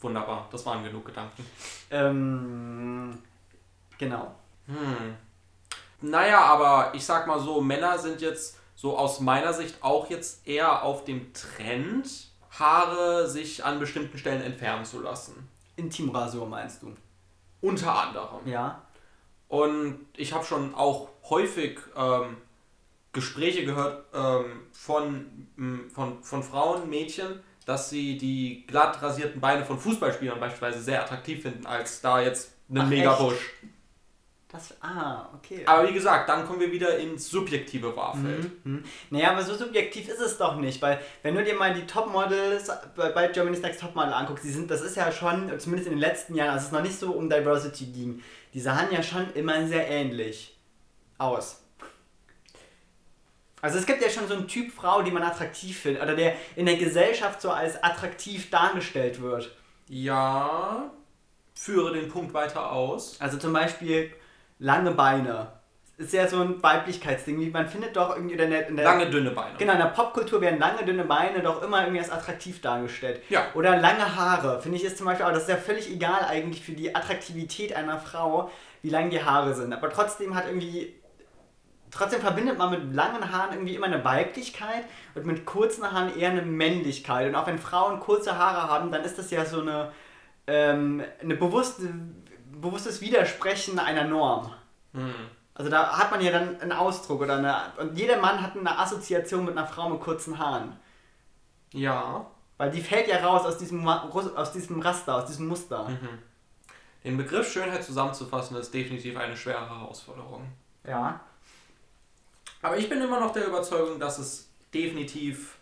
Wunderbar, 0.00 0.48
das 0.50 0.64
waren 0.64 0.82
genug 0.82 1.04
Gedanken. 1.04 1.44
Ähm, 1.90 3.18
genau. 3.98 4.34
Hm. 4.66 5.14
Naja, 6.00 6.40
aber 6.40 6.92
ich 6.94 7.04
sag 7.04 7.26
mal 7.26 7.38
so, 7.38 7.60
Männer 7.60 7.98
sind 7.98 8.22
jetzt 8.22 8.56
so 8.74 8.96
aus 8.96 9.20
meiner 9.20 9.52
Sicht 9.52 9.82
auch 9.82 10.08
jetzt 10.08 10.46
eher 10.46 10.82
auf 10.82 11.04
dem 11.04 11.32
Trend, 11.34 12.08
Haare 12.58 13.28
sich 13.28 13.62
an 13.64 13.78
bestimmten 13.78 14.16
Stellen 14.16 14.40
entfernen 14.42 14.84
zu 14.86 15.00
lassen. 15.02 15.48
Intimrasur 15.76 16.46
meinst 16.46 16.82
du? 16.82 16.94
Unter 17.60 17.94
anderem. 17.94 18.46
Ja. 18.46 18.80
Und 19.48 20.06
ich 20.16 20.32
habe 20.32 20.44
schon 20.44 20.74
auch 20.74 21.08
häufig 21.30 21.78
ähm, 21.96 22.36
Gespräche 23.12 23.64
gehört 23.64 24.04
ähm, 24.14 24.62
von, 24.72 25.48
von, 25.92 26.22
von 26.22 26.42
Frauen, 26.42 26.88
Mädchen, 26.90 27.40
dass 27.64 27.90
sie 27.90 28.16
die 28.16 28.66
glatt 28.66 29.02
rasierten 29.02 29.40
Beine 29.40 29.64
von 29.64 29.78
Fußballspielern 29.78 30.38
beispielsweise 30.38 30.82
sehr 30.82 31.02
attraktiv 31.02 31.42
finden, 31.42 31.66
als 31.66 32.00
da 32.00 32.20
jetzt 32.20 32.52
einen 32.70 32.88
Megabusch. 32.88 33.52
Das, 34.50 34.74
ah, 34.80 35.28
okay. 35.34 35.62
Aber 35.66 35.86
wie 35.86 35.92
gesagt, 35.92 36.26
dann 36.30 36.46
kommen 36.46 36.60
wir 36.60 36.72
wieder 36.72 36.96
ins 36.96 37.28
subjektive 37.28 37.94
Wahrfeld. 37.94 38.64
Mhm. 38.64 38.82
Naja, 39.10 39.32
aber 39.32 39.42
so 39.42 39.54
subjektiv 39.54 40.08
ist 40.08 40.20
es 40.20 40.38
doch 40.38 40.56
nicht, 40.56 40.80
weil 40.80 40.98
wenn 41.22 41.34
du 41.34 41.44
dir 41.44 41.54
mal 41.54 41.74
die 41.74 41.84
Topmodels 41.84 42.70
bei, 42.96 43.10
bei 43.10 43.28
Germany's 43.28 43.60
Next 43.60 43.82
Topmodel 43.82 44.14
anguckst, 44.14 44.44
die 44.44 44.50
sind, 44.50 44.70
das 44.70 44.80
ist 44.80 44.96
ja 44.96 45.12
schon, 45.12 45.52
zumindest 45.60 45.88
in 45.88 45.96
den 45.96 46.00
letzten 46.00 46.34
Jahren, 46.34 46.50
als 46.52 46.64
es 46.64 46.72
noch 46.72 46.80
nicht 46.80 46.98
so 46.98 47.10
um 47.10 47.28
Diversity 47.28 47.86
ging, 47.86 48.22
die 48.54 48.60
sahen 48.60 48.92
ja 48.92 49.02
schon 49.02 49.32
immer 49.34 49.66
sehr 49.66 49.88
ähnlich 49.88 50.56
aus. 51.18 51.62
Also 53.60 53.78
es 53.78 53.86
gibt 53.86 54.02
ja 54.02 54.08
schon 54.08 54.28
so 54.28 54.34
einen 54.34 54.46
Typ 54.46 54.72
Frau, 54.72 55.02
die 55.02 55.10
man 55.10 55.22
attraktiv 55.22 55.78
findet, 55.78 56.02
oder 56.02 56.14
der 56.14 56.34
in 56.54 56.66
der 56.66 56.76
Gesellschaft 56.76 57.42
so 57.42 57.50
als 57.50 57.82
attraktiv 57.82 58.50
dargestellt 58.50 59.20
wird. 59.20 59.50
Ja, 59.88 60.90
führe 61.54 61.92
den 61.92 62.08
Punkt 62.08 62.32
weiter 62.34 62.70
aus. 62.70 63.20
Also 63.20 63.36
zum 63.36 63.52
Beispiel 63.52 64.12
lange 64.58 64.92
Beine. 64.92 65.57
Ist 65.98 66.12
ja 66.12 66.28
so 66.28 66.40
ein 66.40 66.62
Weiblichkeitsding, 66.62 67.40
wie 67.40 67.50
man 67.50 67.66
findet 67.66 67.96
doch 67.96 68.14
irgendwie 68.14 68.36
in 68.36 68.50
der, 68.50 68.68
in 68.68 68.76
der 68.76 68.84
Lange, 68.84 69.10
dünne 69.10 69.32
Beine. 69.32 69.58
Genau, 69.58 69.72
in 69.72 69.80
der 69.80 69.86
Popkultur 69.86 70.40
werden 70.40 70.60
lange, 70.60 70.84
dünne 70.84 71.02
Beine 71.02 71.42
doch 71.42 71.60
immer 71.60 71.80
irgendwie 71.80 71.98
als 71.98 72.10
attraktiv 72.10 72.60
dargestellt. 72.60 73.20
Ja. 73.28 73.46
Oder 73.54 73.76
lange 73.76 74.14
Haare, 74.14 74.62
finde 74.62 74.76
ich 74.76 74.84
ist 74.84 74.96
zum 74.96 75.06
Beispiel, 75.06 75.24
aber 75.24 75.34
das 75.34 75.42
ist 75.42 75.48
ja 75.48 75.56
völlig 75.56 75.90
egal 75.90 76.24
eigentlich 76.28 76.62
für 76.62 76.70
die 76.70 76.94
Attraktivität 76.94 77.74
einer 77.74 77.98
Frau, 77.98 78.48
wie 78.82 78.90
lang 78.90 79.10
die 79.10 79.24
Haare 79.24 79.54
sind. 79.54 79.72
Aber 79.72 79.90
trotzdem 79.90 80.36
hat 80.36 80.46
irgendwie, 80.46 80.94
trotzdem 81.90 82.20
verbindet 82.20 82.58
man 82.58 82.70
mit 82.70 82.94
langen 82.94 83.32
Haaren 83.32 83.54
irgendwie 83.54 83.74
immer 83.74 83.86
eine 83.86 84.04
Weiblichkeit 84.04 84.84
und 85.16 85.26
mit 85.26 85.46
kurzen 85.46 85.90
Haaren 85.90 86.16
eher 86.16 86.30
eine 86.30 86.42
Männlichkeit. 86.42 87.26
Und 87.26 87.34
auch 87.34 87.48
wenn 87.48 87.58
Frauen 87.58 87.98
kurze 87.98 88.38
Haare 88.38 88.70
haben, 88.70 88.92
dann 88.92 89.02
ist 89.02 89.18
das 89.18 89.32
ja 89.32 89.44
so 89.44 89.62
eine, 89.62 89.90
ähm, 90.46 91.02
eine 91.20 91.34
bewusste, 91.34 91.92
bewusstes 92.52 93.00
Widersprechen 93.00 93.80
einer 93.80 94.04
Norm. 94.04 94.52
Hm. 94.94 95.12
Also 95.58 95.72
da 95.72 95.98
hat 95.98 96.12
man 96.12 96.20
ja 96.20 96.30
dann 96.30 96.60
einen 96.60 96.70
Ausdruck 96.70 97.20
oder 97.20 97.38
eine. 97.38 97.72
Und 97.78 97.98
jeder 97.98 98.20
Mann 98.20 98.40
hat 98.40 98.56
eine 98.56 98.78
Assoziation 98.78 99.44
mit 99.44 99.58
einer 99.58 99.66
Frau 99.66 99.88
mit 99.88 100.00
kurzen 100.00 100.38
Haaren. 100.38 100.76
Ja. 101.72 102.24
Weil 102.56 102.70
die 102.70 102.80
fällt 102.80 103.08
ja 103.08 103.18
raus 103.18 103.44
aus 103.44 103.58
diesem, 103.58 103.86
aus 103.86 104.52
diesem 104.52 104.80
Raster, 104.80 105.16
aus 105.16 105.26
diesem 105.26 105.48
Muster. 105.48 105.88
Mhm. 105.88 106.18
Den 107.02 107.16
Begriff 107.16 107.52
Schönheit 107.52 107.82
zusammenzufassen, 107.82 108.56
ist 108.56 108.72
definitiv 108.72 109.16
eine 109.16 109.36
schwere 109.36 109.68
Herausforderung. 109.68 110.46
Ja. 110.84 111.20
Aber 112.62 112.76
ich 112.76 112.88
bin 112.88 113.02
immer 113.02 113.18
noch 113.18 113.32
der 113.32 113.46
Überzeugung, 113.46 113.98
dass 113.98 114.18
es 114.18 114.48
definitiv 114.72 115.56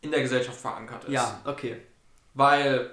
in 0.00 0.10
der 0.12 0.22
Gesellschaft 0.22 0.58
verankert 0.58 1.04
ist. 1.04 1.12
Ja, 1.12 1.40
okay. 1.44 1.82
Weil 2.32 2.90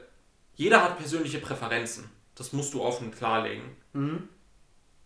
jeder 0.55 0.83
hat 0.83 0.97
persönliche 0.97 1.39
Präferenzen. 1.39 2.09
Das 2.35 2.51
musst 2.51 2.73
du 2.73 2.81
offen 2.81 3.11
klarlegen. 3.11 3.77
Mhm. 3.93 4.27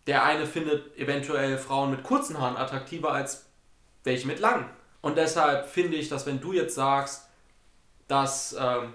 Der 0.08 0.24
eine 0.24 0.46
findet 0.46 0.96
eventuell 0.96 1.58
Frauen 1.58 1.90
mit 1.90 2.02
kurzen 2.02 2.40
Haaren 2.40 2.56
attraktiver 2.56 3.12
als 3.12 3.46
welche 4.04 4.26
mit 4.26 4.40
langen. 4.40 4.64
Und 5.02 5.18
deshalb 5.18 5.68
finde 5.68 5.98
ich, 5.98 6.08
dass 6.08 6.24
wenn 6.24 6.40
du 6.40 6.54
jetzt 6.54 6.74
sagst, 6.74 7.28
dass 8.08 8.56
ähm, 8.58 8.94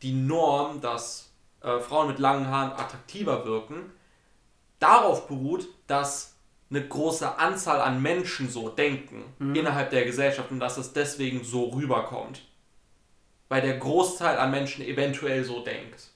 die 0.00 0.12
Norm, 0.12 0.80
dass 0.80 1.30
äh, 1.60 1.80
Frauen 1.80 2.08
mit 2.08 2.18
langen 2.18 2.48
Haaren 2.48 2.72
attraktiver 2.72 3.44
wirken, 3.44 3.92
darauf 4.78 5.28
beruht, 5.28 5.68
dass 5.86 6.36
eine 6.70 6.88
große 6.88 7.38
Anzahl 7.38 7.82
an 7.82 8.00
Menschen 8.00 8.48
so 8.48 8.70
denken 8.70 9.22
innerhalb 9.54 9.90
der 9.90 10.06
Gesellschaft 10.06 10.50
und 10.50 10.60
dass 10.60 10.78
es 10.78 10.94
deswegen 10.94 11.44
so 11.44 11.64
rüberkommt. 11.68 12.40
Weil 13.50 13.60
der 13.60 13.76
Großteil 13.76 14.38
an 14.38 14.50
Menschen 14.50 14.82
eventuell 14.82 15.44
so 15.44 15.62
denkt. 15.62 16.10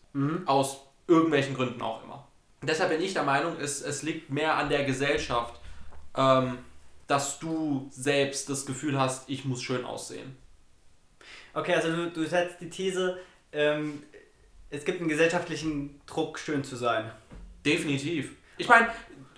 Aus 0.47 0.85
irgendwelchen 1.07 1.55
Gründen 1.55 1.83
auch 1.83 2.03
immer. 2.03 2.28
Deshalb 2.63 2.91
bin 2.91 3.01
ich 3.01 3.15
der 3.15 3.23
Meinung, 3.23 3.57
es, 3.61 3.81
es 3.81 4.03
liegt 4.03 4.31
mehr 4.31 4.57
an 4.57 4.69
der 4.69 4.85
Gesellschaft, 4.85 5.61
ähm, 6.17 6.59
dass 7.07 7.39
du 7.39 7.89
selbst 7.91 8.49
das 8.51 8.67
Gefühl 8.67 8.99
hast, 8.99 9.29
ich 9.29 9.45
muss 9.45 9.63
schön 9.63 9.85
aussehen. 9.85 10.37
Okay, 11.55 11.75
also 11.75 11.95
du, 11.95 12.11
du 12.11 12.27
setzt 12.27 12.61
die 12.61 12.69
These, 12.69 13.19
ähm, 13.53 14.03
es 14.71 14.85
gibt 14.85 15.01
einen 15.01 15.09
gesellschaftlichen 15.09 16.01
Druck, 16.07 16.39
schön 16.39 16.63
zu 16.63 16.77
sein. 16.77 17.11
Definitiv. 17.65 18.33
Ich 18.59 18.69
meine, 18.69 18.89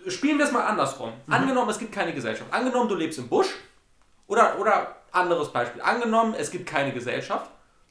spielen 0.08 0.38
wir 0.38 0.46
es 0.46 0.52
mal 0.52 0.64
andersrum. 0.64 1.12
Mhm. 1.26 1.32
Angenommen, 1.32 1.70
es 1.70 1.78
gibt 1.78 1.92
keine 1.92 2.12
Gesellschaft. 2.12 2.52
Angenommen, 2.52 2.88
du 2.88 2.94
lebst 2.94 3.18
im 3.18 3.28
Busch. 3.28 3.48
Oder, 4.26 4.58
oder 4.58 4.96
anderes 5.12 5.52
Beispiel. 5.52 5.82
Angenommen, 5.82 6.34
es 6.34 6.50
gibt 6.50 6.66
keine 6.66 6.92
Gesellschaft. 6.92 7.50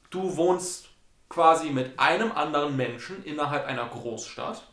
Du 0.09 0.35
wohnst 0.37 0.89
quasi 1.27 1.69
mit 1.69 1.97
einem 1.99 2.31
anderen 2.31 2.75
Menschen 2.75 3.23
innerhalb 3.23 3.65
einer 3.65 3.85
Großstadt. 3.85 4.63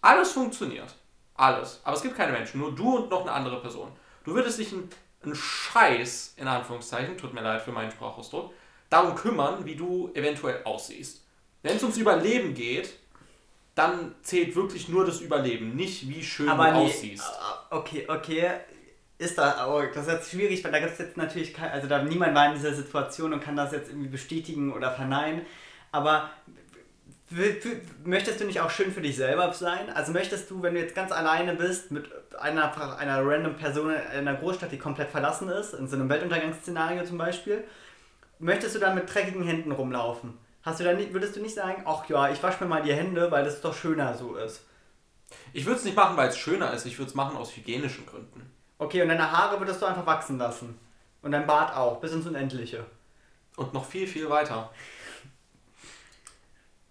Alles 0.00 0.32
funktioniert. 0.32 0.94
Alles. 1.34 1.80
Aber 1.84 1.96
es 1.96 2.02
gibt 2.02 2.16
keine 2.16 2.32
Menschen. 2.32 2.60
Nur 2.60 2.74
du 2.74 2.96
und 2.96 3.10
noch 3.10 3.22
eine 3.22 3.32
andere 3.32 3.60
Person. 3.60 3.90
Du 4.24 4.34
würdest 4.34 4.58
dich 4.58 4.72
einen, 4.72 4.88
einen 5.22 5.34
Scheiß, 5.34 6.34
in 6.36 6.48
Anführungszeichen, 6.48 7.16
tut 7.18 7.34
mir 7.34 7.42
leid 7.42 7.62
für 7.62 7.72
meinen 7.72 7.90
Sprachausdruck, 7.90 8.52
darum 8.90 9.14
kümmern, 9.14 9.64
wie 9.64 9.76
du 9.76 10.10
eventuell 10.14 10.62
aussiehst. 10.64 11.24
Wenn 11.62 11.76
es 11.76 11.82
ums 11.82 11.98
Überleben 11.98 12.54
geht, 12.54 12.94
dann 13.74 14.14
zählt 14.22 14.56
wirklich 14.56 14.88
nur 14.88 15.04
das 15.04 15.20
Überleben, 15.20 15.76
nicht 15.76 16.08
wie 16.08 16.22
schön 16.24 16.48
Aber 16.48 16.70
du 16.70 16.78
nee, 16.78 16.86
aussiehst. 16.86 17.24
äh, 17.24 17.74
okay, 17.74 18.06
okay. 18.08 18.50
Ist 19.18 19.38
da, 19.38 19.52
aber 19.54 19.86
das 19.86 20.06
ist 20.06 20.12
jetzt 20.12 20.30
schwierig, 20.30 20.62
weil 20.62 20.72
da 20.72 20.78
gibt 20.78 20.92
es 20.92 20.98
jetzt 20.98 21.16
natürlich 21.16 21.54
kein, 21.54 21.70
also 21.70 21.86
da 21.86 22.02
niemand 22.02 22.34
war 22.34 22.48
in 22.48 22.54
dieser 22.54 22.74
Situation 22.74 23.32
und 23.32 23.40
kann 23.40 23.56
das 23.56 23.72
jetzt 23.72 23.88
irgendwie 23.88 24.08
bestätigen 24.08 24.72
oder 24.72 24.92
verneinen. 24.92 25.46
Aber 25.90 26.30
möchtest 28.04 28.40
du 28.40 28.44
nicht 28.44 28.60
auch 28.60 28.70
schön 28.70 28.92
für 28.92 29.00
dich 29.00 29.16
selber 29.16 29.52
sein? 29.52 29.90
Also 29.90 30.12
möchtest 30.12 30.50
du, 30.50 30.62
wenn 30.62 30.74
du 30.74 30.80
jetzt 30.80 30.94
ganz 30.94 31.10
alleine 31.10 31.54
bist 31.54 31.90
mit 31.90 32.08
einer, 32.38 32.98
einer 32.98 33.26
random 33.26 33.56
Person 33.56 33.90
in 33.90 33.96
einer 34.28 34.34
Großstadt, 34.34 34.70
die 34.70 34.78
komplett 34.78 35.10
verlassen 35.10 35.48
ist, 35.48 35.74
in 35.74 35.88
so 35.88 35.96
einem 35.96 36.08
Weltuntergangsszenario 36.08 37.04
zum 37.04 37.18
Beispiel, 37.18 37.64
möchtest 38.38 38.76
du 38.76 38.78
dann 38.78 38.94
mit 38.94 39.12
dreckigen 39.12 39.42
Händen 39.42 39.72
rumlaufen? 39.72 40.34
Hast 40.62 40.80
du 40.80 40.84
dann 40.84 40.96
nicht, 40.96 41.12
würdest 41.12 41.36
du 41.36 41.40
nicht 41.40 41.54
sagen, 41.54 41.82
ach 41.84 42.08
ja, 42.08 42.30
ich 42.30 42.42
wasche 42.42 42.62
mir 42.62 42.70
mal 42.70 42.82
die 42.82 42.92
Hände, 42.92 43.30
weil 43.30 43.44
das 43.44 43.60
doch 43.60 43.74
schöner 43.74 44.14
so 44.14 44.36
ist? 44.36 44.64
Ich 45.52 45.64
würde 45.64 45.78
es 45.78 45.84
nicht 45.84 45.96
machen, 45.96 46.16
weil 46.16 46.28
es 46.28 46.38
schöner 46.38 46.72
ist. 46.72 46.86
Ich 46.86 46.98
würde 46.98 47.08
es 47.08 47.14
machen 47.14 47.36
aus 47.36 47.56
hygienischen 47.56 48.06
Gründen. 48.06 48.50
Okay, 48.78 49.02
und 49.02 49.08
deine 49.08 49.30
Haare 49.30 49.58
würdest 49.58 49.80
du 49.80 49.86
einfach 49.86 50.06
wachsen 50.06 50.38
lassen. 50.38 50.78
Und 51.22 51.32
dein 51.32 51.46
Bart 51.46 51.76
auch, 51.76 52.00
bis 52.00 52.12
ins 52.12 52.26
Unendliche. 52.26 52.84
Und 53.56 53.72
noch 53.74 53.84
viel, 53.84 54.06
viel 54.06 54.28
weiter. 54.28 54.70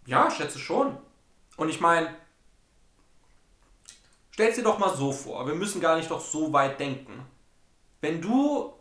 Ja, 0.06 0.30
schätze 0.30 0.60
schon. 0.60 0.98
Und 1.58 1.70
ich 1.70 1.82
meine, 1.82 2.14
stell's 4.32 4.56
dir 4.56 4.64
doch 4.64 4.80
mal 4.80 4.96
so 4.96 5.12
vor, 5.12 5.48
wir 5.48 5.56
müssen 5.56 5.82
gar 5.82 5.96
nicht 5.96 6.12
doch 6.12 6.22
so 6.22 6.52
weit 6.54 6.80
denken. 6.80 7.26
Wenn 8.02 8.22
du 8.22 8.74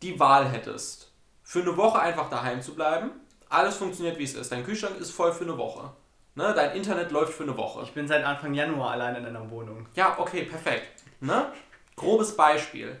die 0.00 0.18
Wahl 0.18 0.48
hättest, 0.48 1.12
für 1.42 1.60
eine 1.60 1.76
Woche 1.76 1.98
einfach 1.98 2.30
daheim 2.30 2.62
zu 2.62 2.74
bleiben, 2.74 3.10
alles 3.48 3.76
funktioniert 3.76 4.18
wie 4.18 4.24
es 4.24 4.34
ist, 4.34 4.50
dein 4.50 4.64
Kühlschrank 4.64 4.98
ist 4.98 5.10
voll 5.10 5.32
für 5.32 5.44
eine 5.44 5.58
Woche, 5.58 5.92
ne? 6.34 6.52
dein 6.54 6.74
Internet 6.74 7.10
läuft 7.10 7.34
für 7.34 7.42
eine 7.42 7.56
Woche. 7.56 7.82
Ich 7.82 7.92
bin 7.92 8.08
seit 8.08 8.24
Anfang 8.24 8.54
Januar 8.54 8.92
allein 8.92 9.16
in 9.16 9.26
einer 9.26 9.50
Wohnung. 9.50 9.86
Ja, 9.94 10.18
okay, 10.18 10.44
perfekt. 10.44 11.02
Ne? 11.20 11.52
Grobes 11.96 12.36
Beispiel. 12.36 12.98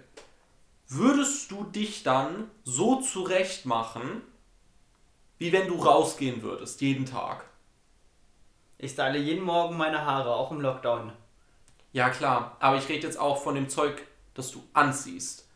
Würdest 0.88 1.50
du 1.50 1.64
dich 1.64 2.02
dann 2.02 2.50
so 2.64 3.00
zurecht 3.00 3.64
machen, 3.64 4.22
wie 5.38 5.52
wenn 5.52 5.68
du 5.68 5.76
rausgehen 5.76 6.42
würdest, 6.42 6.82
jeden 6.82 7.06
Tag? 7.06 7.46
Ich 8.82 8.90
style 8.90 9.16
jeden 9.16 9.44
Morgen 9.44 9.76
meine 9.76 10.04
Haare, 10.04 10.34
auch 10.34 10.50
im 10.50 10.60
Lockdown. 10.60 11.12
Ja, 11.92 12.10
klar, 12.10 12.56
aber 12.58 12.78
ich 12.78 12.88
rede 12.88 13.06
jetzt 13.06 13.16
auch 13.16 13.40
von 13.40 13.54
dem 13.54 13.68
Zeug, 13.68 14.02
das 14.34 14.50
du 14.50 14.60
anziehst. 14.72 15.46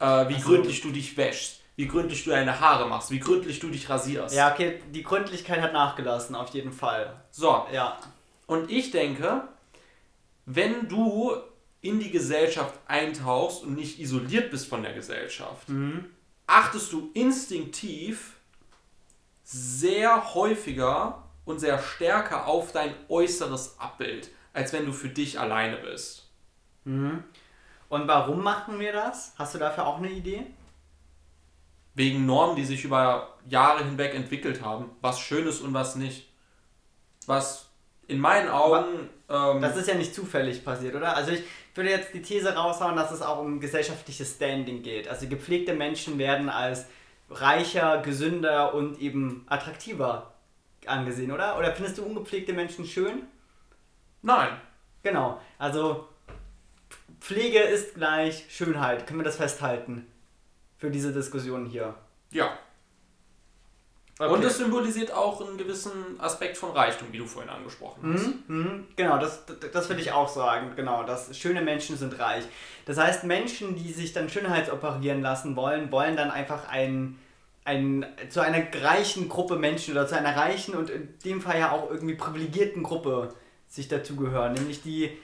Äh, 0.00 0.28
wie 0.28 0.34
Ach 0.34 0.40
so. 0.40 0.48
gründlich 0.48 0.80
du 0.80 0.90
dich 0.90 1.16
wäschst, 1.16 1.60
wie 1.76 1.86
gründlich 1.86 2.24
du 2.24 2.30
deine 2.30 2.58
Haare 2.58 2.88
machst, 2.88 3.12
wie 3.12 3.20
gründlich 3.20 3.60
du 3.60 3.68
dich 3.70 3.88
rasierst. 3.88 4.34
Ja, 4.34 4.52
okay, 4.52 4.82
die 4.90 5.04
Gründlichkeit 5.04 5.60
hat 5.62 5.72
nachgelassen, 5.72 6.34
auf 6.34 6.48
jeden 6.48 6.72
Fall. 6.72 7.14
So, 7.30 7.64
Ja. 7.70 7.96
Und 8.48 8.68
ich 8.72 8.90
denke, 8.90 9.42
wenn 10.44 10.88
du 10.88 11.32
in 11.80 12.00
die 12.00 12.10
Gesellschaft 12.10 12.74
eintauchst 12.88 13.62
und 13.62 13.76
nicht 13.76 14.00
isoliert 14.00 14.50
bist 14.50 14.66
von 14.66 14.82
der 14.82 14.94
Gesellschaft, 14.94 15.68
achtest 16.48 16.92
du 16.92 17.10
instinktiv 17.14 18.32
sehr 19.44 20.34
häufiger 20.34 21.23
und 21.44 21.58
sehr 21.58 21.78
stärker 21.78 22.46
auf 22.46 22.72
dein 22.72 22.94
äußeres 23.08 23.78
Abbild, 23.78 24.30
als 24.52 24.72
wenn 24.72 24.86
du 24.86 24.92
für 24.92 25.08
dich 25.08 25.38
alleine 25.38 25.76
bist. 25.76 26.28
Und 27.88 28.08
warum 28.08 28.42
machen 28.42 28.78
wir 28.80 28.92
das? 28.92 29.32
Hast 29.38 29.54
du 29.54 29.58
dafür 29.58 29.86
auch 29.86 29.98
eine 29.98 30.10
Idee? 30.10 30.46
Wegen 31.94 32.26
Normen, 32.26 32.56
die 32.56 32.64
sich 32.64 32.84
über 32.84 33.34
Jahre 33.48 33.84
hinweg 33.84 34.14
entwickelt 34.14 34.62
haben, 34.62 34.90
was 35.00 35.20
schön 35.20 35.46
ist 35.46 35.60
und 35.60 35.72
was 35.74 35.96
nicht. 35.96 36.28
Was 37.26 37.68
in 38.08 38.18
meinen 38.18 38.48
Augen. 38.48 39.08
Ähm, 39.28 39.60
Das 39.60 39.76
ist 39.76 39.88
ja 39.88 39.94
nicht 39.94 40.14
zufällig 40.14 40.64
passiert, 40.64 40.94
oder? 40.94 41.16
Also 41.16 41.30
ich 41.32 41.42
würde 41.74 41.90
jetzt 41.90 42.12
die 42.12 42.22
These 42.22 42.54
raushauen, 42.54 42.96
dass 42.96 43.10
es 43.12 43.22
auch 43.22 43.38
um 43.38 43.60
gesellschaftliches 43.60 44.34
Standing 44.34 44.82
geht. 44.82 45.08
Also 45.08 45.28
gepflegte 45.28 45.72
Menschen 45.74 46.18
werden 46.18 46.48
als 46.48 46.86
reicher, 47.30 47.98
gesünder 48.02 48.74
und 48.74 49.00
eben 49.00 49.46
attraktiver 49.48 50.33
angesehen, 50.88 51.32
oder? 51.32 51.58
Oder 51.58 51.72
findest 51.72 51.98
du 51.98 52.04
ungepflegte 52.04 52.52
Menschen 52.52 52.84
schön? 52.84 53.22
nein. 54.22 54.48
Genau. 55.02 55.38
Also 55.58 56.08
Pflege 57.20 57.58
ist 57.58 57.94
gleich 57.94 58.46
Schönheit. 58.48 59.06
Können 59.06 59.20
wir 59.20 59.24
das 59.24 59.36
festhalten? 59.36 60.06
Für 60.78 60.90
diese 60.90 61.12
Diskussion 61.12 61.66
hier. 61.66 61.94
Ja. 62.30 62.58
Okay. 64.18 64.32
Und 64.32 64.44
es 64.44 64.58
symbolisiert 64.58 65.12
auch 65.12 65.40
einen 65.40 65.58
gewissen 65.58 66.20
Aspekt 66.20 66.56
von 66.56 66.70
Reichtum, 66.70 67.08
wie 67.10 67.18
du 67.18 67.26
vorhin 67.26 67.50
angesprochen 67.50 68.14
hast. 68.14 68.26
Mhm, 68.26 68.42
mhm, 68.46 68.84
genau, 68.94 69.18
das, 69.18 69.44
das, 69.44 69.58
das 69.72 69.88
würde 69.88 70.02
ich 70.02 70.12
auch 70.12 70.28
sagen. 70.28 70.72
Genau, 70.76 71.02
dass 71.02 71.36
schöne 71.36 71.62
Menschen 71.62 71.96
sind 71.96 72.18
reich. 72.20 72.44
Das 72.86 72.96
heißt, 72.96 73.24
Menschen, 73.24 73.74
die 73.74 73.92
sich 73.92 74.12
dann 74.12 74.28
schönheitsoperieren 74.28 75.20
lassen 75.20 75.56
wollen, 75.56 75.90
wollen 75.90 76.16
dann 76.16 76.30
einfach 76.30 76.68
ein, 76.68 77.18
ein, 77.64 78.06
zu 78.28 78.40
einer 78.40 78.62
reichen 78.82 79.28
Gruppe 79.28 79.56
Menschen 79.56 79.92
oder 79.92 80.06
zu 80.06 80.16
einer 80.16 80.36
reichen 80.36 80.74
und 80.74 80.90
in 80.90 81.18
dem 81.24 81.40
Fall 81.40 81.58
ja 81.58 81.72
auch 81.72 81.90
irgendwie 81.90 82.14
privilegierten 82.14 82.82
Gruppe 82.82 83.34
sich 83.68 83.88
dazugehören, 83.88 84.52
nämlich 84.52 84.82
die 84.82 85.16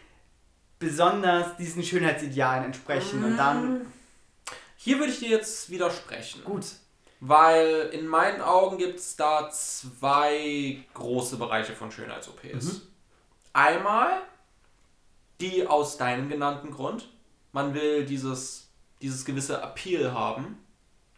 besonders 0.78 1.56
diesen 1.58 1.82
Schönheitsidealen 1.82 2.64
entsprechen 2.64 3.22
und 3.22 3.36
dann 3.36 3.86
Hier 4.76 4.98
würde 4.98 5.12
ich 5.12 5.18
dir 5.18 5.28
jetzt 5.28 5.70
widersprechen. 5.70 6.42
gut. 6.44 6.64
Weil 7.22 7.90
in 7.92 8.06
meinen 8.06 8.40
Augen 8.40 8.78
gibt 8.78 8.98
es 8.98 9.14
da 9.14 9.50
zwei 9.50 10.82
große 10.94 11.36
Bereiche 11.36 11.74
von 11.74 11.92
Schönheits-OPs. 11.92 12.80
Einmal 13.52 14.22
die 15.40 15.66
aus 15.66 15.96
deinem 15.96 16.28
genannten 16.28 16.70
Grund. 16.70 17.08
Man 17.52 17.74
will 17.74 18.04
dieses, 18.04 18.68
dieses 19.02 19.24
gewisse 19.24 19.62
Appeal 19.62 20.12
haben. 20.12 20.58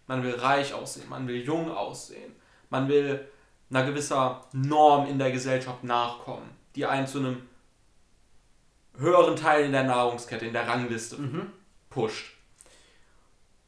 Man 0.06 0.22
will 0.22 0.34
reich 0.34 0.74
aussehen, 0.74 1.08
man 1.08 1.26
will 1.28 1.42
jung 1.42 1.70
aussehen. 1.70 2.34
Man 2.70 2.88
will 2.88 3.28
einer 3.70 3.84
gewisser 3.84 4.44
Norm 4.52 5.06
in 5.06 5.18
der 5.18 5.30
Gesellschaft 5.32 5.84
nachkommen, 5.84 6.50
die 6.74 6.84
einen 6.84 7.06
zu 7.06 7.18
einem 7.18 7.48
höheren 8.98 9.36
Teil 9.36 9.64
in 9.64 9.72
der 9.72 9.84
Nahrungskette, 9.84 10.46
in 10.46 10.52
der 10.52 10.68
Rangliste 10.68 11.16
pusht. 11.88 12.36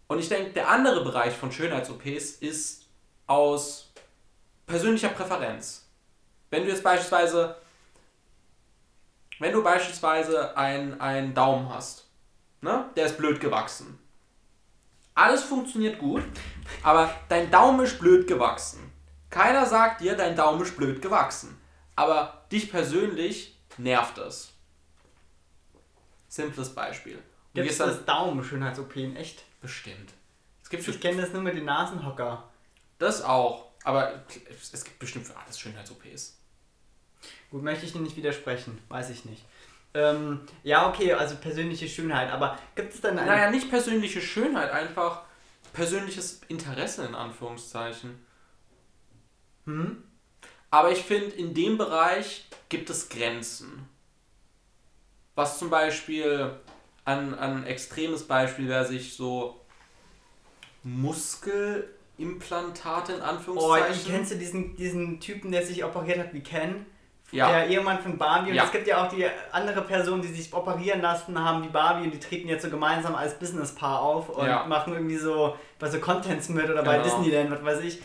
Und 0.07 0.19
ich 0.19 0.29
denke, 0.29 0.53
der 0.53 0.69
andere 0.69 1.03
Bereich 1.03 1.35
von 1.35 1.51
Schönheits-OPs 1.51 2.33
ist 2.41 2.87
aus 3.27 3.93
persönlicher 4.67 5.09
Präferenz. 5.09 5.89
Wenn 6.51 6.65
du 6.65 6.69
jetzt 6.69 6.85
beispielsweise, 6.85 7.57
wenn 9.39 9.53
du 9.53 9.63
beispielsweise 9.63 10.57
einen, 10.57 11.01
einen 11.01 11.35
Daumen 11.35 11.69
hast, 11.69 12.07
ne, 12.61 12.91
der 12.97 13.07
ist 13.07 13.17
blöd 13.17 13.41
gewachsen. 13.41 13.99
Alles 15.15 15.45
funktioniert 15.45 15.99
gut, 15.99 16.25
aber 16.83 17.15
dein 17.29 17.51
Daumen 17.51 17.85
ist 17.85 17.99
blöd 17.99 18.27
gewachsen. 18.27 18.93
Keiner 19.31 19.67
sagt 19.67 20.01
dir, 20.01 20.17
dein 20.17 20.37
Daumen 20.37 20.63
ist 20.63 20.77
blöd 20.77 21.01
gewachsen. 21.01 21.59
Aber 21.97 22.47
dich 22.51 22.71
persönlich 22.71 23.57
nervt 23.79 24.19
es. 24.19 24.53
Simples 26.29 26.75
Beispiel. 26.75 27.23
Du 27.55 27.63
Gibt 27.63 27.71
es 27.71 27.79
das 27.79 28.05
Daumen-Schönheits-OP 28.05 28.97
in 28.97 29.17
echt? 29.17 29.45
bestimmt. 29.61 30.13
Es 30.63 30.69
gibt 30.69 30.87
Ich 30.87 31.01
kenne 31.01 31.23
das 31.23 31.33
nur 31.33 31.43
mit 31.43 31.57
den 31.57 31.65
Nasenhocker. 31.65 32.51
Das 32.99 33.23
auch. 33.23 33.71
Aber 33.85 34.25
es 34.73 34.85
gibt 34.85 34.99
bestimmt 34.99 35.27
für 35.27 35.37
alles 35.37 35.59
Schönheits-OPs. 35.59 36.39
Gut, 37.51 37.63
möchte 37.63 37.87
ich 37.87 37.93
dir 37.93 38.01
nicht 38.01 38.17
widersprechen, 38.17 38.81
weiß 38.89 39.11
ich 39.11 39.25
nicht. 39.25 39.45
Ähm, 39.95 40.41
ja, 40.65 40.89
okay, 40.89 41.13
also 41.13 41.37
persönliche 41.37 41.89
Schönheit, 41.89 42.31
aber 42.31 42.59
gibt 42.75 42.95
es 42.95 43.01
dann 43.01 43.17
eine. 43.19 43.31
Naja, 43.31 43.51
nicht 43.51 43.71
persönliche 43.71 44.21
Schönheit, 44.21 44.73
einfach 44.73 45.23
persönliches 45.73 46.41
Interesse 46.49 47.05
in 47.07 47.15
Anführungszeichen. 47.15 48.19
Hm? 49.67 50.03
Aber 50.71 50.91
ich 50.91 51.03
finde, 51.03 51.31
in 51.37 51.55
dem 51.55 51.79
Bereich 51.79 52.49
gibt 52.69 52.91
es 52.91 53.09
Grenzen. 53.09 53.89
Was 55.37 55.59
zum 55.59 55.71
Beispiel 55.71 56.51
an, 57.05 57.35
an 57.35 57.65
extremes 57.65 58.25
Beispiel 58.25 58.69
wäre 58.69 58.85
sich 58.87 59.15
so 59.15 59.61
Muskelimplantate 60.83 63.13
in 63.15 63.21
Oh, 63.21 63.25
Anführungszeichen. 63.25 63.95
ich 63.95 64.07
kennst 64.07 64.33
du 64.33 64.37
diesen, 64.37 64.77
diesen 64.77 65.21
Typen, 65.21 65.53
der 65.53 65.65
sich 65.65 65.85
operiert 65.85 66.19
hat 66.19 66.35
wie 66.35 66.43
Ken 66.43 66.85
Ja. 67.31 67.49
der 67.51 67.67
Ehemann 67.69 67.99
von 68.01 68.17
Barbie. 68.17 68.51
Und 68.51 68.57
Ja. 68.57 68.65
es 68.65 68.71
gibt 68.73 68.87
ja 68.87 69.05
auch 69.05 69.09
die 69.09 69.27
andere 69.51 69.83
Person, 69.83 70.23
die 70.23 70.29
sich 70.29 70.53
operieren 70.53 71.01
lassen 71.01 71.37
haben, 71.43 71.65
wie 71.65 71.69
Barbie, 71.69 72.05
und 72.05 72.11
die 72.13 72.21
treten 72.21 72.49
jetzt 72.49 72.63
so 72.63 72.71
gemeinsam 72.71 73.15
als 73.15 73.35
Businesspaar 73.35 74.01
auf 74.01 74.29
und 74.29 74.47
Ja. 74.47 74.65
machen 74.67 74.93
irgendwie 74.93 75.17
so 75.17 75.57
bei 75.79 75.89
so 75.91 75.99
Contents 75.99 76.49
mit 76.49 76.69
oder 76.71 76.83
bei 76.83 76.99
Genau. 76.99 77.05
Disneyland, 77.05 77.51
was 77.51 77.63
weiß 77.65 77.81
ich. 77.81 78.03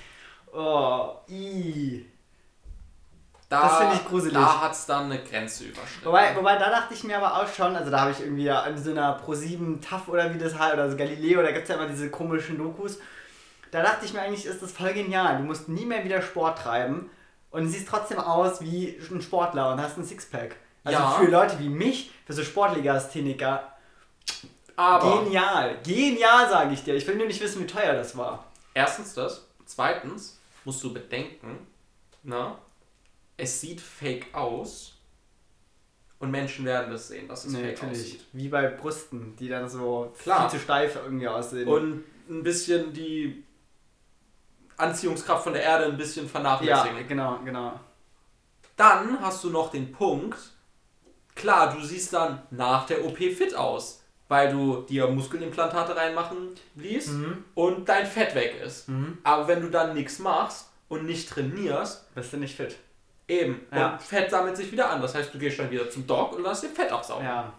Oh, 0.52 1.10
i. 1.30 2.06
Da, 3.50 3.62
Das 3.64 3.78
finde 3.80 3.96
ich 3.96 4.06
gruselig. 4.08 4.34
Da 4.36 4.62
hat 4.62 4.72
es 4.74 4.86
dann 4.86 5.06
eine 5.06 5.20
Grenze 5.24 5.64
überschritten. 5.66 6.06
Wobei, 6.06 6.36
wobei, 6.36 6.56
da 6.58 6.70
dachte 6.70 6.94
ich 6.94 7.04
mir 7.04 7.18
aber 7.18 7.42
auch 7.42 7.48
schon, 7.52 7.76
also 7.76 7.90
da 7.90 8.02
habe 8.02 8.12
ich 8.12 8.20
irgendwie 8.22 8.44
ja 8.44 8.62
in 8.66 8.78
so 8.78 8.92
einer 8.92 9.20
Pro7 9.20 9.82
TAF 9.82 10.08
oder 10.08 10.32
wie 10.34 10.38
das 10.38 10.58
heißt, 10.58 10.74
oder 10.76 10.90
so 10.90 10.96
Galileo, 10.96 11.42
da 11.42 11.52
gibt 11.52 11.64
es 11.64 11.70
ja 11.70 11.76
immer 11.76 11.88
diese 11.88 12.12
komischen 12.12 12.58
Dokus. 12.60 13.00
Da 13.72 13.82
dachte 13.82 14.06
ich 14.06 14.14
mir 14.14 14.22
eigentlich, 14.22 14.46
ist 14.46 14.62
das 14.62 14.72
voll 14.72 14.94
genial. 14.94 15.38
Du 15.38 15.44
musst 15.44 15.68
nie 15.68 15.86
mehr 15.86 16.04
wieder 16.04 16.22
Sport 16.22 16.60
treiben 16.60 17.10
und 17.52 17.68
siehst 17.68 17.88
trotzdem 17.88 18.20
aus 18.20 18.62
wie 18.62 18.98
ein 19.12 19.22
Sportler 19.22 19.74
und 19.74 19.82
hast 19.82 19.98
ein 19.98 20.04
Sixpack. 20.06 20.56
Also 20.84 21.00
Ja. 21.00 21.12
für 21.12 21.26
Leute 21.30 21.60
wie 21.60 21.70
mich, 21.70 22.12
für 22.26 22.34
so 22.34 22.44
Sportlegastheniker, 22.44 23.72
Aber 24.76 25.24
genial. 25.24 25.78
Genial, 25.84 26.50
sage 26.50 26.74
ich 26.74 26.84
dir. 26.84 26.96
Ich 26.96 27.06
will 27.08 27.16
nur 27.16 27.28
nicht 27.28 27.42
wissen, 27.42 27.62
wie 27.62 27.68
teuer 27.68 27.94
das 27.94 28.16
war. 28.18 28.46
erstens 28.74 29.14
das. 29.14 29.46
Zweitens 29.66 30.40
musst 30.66 30.82
du 30.84 30.94
bedenken, 30.94 31.68
na, 32.24 32.58
es 33.38 33.60
sieht 33.62 33.82
fake 33.82 34.34
aus. 34.34 34.96
Und 36.20 36.32
Menschen 36.32 36.66
werden 36.66 36.92
das 36.92 37.08
sehen, 37.10 37.28
dass 37.30 37.46
es 37.46 37.54
Nee, 37.54 37.76
fake 37.76 37.92
aussieht. 37.92 38.26
Wie 38.34 38.50
bei 38.50 38.68
Brüsten, 38.68 39.36
die 39.38 39.48
dann 39.48 39.70
so 39.70 40.14
Klar. 40.22 40.50
viel 40.50 40.60
zu 40.60 40.64
steif 40.64 40.96
irgendwie 40.98 41.28
aussehen. 41.28 41.68
Und 41.68 42.04
ein 42.30 42.44
bisschen 42.44 42.92
die 42.94 43.44
Anziehungskraft 44.80 45.44
von 45.44 45.54
der 45.54 45.64
Erde 45.64 45.86
ein 45.86 45.98
bisschen 45.98 46.26
ja, 46.26 46.32
vernachlässigen. 46.32 47.08
genau, 47.08 47.40
genau. 47.44 47.80
Dann 48.76 49.20
hast 49.22 49.44
du 49.44 49.50
noch 49.50 49.72
den 49.72 49.92
Punkt, 49.92 50.38
klar, 51.36 51.74
du 51.76 51.82
siehst 51.84 52.14
dann 52.14 52.42
nach 52.52 52.86
der 52.86 53.04
OP 53.06 53.18
fit 53.18 53.54
aus, 53.56 54.04
weil 54.30 54.52
du 54.52 54.82
dir 54.84 55.08
Muskelimplantate 55.08 55.96
reinmachen 55.96 56.50
ließ 56.76 57.08
Mhm. 57.10 57.44
und 57.56 57.90
dein 57.90 58.06
Fett 58.06 58.36
weg 58.36 58.62
ist. 58.64 58.88
Mhm. 58.88 59.18
Aber 59.24 59.48
wenn 59.48 59.62
du 59.62 59.70
dann 59.70 59.94
nichts 59.94 60.20
machst 60.20 60.70
und 60.88 61.06
nicht 61.06 61.30
trainierst, 61.30 62.14
Bist 62.16 62.32
du 62.34 62.38
nicht 62.38 62.56
fit? 62.56 62.78
eben, 63.28 63.66
Ja. 63.74 63.94
und 63.94 64.02
Fett 64.02 64.32
sammelt 64.32 64.56
sich 64.56 64.72
wieder 64.72 64.90
an. 64.90 65.02
Das 65.02 65.14
heißt, 65.14 65.34
du 65.34 65.38
gehst 65.40 65.60
dann 65.60 65.70
wieder 65.72 65.90
zum 65.90 66.08
Doc 66.08 66.34
und 66.36 66.44
lässt 66.44 66.64
dir 66.64 66.70
Fett 66.70 66.92
aufsaugen. 66.92 67.26
Ja. 67.26 67.52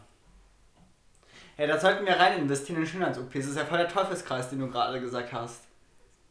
Ja, 1.58 1.66
da 1.66 1.78
sollten 1.78 2.06
wir 2.06 2.14
rein 2.18 2.38
investieren 2.38 2.80
in 2.80 2.86
Schönheits-OPs. 2.86 3.34
Das 3.34 3.46
ist 3.48 3.56
ja 3.58 3.66
voll 3.66 3.76
der 3.78 3.88
Teufelskreis, 3.88 4.48
den 4.48 4.60
du 4.60 4.68
gerade 4.70 4.98
gesagt 5.00 5.30
hast. 5.32 5.64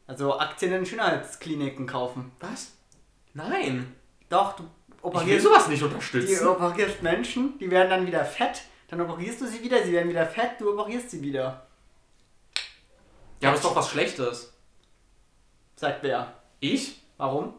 Also 0.10 0.40
Aktien 0.40 0.74
in 0.74 0.88
Schönheitskliniken 0.88 1.86
kaufen. 1.86 2.32
Was? 2.40 2.72
Nein. 3.36 3.96
Doch, 4.28 4.56
du 4.56 4.64
Ich 4.64 5.04
will 5.04 5.10
operierst, 5.12 5.46
sowas 5.46 5.68
nicht 5.68 5.84
unterstützen. 5.84 6.48
operierst 6.48 7.04
Menschen, 7.04 7.60
die 7.60 7.70
werden 7.70 7.92
dann 7.92 8.08
wieder 8.08 8.26
fett. 8.26 8.64
Dann 8.88 9.02
operierst 9.02 9.40
du 9.40 9.46
sie 9.46 9.62
wieder, 9.62 9.84
sie 9.84 9.92
werden 9.92 10.10
wieder 10.10 10.26
fett, 10.26 10.54
du 10.58 10.74
operierst 10.74 11.12
sie 11.12 11.22
wieder. 11.22 11.68
Ja, 13.40 13.50
aber 13.50 13.58
ist 13.58 13.64
doch 13.64 13.76
was 13.76 13.92
Schlechtes. 13.92 14.52
Sagt 15.76 16.02
wer? 16.02 16.34
Ich? 16.60 17.04
Warum? 17.18 17.54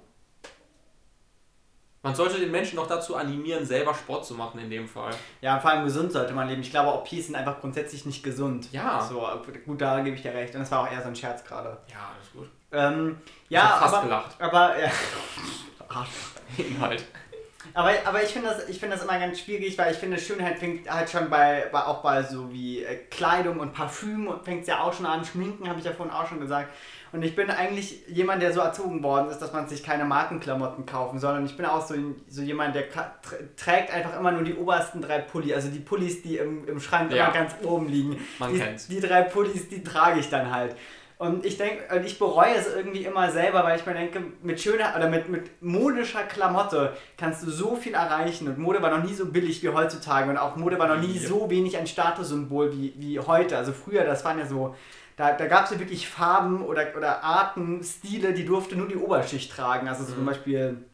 Man 2.03 2.15
sollte 2.15 2.41
den 2.41 2.51
Menschen 2.51 2.77
doch 2.77 2.87
dazu 2.87 3.15
animieren, 3.15 3.67
selber 3.67 3.95
Sport 3.95 4.25
zu 4.25 4.35
machen 4.35 4.59
in 4.59 4.71
dem 4.71 4.89
Fall. 4.89 5.11
Ja, 5.43 5.61
vor 5.61 5.71
allem 5.71 5.85
gesund 5.85 6.13
sollte 6.13 6.33
man 6.33 6.49
leben. 6.49 6.63
Ich 6.63 6.71
glaube, 6.71 6.95
OPs 6.99 7.27
sind 7.27 7.35
einfach 7.35 7.61
grundsätzlich 7.61 8.07
nicht 8.07 8.23
gesund. 8.23 8.73
Ja. 8.73 9.03
So, 9.03 9.27
gut, 9.67 9.81
da 9.83 10.01
gebe 10.01 10.17
ich 10.17 10.23
dir 10.23 10.33
recht. 10.33 10.55
Und 10.55 10.61
das 10.61 10.71
war 10.71 10.81
auch 10.81 10.91
eher 10.91 11.03
so 11.03 11.09
ein 11.09 11.17
Scherz 11.17 11.45
gerade. 11.45 11.77
Ja, 11.89 12.11
alles 12.17 12.33
gut. 12.33 12.49
Ähm, 12.73 13.19
Ich 13.45 13.51
ja, 13.51 13.69
hab 13.69 13.81
fast 13.81 13.95
aber, 13.97 14.05
gelacht. 14.05 14.37
aber, 14.39 14.81
ja. 14.81 14.91
Inhalt. 16.57 17.05
Aber, 17.75 17.93
aber 18.05 18.23
ich 18.23 18.31
finde 18.31 18.49
das, 18.49 18.69
ich 18.69 18.81
finde 18.81 18.97
das 18.97 19.05
immer 19.05 19.19
ganz 19.19 19.39
schwierig, 19.39 19.77
weil 19.77 19.93
ich 19.93 19.99
finde, 19.99 20.19
Schönheit 20.19 20.59
fängt 20.59 20.91
halt 20.91 21.11
schon 21.11 21.29
bei, 21.29 21.69
bei 21.71 21.85
auch 21.85 22.03
bei 22.03 22.23
so 22.23 22.51
wie 22.51 22.83
äh, 22.83 22.97
Kleidung 23.11 23.61
und 23.61 23.73
Parfüm 23.75 24.27
und 24.27 24.45
fängt 24.45 24.67
ja 24.67 24.81
auch 24.81 24.93
schon 24.93 25.07
an, 25.07 25.25
Schminken, 25.25 25.69
habe 25.69 25.79
ich 25.79 25.85
ja 25.85 25.93
vorhin 25.93 26.13
auch 26.15 26.27
schon 26.27 26.41
gesagt. 26.41 26.71
Und 27.13 27.23
ich 27.25 27.35
bin 27.35 27.51
eigentlich 27.51 28.07
jemand, 28.09 28.41
der 28.43 28.53
so 28.53 28.61
erzogen 28.61 29.03
worden 29.03 29.31
ist, 29.31 29.39
dass 29.41 29.53
man 29.53 29.67
sich 29.69 29.83
keine 29.83 30.05
Markenklamotten 30.05 30.87
kaufen 30.87 31.19
soll. 31.19 31.37
Und 31.39 31.47
ich 31.47 31.57
bin 31.57 31.67
auch 31.67 31.85
so, 31.85 31.95
so 32.29 32.43
jemand, 32.43 32.75
der 32.77 32.85
trägt 33.57 33.93
einfach 33.93 34.19
immer 34.19 34.31
nur 34.33 34.43
die 34.45 34.55
obersten 34.55 35.03
drei 35.03 35.19
Pulli. 35.19 35.53
Also 35.55 35.69
die 35.69 35.81
Pullis, 35.81 36.23
die 36.23 36.37
im, 36.37 36.67
im 36.69 36.81
Schrank 36.81 37.13
Ja. 37.13 37.25
immer 37.25 37.35
ganz 37.35 37.55
oben 37.65 37.89
liegen. 37.89 38.17
Man 38.39 38.53
die, 38.53 38.61
kennt's. 38.61 38.87
die 38.89 39.01
drei 39.01 39.23
Pullis, 39.23 39.69
die 39.69 39.83
trage 39.83 40.21
ich 40.21 40.29
dann 40.31 40.53
halt. 40.53 40.77
Und 41.19 41.45
ich 41.45 41.59
denke, 41.59 41.95
und 41.95 42.07
ich 42.07 42.19
bereue 42.19 42.55
es 42.55 42.67
irgendwie 42.75 43.05
immer 43.05 43.31
selber, 43.31 43.63
weil 43.63 43.79
ich 43.79 43.85
mir 43.85 43.93
denke, 43.93 44.23
mit 44.43 44.59
schöner 44.59 44.95
oder 44.97 45.07
mit, 45.11 45.29
mit 45.29 45.51
modischer 45.63 46.23
Klamotte 46.23 46.97
kannst 47.19 47.43
du 47.45 47.51
so 47.51 47.77
viel 47.77 47.93
erreichen. 47.93 48.49
Und 48.49 48.57
Mode 48.59 48.81
war 48.81 48.97
noch 48.97 49.05
nie 49.05 49.13
so 49.13 49.27
billig 49.27 49.63
wie 49.63 49.69
heutzutage 49.69 50.31
und 50.31 50.39
auch 50.39 50.57
Mode 50.57 50.79
war 50.79 50.89
noch 50.89 50.97
nie 51.03 51.19
Ja. 51.19 51.29
so 51.29 51.51
wenig 51.51 51.77
ein 51.77 51.87
Statussymbol 51.87 52.73
wie, 52.73 52.95
wie 52.97 53.19
heute. 53.21 53.59
Also 53.59 53.73
früher, 53.73 54.05
das 54.05 54.25
waren 54.25 54.39
ja 54.39 54.47
so, 54.47 54.75
da, 55.17 55.33
da 55.33 55.47
gab 55.47 55.65
es 55.65 55.71
ja 55.73 55.79
wirklich 55.79 56.09
Farben 56.09 56.63
oder, 56.65 56.87
oder 56.97 57.23
Arten, 57.23 57.83
Stile, 57.85 58.33
die 58.33 58.45
durfte 58.45 58.77
nur 58.77 58.89
die 58.89 58.97
Oberschicht 58.97 59.51
tragen. 59.53 59.89
Also 59.89 60.05
zum 60.05 60.23
Mhm. 60.23 60.27
Beispiel 60.27 60.85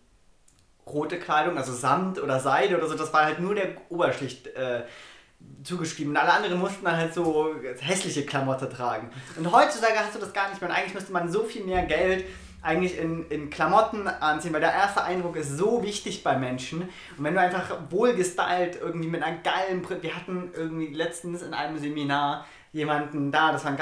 rote 0.87 1.19
Kleidung, 1.19 1.57
also 1.59 1.73
Samt 1.73 2.21
oder 2.23 2.39
Seide 2.41 2.77
oder 2.77 2.87
so, 2.87 2.95
das 2.95 3.13
war 3.13 3.25
halt 3.25 3.41
nur 3.41 3.55
der 3.55 3.69
Oberschicht 3.89 4.47
äh, 4.49 4.83
zugeschrieben. 5.65 6.13
Und 6.13 6.17
alle 6.17 6.33
anderen 6.33 6.59
mussten 6.59 6.85
dann 6.85 6.97
halt 6.97 7.13
so 7.15 7.55
hässliche 7.81 8.25
Klamotte 8.25 8.69
tragen. 8.69 9.11
Und 9.37 9.51
heutzutage 9.53 9.99
hast 9.99 10.15
du 10.15 10.19
das 10.21 10.33
gar 10.33 10.49
nicht 10.49 10.61
mehr. 10.61 10.71
Und 10.71 10.77
eigentlich 10.77 10.95
müsste 10.95 11.13
man 11.13 11.31
so 11.31 11.43
viel 11.45 11.65
mehr 11.65 11.83
Geld 11.87 12.25
eigentlich 12.63 12.99
in, 12.99 13.29
in 13.29 13.51
Klamotten 13.51 14.09
anziehen, 14.09 14.53
weil 14.53 14.61
der 14.61 14.73
erste 14.73 15.03
Eindruck 15.05 15.37
ist 15.37 15.57
so 15.57 15.83
wichtig 15.85 16.25
bei 16.25 16.37
Menschen. 16.37 16.83
Und 16.83 17.25
wenn 17.25 17.35
du 17.35 17.41
einfach 17.41 17.77
wohlgestylt 17.91 18.79
irgendwie 18.81 19.09
mit 19.09 19.23
einer 19.23 19.37
geilen 19.39 19.83
Brille, 19.83 20.03
wir 20.03 20.17
hatten 20.17 20.51
irgendwie 20.55 20.93
letztens 20.93 21.43
in 21.43 21.53
einem 21.55 21.79
Seminar 21.79 22.45
jemanden 22.73 23.31
da, 23.31 23.53
das 23.53 23.65
war 23.65 23.71
ein 23.73 23.77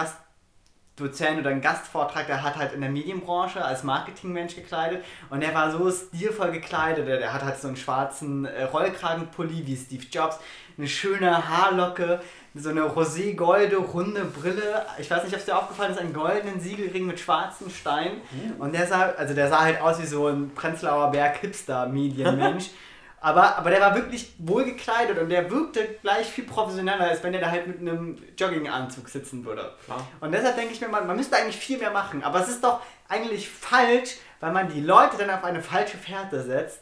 Gastdozent 0.97 1.41
oder 1.41 1.51
ein 1.51 1.61
Gastvortrag, 1.61 2.27
der 2.27 2.43
hat 2.43 2.57
halt 2.57 2.73
in 2.73 2.81
der 2.81 2.91
Medienbranche 2.91 3.65
als 3.65 3.83
Marketingmensch 3.83 4.55
gekleidet 4.55 5.05
und 5.29 5.41
der 5.41 5.53
war 5.53 5.71
so 5.73 5.91
stilvoll 5.91 6.53
gekleidet. 6.53 7.09
Der, 7.09 7.19
der 7.19 7.33
hat 7.33 7.43
halt 7.43 7.59
so 7.59 7.69
einen 7.69 7.77
schwarzen 7.77 8.45
äh, 8.45 8.65
Rollkragenpulli 8.65 9.67
wie 9.67 9.77
Steve 9.77 10.05
Jobs, 10.11 10.39
eine 10.79 10.87
schöne 10.87 11.49
Haarlocke, 11.49 12.21
so 12.55 12.69
eine 12.69 12.83
rosé-golde, 12.83 13.77
runde 13.77 14.25
Brille. 14.25 14.87
Ich 14.99 15.11
weiß 15.11 15.25
nicht, 15.25 15.35
ob 15.35 15.41
es 15.41 15.47
dir 15.47 15.59
aufgefallen 15.59 15.93
ist, 15.93 15.99
einen 15.99 16.13
goldenen 16.13 16.61
Siegelring 16.61 17.07
mit 17.07 17.19
schwarzen 17.19 17.71
Steinen. 17.71 18.21
Und 18.59 18.73
der 18.73 18.87
sah, 18.87 19.11
also 19.17 19.35
der 19.35 19.49
sah 19.49 19.63
halt 19.63 19.81
aus 19.81 20.01
wie 20.01 20.07
so 20.07 20.29
ein 20.29 20.55
Prenzlauer 20.55 21.11
Berg 21.11 21.39
Hipster-Medienmensch. 21.39 22.71
aber, 23.25 23.57
aber 23.57 23.71
der 23.71 23.81
war 23.81 23.95
wirklich 23.95 24.35
wohl 24.37 24.67
gekleidet 24.67 25.17
und 25.17 25.31
der 25.31 25.51
wirkte 25.51 25.97
gleich 26.03 26.27
viel 26.27 26.45
professioneller, 26.45 27.09
als 27.09 27.23
wenn 27.23 27.33
der 27.33 27.41
da 27.41 27.51
halt 27.51 27.67
mit 27.67 27.81
einem 27.81 28.19
Jogginganzug 28.37 29.09
sitzen 29.09 29.47
würde. 29.47 29.73
Klar. 29.87 30.07
Und 30.21 30.33
deshalb 30.33 30.57
denke 30.57 30.75
ich 30.75 30.81
mir, 30.83 30.89
man, 30.89 31.07
man 31.07 31.17
müsste 31.17 31.35
eigentlich 31.39 31.57
viel 31.57 31.79
mehr 31.79 31.91
machen. 31.91 32.23
Aber 32.23 32.41
es 32.41 32.51
ist 32.51 32.63
doch 32.63 32.83
eigentlich 33.09 33.49
falsch, 33.49 34.19
weil 34.41 34.53
man 34.53 34.69
die 34.69 34.83
Leute 34.83 35.17
dann 35.17 35.31
auf 35.31 35.43
eine 35.43 35.63
falsche 35.63 35.97
Fährte 35.97 36.43
setzt, 36.43 36.81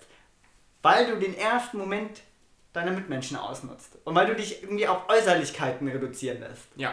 weil 0.82 1.06
du 1.06 1.16
den 1.20 1.38
ersten 1.38 1.78
Moment 1.78 2.22
deiner 2.72 2.90
Mitmenschen 2.90 3.36
ausnutzt. 3.36 3.98
Und 4.02 4.16
weil 4.16 4.26
du 4.26 4.34
dich 4.34 4.64
irgendwie 4.64 4.88
auf 4.88 5.08
Äußerlichkeiten 5.08 5.86
reduzieren 5.86 6.40
lässt. 6.40 6.66
Ja. 6.74 6.92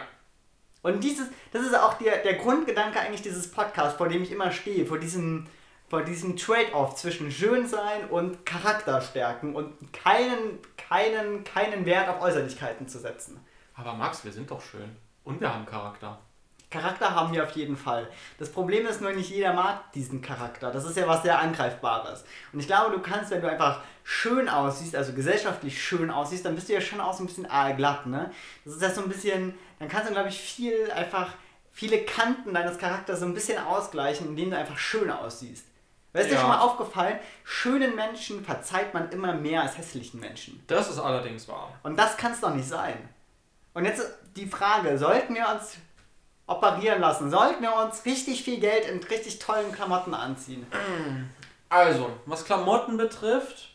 Und 0.82 1.02
dieses, 1.02 1.26
das 1.52 1.62
ist 1.62 1.76
auch 1.76 1.94
der, 1.94 2.18
der 2.18 2.34
Grundgedanke 2.34 3.00
eigentlich 3.00 3.22
dieses 3.22 3.50
Podcasts, 3.50 3.98
vor 3.98 4.08
dem 4.08 4.22
ich 4.22 4.30
immer 4.30 4.52
stehe, 4.52 4.86
vor 4.86 4.98
diesem, 4.98 5.48
vor 5.90 6.02
diesem 6.02 6.36
Trade-off 6.36 6.94
zwischen 6.94 7.32
Schönsein 7.32 8.08
und 8.08 8.46
Charakterstärken 8.46 9.56
und 9.56 9.92
keinen, 9.92 10.60
keinen, 10.76 11.42
keinen 11.42 11.84
Wert 11.84 12.08
auf 12.08 12.22
Äußerlichkeiten 12.22 12.86
zu 12.86 13.00
setzen. 13.00 13.40
Aber 13.74 13.92
Max, 13.94 14.24
wir 14.24 14.30
sind 14.30 14.48
doch 14.52 14.62
schön. 14.62 14.96
Und 15.24 15.40
wir 15.40 15.52
haben 15.52 15.66
Charakter. 15.66 16.20
Charakter 16.70 17.12
haben 17.12 17.32
wir 17.32 17.42
auf 17.42 17.50
jeden 17.52 17.76
Fall. 17.76 18.08
Das 18.38 18.52
Problem 18.52 18.86
ist 18.86 19.00
nur, 19.00 19.10
nicht 19.10 19.30
jeder 19.30 19.52
mag 19.52 19.92
diesen 19.92 20.22
Charakter. 20.22 20.70
Das 20.70 20.84
ist 20.84 20.96
ja 20.96 21.08
was 21.08 21.24
sehr 21.24 21.40
Angreifbares. 21.40 22.24
Und 22.52 22.60
ich 22.60 22.68
glaube, 22.68 22.94
du 22.94 23.02
kannst, 23.02 23.32
wenn 23.32 23.40
du 23.40 23.50
einfach 23.50 23.82
schön 24.04 24.48
aussiehst, 24.48 24.94
also 24.94 25.12
gesellschaftlich 25.12 25.82
schön 25.82 26.12
aussiehst, 26.12 26.44
dann 26.44 26.54
bist 26.54 26.68
du 26.68 26.74
ja 26.74 26.80
schon 26.80 27.00
auch 27.00 27.14
so 27.14 27.24
ein 27.24 27.26
bisschen 27.26 27.50
aalglatt, 27.50 28.06
ne? 28.06 28.30
Das 28.64 28.74
ist 28.74 28.82
ja 28.82 28.90
so 28.90 29.02
ein 29.02 29.08
bisschen, 29.08 29.54
dann 29.80 29.88
kannst 29.88 30.08
du, 30.08 30.12
glaube 30.12 30.28
ich, 30.28 30.38
viel 30.38 30.88
einfach, 30.92 31.32
viele 31.72 32.04
Kanten 32.04 32.54
deines 32.54 32.78
Charakters 32.78 33.18
so 33.18 33.26
ein 33.26 33.34
bisschen 33.34 33.58
ausgleichen, 33.58 34.28
indem 34.28 34.50
du 34.50 34.56
einfach 34.56 34.78
schön 34.78 35.10
aussiehst. 35.10 35.69
Weißt 36.12 36.24
du, 36.26 36.28
dir 36.30 36.34
Ja. 36.34 36.40
schon 36.40 36.48
mal 36.50 36.58
aufgefallen, 36.60 37.18
schönen 37.44 37.94
Menschen 37.94 38.44
verzeiht 38.44 38.92
man 38.94 39.10
immer 39.10 39.32
mehr 39.34 39.62
als 39.62 39.78
hässlichen 39.78 40.18
Menschen. 40.20 40.62
Das 40.66 40.90
ist 40.90 40.98
allerdings 40.98 41.46
wahr. 41.48 41.72
Und 41.82 41.96
das 41.96 42.16
kann 42.16 42.32
es 42.32 42.40
doch 42.40 42.52
nicht 42.54 42.68
sein. 42.68 42.96
Und 43.74 43.84
jetzt 43.84 44.02
die 44.34 44.46
Frage, 44.46 44.98
sollten 44.98 45.34
wir 45.34 45.48
uns 45.48 45.76
operieren 46.46 47.00
lassen? 47.00 47.30
Sollten 47.30 47.62
wir 47.62 47.72
uns 47.76 48.04
richtig 48.04 48.42
viel 48.42 48.58
Geld 48.58 48.84
in 48.88 49.00
richtig 49.04 49.38
tollen 49.38 49.70
Klamotten 49.70 50.12
anziehen? 50.14 50.66
Also, 51.68 52.10
was 52.26 52.44
Klamotten 52.44 52.96
betrifft, 52.96 53.68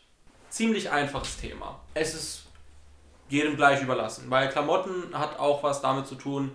ziemlich 0.50 0.90
einfaches 0.90 1.38
Thema. 1.38 1.80
Es 1.94 2.14
ist 2.14 2.42
jedem 3.30 3.56
gleich 3.56 3.82
überlassen, 3.82 4.30
weil 4.30 4.50
Klamotten 4.50 5.18
hat 5.18 5.38
auch 5.38 5.62
was 5.62 5.80
damit 5.80 6.06
zu 6.06 6.14
tun, 6.16 6.52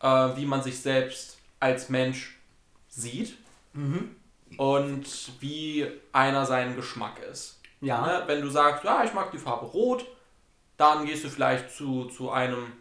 äh, 0.00 0.06
wie 0.36 0.46
man 0.46 0.62
sich 0.62 0.80
selbst 0.80 1.38
als 1.58 1.88
Mensch 1.88 2.38
sieht 2.88 3.36
und 4.58 5.06
wie 5.40 5.86
einer 6.12 6.46
sein 6.46 6.76
Geschmack 6.76 7.20
ist. 7.30 7.60
Ja. 7.80 8.06
Ne? 8.06 8.22
Wenn 8.26 8.40
du 8.40 8.48
sagst, 8.48 8.84
ja, 8.84 9.04
ich 9.04 9.12
mag 9.12 9.30
die 9.30 9.38
Farbe 9.38 9.66
Rot, 9.66 10.06
dann 10.76 11.04
gehst 11.04 11.24
du 11.24 11.28
vielleicht 11.28 11.70
zu, 11.70 12.06
zu 12.06 12.30
einem 12.30 12.72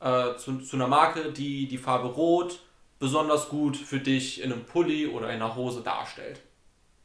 äh, 0.00 0.36
zu, 0.36 0.58
zu 0.58 0.76
einer 0.76 0.88
Marke, 0.88 1.32
die 1.32 1.68
die 1.68 1.78
Farbe 1.78 2.08
Rot 2.08 2.60
besonders 2.98 3.48
gut 3.48 3.76
für 3.76 3.98
dich 3.98 4.42
in 4.42 4.52
einem 4.52 4.64
Pulli 4.64 5.06
oder 5.06 5.28
in 5.28 5.36
einer 5.36 5.56
Hose 5.56 5.80
darstellt. 5.80 6.40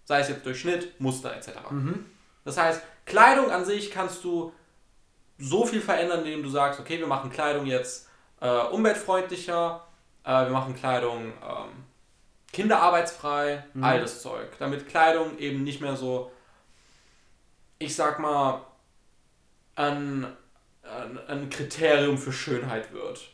Sei 0.04 0.20
es 0.20 0.30
jetzt 0.30 0.46
durch 0.46 0.60
Schnitt, 0.60 1.00
Muster 1.00 1.36
etc. 1.36 1.50
Das 2.44 2.58
heißt, 2.58 2.82
Kleidung 3.06 3.52
an 3.52 3.66
sich 3.66 3.92
kannst 3.92 4.24
du 4.24 4.54
so 5.38 5.66
viel 5.66 5.82
verändern, 5.82 6.20
indem 6.20 6.44
du 6.44 6.50
sagst, 6.50 6.80
okay, 6.80 7.00
wir 7.00 7.08
machen 7.08 7.30
Kleidung 7.30 7.66
jetzt 7.66 8.08
äh, 8.40 8.48
umweltfreundlicher, 8.48 9.86
äh, 10.24 10.30
wir 10.30 10.50
machen 10.50 10.76
Kleidung 10.76 11.26
ähm, 11.26 11.84
kinderarbeitsfrei, 12.58 13.64
all 13.82 14.00
das 14.00 14.24
Zeug. 14.24 14.50
Damit 14.58 14.88
Kleidung 14.90 15.38
eben 15.38 15.64
nicht 15.64 15.80
mehr 15.80 15.96
so, 15.96 16.32
ich 17.78 17.96
sag 17.96 18.18
mal, 18.18 18.66
ein, 19.76 20.26
ein, 20.82 21.20
ein 21.28 21.50
Kriterium 21.52 22.18
für 22.18 22.34
Schönheit 22.34 22.92
wird. 22.92 23.30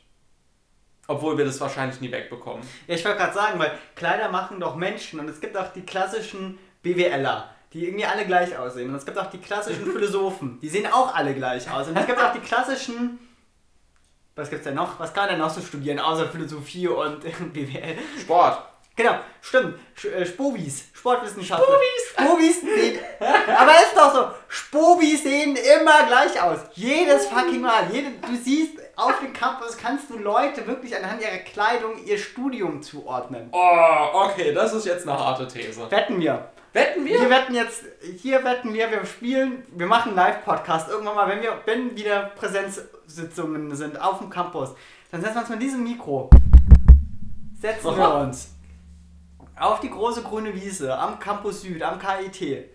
Obwohl 1.08 1.38
wir 1.38 1.46
das 1.46 1.62
wahrscheinlich 1.62 2.02
nie 2.02 2.12
wegbekommen. 2.12 2.64
Ja, 2.88 2.96
ich 2.96 3.06
wollte 3.06 3.18
gerade 3.18 3.34
sagen, 3.34 3.60
weil 3.60 3.72
Kleider 3.96 4.28
machen 4.28 4.60
doch 4.60 4.76
Menschen 4.76 5.22
und 5.22 5.30
es 5.30 5.40
gibt 5.40 5.56
auch 5.56 5.72
die 5.72 5.86
klassischen 5.86 6.60
BWLer, 6.82 7.50
die 7.72 7.86
irgendwie 7.86 8.06
alle 8.06 8.26
gleich 8.26 8.58
aussehen. 8.58 8.90
Und 8.90 8.96
es 8.96 9.06
gibt 9.06 9.18
auch 9.18 9.30
die 9.30 9.38
klassischen 9.38 9.86
Philosophen, 9.94 10.60
die 10.60 10.68
sehen 10.68 10.92
auch 10.92 11.16
alle 11.16 11.34
gleich 11.34 11.72
aus. 11.72 11.88
Und 11.88 11.98
es 11.98 12.06
gibt 12.06 12.20
auch 12.20 12.34
die 12.34 12.40
klassischen. 12.40 13.20
Was 14.36 14.50
gibt's 14.50 14.66
denn 14.66 14.76
noch? 14.76 15.00
Was 15.00 15.14
kann 15.14 15.28
man 15.28 15.36
denn 15.36 15.40
noch 15.40 15.50
so 15.50 15.62
studieren, 15.62 16.00
außer 16.00 16.28
Philosophie 16.28 16.90
und 16.90 17.22
BWL? 17.54 17.98
Sport. 18.20 18.73
Genau, 18.96 19.16
stimmt. 19.42 19.80
Äh, 20.04 20.24
Spobis, 20.26 20.90
Sportwissenschaftler. 20.94 21.66
Spobis! 21.66 22.28
Spobis 22.28 22.62
sehen. 22.62 23.00
Aber 23.20 23.72
ist 23.72 23.96
doch 23.96 24.14
so. 24.14 24.28
Spobis 24.48 25.24
sehen 25.24 25.56
immer 25.56 26.06
gleich 26.06 26.40
aus. 26.40 26.60
Jedes 26.74 27.26
fucking 27.26 27.62
Mal. 27.62 27.88
Jede, 27.92 28.12
du 28.12 28.36
siehst, 28.36 28.78
auf 28.96 29.20
dem 29.20 29.34
Campus 29.34 29.78
kannst 29.78 30.12
du 30.12 30.20
Leute 30.20 30.68
wirklich 30.68 30.96
anhand 30.96 31.22
ihrer 31.22 31.38
Kleidung 31.38 32.04
ihr 32.06 32.20
Studium 32.20 32.84
zuordnen. 32.84 33.50
Oh, 33.52 34.10
okay, 34.14 34.54
das 34.54 34.74
ist 34.74 34.86
jetzt 34.86 35.08
eine 35.08 35.18
harte 35.18 35.48
These. 35.48 35.90
Wetten 35.90 36.20
wir. 36.20 36.50
Wetten 36.74 37.06
wir? 37.06 37.20
Hier 37.20 37.30
wetten 37.30 37.56
jetzt, 37.56 37.84
hier 38.18 38.44
wetten 38.44 38.74
wir, 38.74 38.90
wir 38.90 39.06
spielen, 39.06 39.64
wir 39.76 39.86
machen 39.86 40.10
einen 40.10 40.18
Live-Podcast 40.18 40.90
irgendwann 40.90 41.16
mal, 41.16 41.30
wenn 41.30 41.42
wir, 41.42 41.62
wenn 41.66 41.96
wieder 41.96 42.32
Präsenzsitzungen 42.36 43.76
sind 43.76 44.02
auf 44.02 44.18
dem 44.20 44.30
Campus, 44.32 44.70
dann 45.12 45.22
setzen 45.22 45.36
wir 45.36 45.42
uns 45.42 45.50
mit 45.50 45.62
diesem 45.62 45.84
Mikro, 45.84 46.32
setzen 47.62 47.96
wir 47.96 48.16
uns 48.16 48.53
auf 49.58 49.80
die 49.80 49.90
große 49.90 50.24
grüne 50.24 50.54
Wiese 50.54 50.98
am 50.98 51.20
Campus 51.20 51.62
Süd, 51.62 51.82
am 51.82 52.00
KIT 52.00 52.70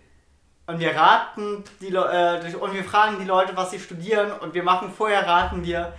und 0.69 0.79
wir 0.79 0.95
raten 0.95 1.63
die 1.81 1.89
Le 1.89 2.41
äh, 2.43 2.55
und 2.55 2.73
wir 2.73 2.83
fragen 2.83 3.17
die 3.19 3.25
Leute, 3.25 3.57
was 3.57 3.71
sie 3.71 3.79
studieren 3.79 4.31
und 4.31 4.53
wir 4.53 4.63
machen 4.63 4.93
vorher 4.95 5.25
raten 5.25 5.63
wir, 5.63 5.93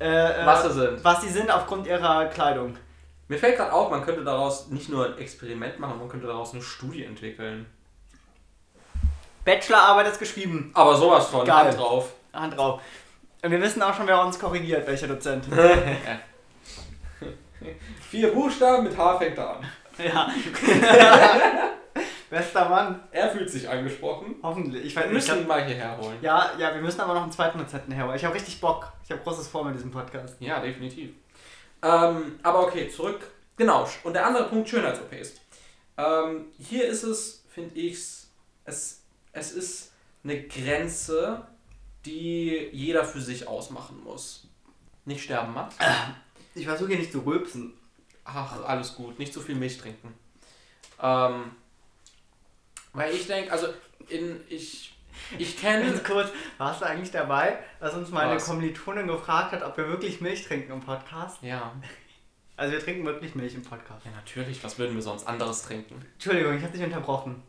äh, 0.00 0.06
äh, 0.06 0.46
Was 0.46 0.62
sie 0.62 0.72
sind. 0.72 1.04
was 1.04 1.20
sie 1.22 1.28
sind 1.28 1.50
aufgrund 1.50 1.86
ihrer 1.86 2.26
Kleidung. 2.26 2.76
Mir 3.28 3.38
fällt 3.38 3.56
gerade 3.56 3.72
auf, 3.72 3.90
man 3.90 4.04
könnte 4.04 4.22
daraus 4.22 4.68
nicht 4.68 4.88
nur 4.88 5.06
ein 5.06 5.18
Experiment 5.18 5.80
machen, 5.80 5.98
man 5.98 6.08
könnte 6.08 6.28
daraus 6.28 6.52
eine 6.52 6.62
Studie 6.62 7.04
entwickeln. 7.04 7.66
Bachelorarbeit 9.44 10.06
ist 10.06 10.20
geschrieben. 10.20 10.70
Aber 10.74 10.94
sowas 10.94 11.26
von, 11.26 11.44
Geil. 11.44 11.66
Hand 11.66 11.78
drauf. 11.78 12.12
Hand 12.32 12.56
drauf. 12.56 12.80
Und 13.42 13.50
wir 13.50 13.60
wissen 13.60 13.82
auch 13.82 13.92
schon, 13.92 14.06
wer 14.06 14.22
uns 14.22 14.38
korrigiert, 14.38 14.86
welcher 14.86 15.08
Dozent. 15.08 15.46
Vier 18.08 18.32
Buchstaben 18.32 18.84
mit 18.84 18.96
H 18.96 19.18
fängt 19.18 19.38
er 19.38 19.56
an. 19.56 19.66
Ja. 19.98 20.30
Bester 22.30 22.68
Mann. 22.68 23.00
Er 23.10 23.28
fühlt 23.30 23.50
sich 23.50 23.68
angesprochen. 23.68 24.36
Hoffentlich. 24.42 24.86
Ich 24.86 24.94
Wir 24.96 25.02
weiß 25.02 25.10
nicht. 25.10 25.14
müssen 25.14 25.34
Ich 25.36 25.40
ihn 25.42 25.48
mal 25.48 25.64
hierher 25.64 25.98
holen. 25.98 26.16
ja, 26.22 26.52
ja, 26.58 26.74
wir 26.74 26.80
müssen 26.80 27.00
aber 27.02 27.12
noch 27.14 27.22
einen 27.24 27.32
zweiten 27.32 27.58
Dozenten 27.58 27.92
herholen. 27.92 28.16
Ich 28.16 28.24
habe 28.24 28.34
richtig 28.34 28.58
Bock. 28.60 28.90
Ich 29.04 29.10
habe 29.10 29.20
großes 29.22 29.48
vor 29.48 29.64
mit 29.64 29.74
diesem 29.74 29.90
Podcast. 29.90 30.36
Ja, 30.40 30.60
definitiv. 30.60 31.10
Ähm, 31.82 32.38
aber 32.42 32.66
okay, 32.66 32.88
zurück. 32.88 33.20
Genau, 33.56 33.86
und 34.04 34.14
der 34.14 34.26
andere 34.26 34.48
Punkt, 34.48 34.68
Schönheits-OPs. 34.68 35.34
Ähm, 35.98 36.46
hier 36.58 36.86
ist 36.88 37.02
es, 37.02 37.44
finde 37.50 37.74
ich, 37.78 37.98
es, 38.64 39.02
es 39.32 39.52
ist 39.52 39.92
eine 40.24 40.42
Grenze, 40.44 41.46
die 42.06 42.70
jeder 42.72 43.04
für 43.04 43.20
sich 43.20 43.46
ausmachen 43.46 44.02
muss. 44.02 44.48
Nicht 45.04 45.22
sterben, 45.24 45.52
Matt. 45.52 45.74
Ich 46.54 46.66
versuche 46.66 46.88
hier 46.90 46.98
nicht 46.98 47.12
zu 47.12 47.20
rülpsen. 47.20 47.74
Ach, 48.24 48.64
alles 48.64 48.94
gut. 48.94 49.18
Nicht 49.18 49.32
zu 49.32 49.40
viel 49.40 49.54
Milch 49.54 49.78
trinken. 49.78 50.14
Ähm, 51.00 51.52
weil 52.92 53.14
ich 53.14 53.26
denke, 53.26 53.50
also 53.50 53.68
in, 54.08 54.40
ich, 54.48 54.94
ich 55.38 55.58
kenne... 55.58 55.90
Ganz 55.90 56.04
kurz, 56.04 56.30
warst 56.58 56.80
du 56.80 56.86
eigentlich 56.86 57.10
dabei, 57.10 57.58
dass 57.80 57.94
uns 57.94 58.10
meine 58.10 58.36
Was? 58.36 58.46
Kommilitonin 58.46 59.06
gefragt 59.06 59.52
hat, 59.52 59.62
ob 59.62 59.76
wir 59.76 59.88
wirklich 59.88 60.20
Milch 60.20 60.46
trinken 60.46 60.72
im 60.72 60.80
Podcast? 60.80 61.42
Ja. 61.42 61.72
Also 62.54 62.74
wir 62.74 62.80
trinken 62.80 63.04
wirklich 63.06 63.34
Milch 63.34 63.54
im 63.54 63.62
Podcast. 63.62 64.04
ja, 64.04 64.12
natürlich. 64.12 64.62
Was 64.62 64.78
würden 64.78 64.94
wir 64.94 65.02
sonst 65.02 65.26
anderes 65.26 65.62
trinken? 65.62 66.04
Entschuldigung, 66.12 66.56
ich 66.56 66.62
habe 66.62 66.76
dich 66.76 66.84
unterbrochen. 66.84 67.42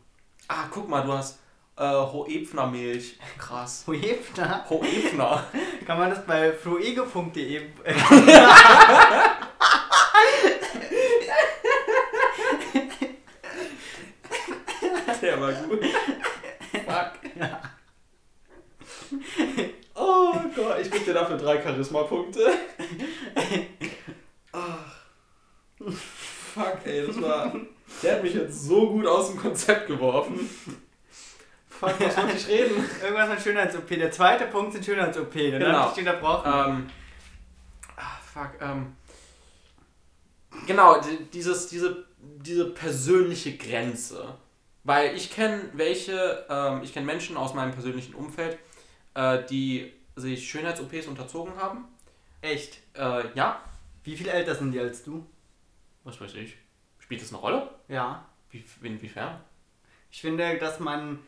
Ah, 0.48 0.64
guck 0.70 0.88
mal, 0.88 1.02
du 1.02 1.12
hast 1.12 1.38
äh, 1.76 1.84
Hoepfner 1.84 2.66
Milch. 2.66 3.18
Krass. 3.38 3.84
Huefner? 3.86 4.64
Hoepfner. 4.68 5.44
Kann 5.86 5.98
man 5.98 6.10
das 6.10 6.24
bei 6.24 6.52
fluege.de 6.52 7.70
Der 15.22 15.33
war 15.44 15.52
gut. 15.52 15.80
Fuck. 16.86 17.12
Oh 19.94 20.32
Gott, 20.56 20.78
ich 20.80 20.90
gebe 20.90 21.04
dir 21.04 21.14
dafür 21.14 21.36
drei 21.36 21.62
Charisma-Punkte. 21.62 22.40
Ach. 24.52 24.78
Fuck, 26.54 26.78
ey, 26.84 27.06
das 27.06 27.20
war. 27.20 27.52
Der 28.02 28.14
hat 28.16 28.22
mich 28.22 28.34
jetzt 28.34 28.64
so 28.64 28.88
gut 28.90 29.06
aus 29.06 29.30
dem 29.30 29.38
Konzept 29.40 29.86
geworfen. 29.86 30.48
Fuck, 31.68 31.94
was 32.00 32.16
wollte 32.16 32.36
ich 32.36 32.48
reden? 32.48 32.88
Irgendwas 33.02 33.28
mit 33.28 33.40
Schönheits-OP. 33.42 33.88
Der 33.88 34.10
zweite 34.10 34.46
Punkt 34.46 34.72
sind 34.72 34.84
Schönheits-OP. 34.84 35.32
Dann 35.34 35.50
Genau. 35.60 35.78
habe 35.78 35.88
ich 35.90 35.94
dich 35.96 36.06
unterbrochen. 36.06 36.52
Ähm. 36.54 36.90
Ah, 37.96 38.18
fuck, 38.32 38.50
ähm. 38.60 38.92
Genau, 40.66 41.00
die- 41.00 41.24
dieses, 41.32 41.66
diese, 41.68 42.04
diese 42.18 42.66
persönliche 42.70 43.56
Grenze. 43.56 44.38
Weil 44.84 45.16
ich 45.16 45.30
kenne 45.30 45.70
welche, 45.72 46.46
ähm, 46.48 46.82
ich 46.82 46.92
kenne 46.92 47.06
Menschen 47.06 47.36
aus 47.36 47.54
meinem 47.54 47.72
persönlichen 47.72 48.14
Umfeld, 48.14 48.58
äh, 49.14 49.42
die 49.44 49.92
sich 50.14 50.48
Schönheits-OPs 50.48 51.06
unterzogen 51.06 51.56
haben. 51.56 51.86
Echt? 52.42 52.78
Äh, 52.94 53.24
ja. 53.34 53.60
Wie 54.04 54.16
viel 54.16 54.28
älter 54.28 54.54
sind 54.54 54.72
die 54.72 54.78
als 54.78 55.02
du? 55.02 55.26
Was 56.04 56.20
weiß 56.20 56.34
ich. 56.34 56.56
Spielt 56.98 57.22
das 57.22 57.30
eine 57.30 57.40
Rolle? 57.40 57.70
Ja. 57.88 58.26
Wie, 58.50 58.62
inwiefern? 58.82 59.40
Ich 60.10 60.20
finde, 60.20 60.58
dass 60.58 60.78
man 60.80 61.18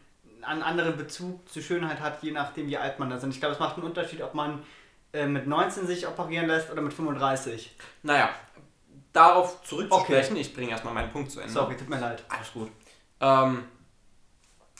einen 0.42 0.62
anderen 0.62 0.96
Bezug 0.96 1.48
zu 1.48 1.62
Schönheit 1.62 2.00
hat, 2.00 2.22
je 2.22 2.30
nachdem, 2.30 2.68
wie 2.68 2.76
alt 2.76 2.98
man 2.98 3.10
ist. 3.10 3.24
Und 3.24 3.30
ich 3.30 3.40
glaube, 3.40 3.54
es 3.54 3.60
macht 3.60 3.76
einen 3.76 3.86
Unterschied, 3.86 4.22
ob 4.22 4.34
man 4.34 4.62
äh, 5.12 5.26
mit 5.26 5.46
19 5.46 5.86
sich 5.86 6.06
operieren 6.06 6.46
lässt 6.46 6.70
oder 6.70 6.82
mit 6.82 6.92
35. 6.92 7.74
Naja, 8.02 8.28
darauf 9.12 9.62
zurückzusprechen, 9.64 10.36
ich 10.36 10.54
bringe 10.54 10.70
erstmal 10.70 10.92
meinen 10.92 11.10
Punkt 11.10 11.30
zu 11.30 11.40
Ende. 11.40 11.52
Sorry, 11.52 11.76
tut 11.76 11.88
mir 11.88 11.98
leid. 11.98 12.22
Alles 12.28 12.52
gut. 12.52 12.70
Ähm, 13.20 13.64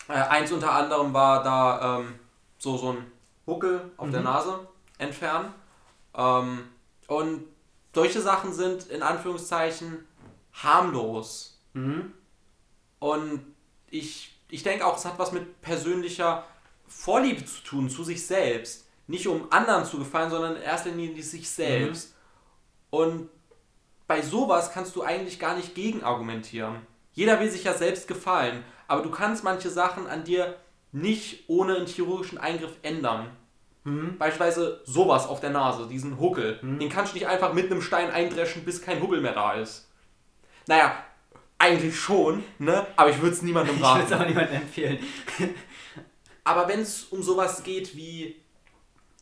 äh, 0.08 0.12
eins 0.12 0.52
unter 0.52 0.72
anderem 0.72 1.12
war 1.12 1.42
da 1.42 1.98
ähm, 1.98 2.18
so, 2.58 2.76
so 2.76 2.92
ein 2.92 3.06
Huckel 3.46 3.90
auf 3.96 4.10
der 4.10 4.20
Mhm. 4.20 4.26
Nase 4.26 4.68
entfernen. 4.98 5.52
Ähm, 6.14 6.68
und 7.08 7.44
solche 7.94 8.20
Sachen 8.20 8.52
sind 8.52 8.86
in 8.88 9.02
Anführungszeichen 9.02 10.06
harmlos. 10.52 11.58
Mhm. 11.74 12.12
Und 12.98 13.40
ich, 13.90 14.38
ich 14.48 14.62
denke 14.62 14.86
auch, 14.86 14.96
es 14.96 15.04
hat 15.04 15.18
was 15.18 15.32
mit 15.32 15.60
persönlicher 15.62 16.44
Vorliebe 16.86 17.44
zu 17.44 17.62
tun, 17.62 17.88
zu 17.90 18.04
sich 18.04 18.26
selbst. 18.26 18.88
Nicht 19.06 19.28
um 19.28 19.50
anderen 19.52 19.84
zu 19.84 19.98
gefallen, 19.98 20.30
sondern 20.30 20.56
in 20.56 20.62
erster 20.62 20.90
Linie 20.90 21.22
sich 21.22 21.48
selbst. 21.48 22.14
Und 22.90 23.28
bei 24.06 24.22
sowas 24.22 24.72
kannst 24.72 24.96
du 24.96 25.02
eigentlich 25.02 25.38
gar 25.38 25.56
nicht 25.56 25.74
gegen 25.74 26.02
argumentieren. 26.02 26.76
Jeder 27.16 27.40
will 27.40 27.50
sich 27.50 27.64
ja 27.64 27.72
selbst 27.74 28.06
gefallen, 28.06 28.62
aber 28.86 29.02
du 29.02 29.10
kannst 29.10 29.42
manche 29.42 29.70
Sachen 29.70 30.06
an 30.06 30.22
dir 30.22 30.54
nicht 30.92 31.44
ohne 31.48 31.76
einen 31.76 31.86
chirurgischen 31.86 32.38
Eingriff 32.38 32.74
ändern. 32.82 33.30
Mhm. 33.84 34.18
Beispielsweise 34.18 34.82
sowas 34.84 35.26
auf 35.26 35.40
der 35.40 35.50
Nase, 35.50 35.88
diesen 35.88 36.20
Huckel. 36.20 36.60
Den 36.62 36.90
kannst 36.90 37.12
du 37.12 37.16
nicht 37.18 37.26
einfach 37.26 37.52
mit 37.54 37.70
einem 37.70 37.80
Stein 37.82 38.10
eindreschen, 38.10 38.64
bis 38.64 38.82
kein 38.82 39.02
Huckel 39.02 39.20
mehr 39.20 39.32
da 39.32 39.54
ist. 39.54 39.88
Naja, 40.66 41.02
eigentlich 41.58 41.98
schon, 41.98 42.44
ne? 42.58 42.86
Aber 42.96 43.10
ich 43.10 43.20
würde 43.20 43.34
es 43.34 43.42
niemandem 43.42 43.76
Ich 43.76 43.80
würde 43.80 44.02
es 44.04 44.10
raten. 44.10 44.22
auch 44.22 44.28
niemandem 44.28 44.56
empfehlen. 44.56 44.98
Aber 46.44 46.68
wenn 46.68 46.80
es 46.80 47.04
um 47.04 47.22
sowas 47.22 47.62
geht 47.62 47.96
wie, 47.96 48.36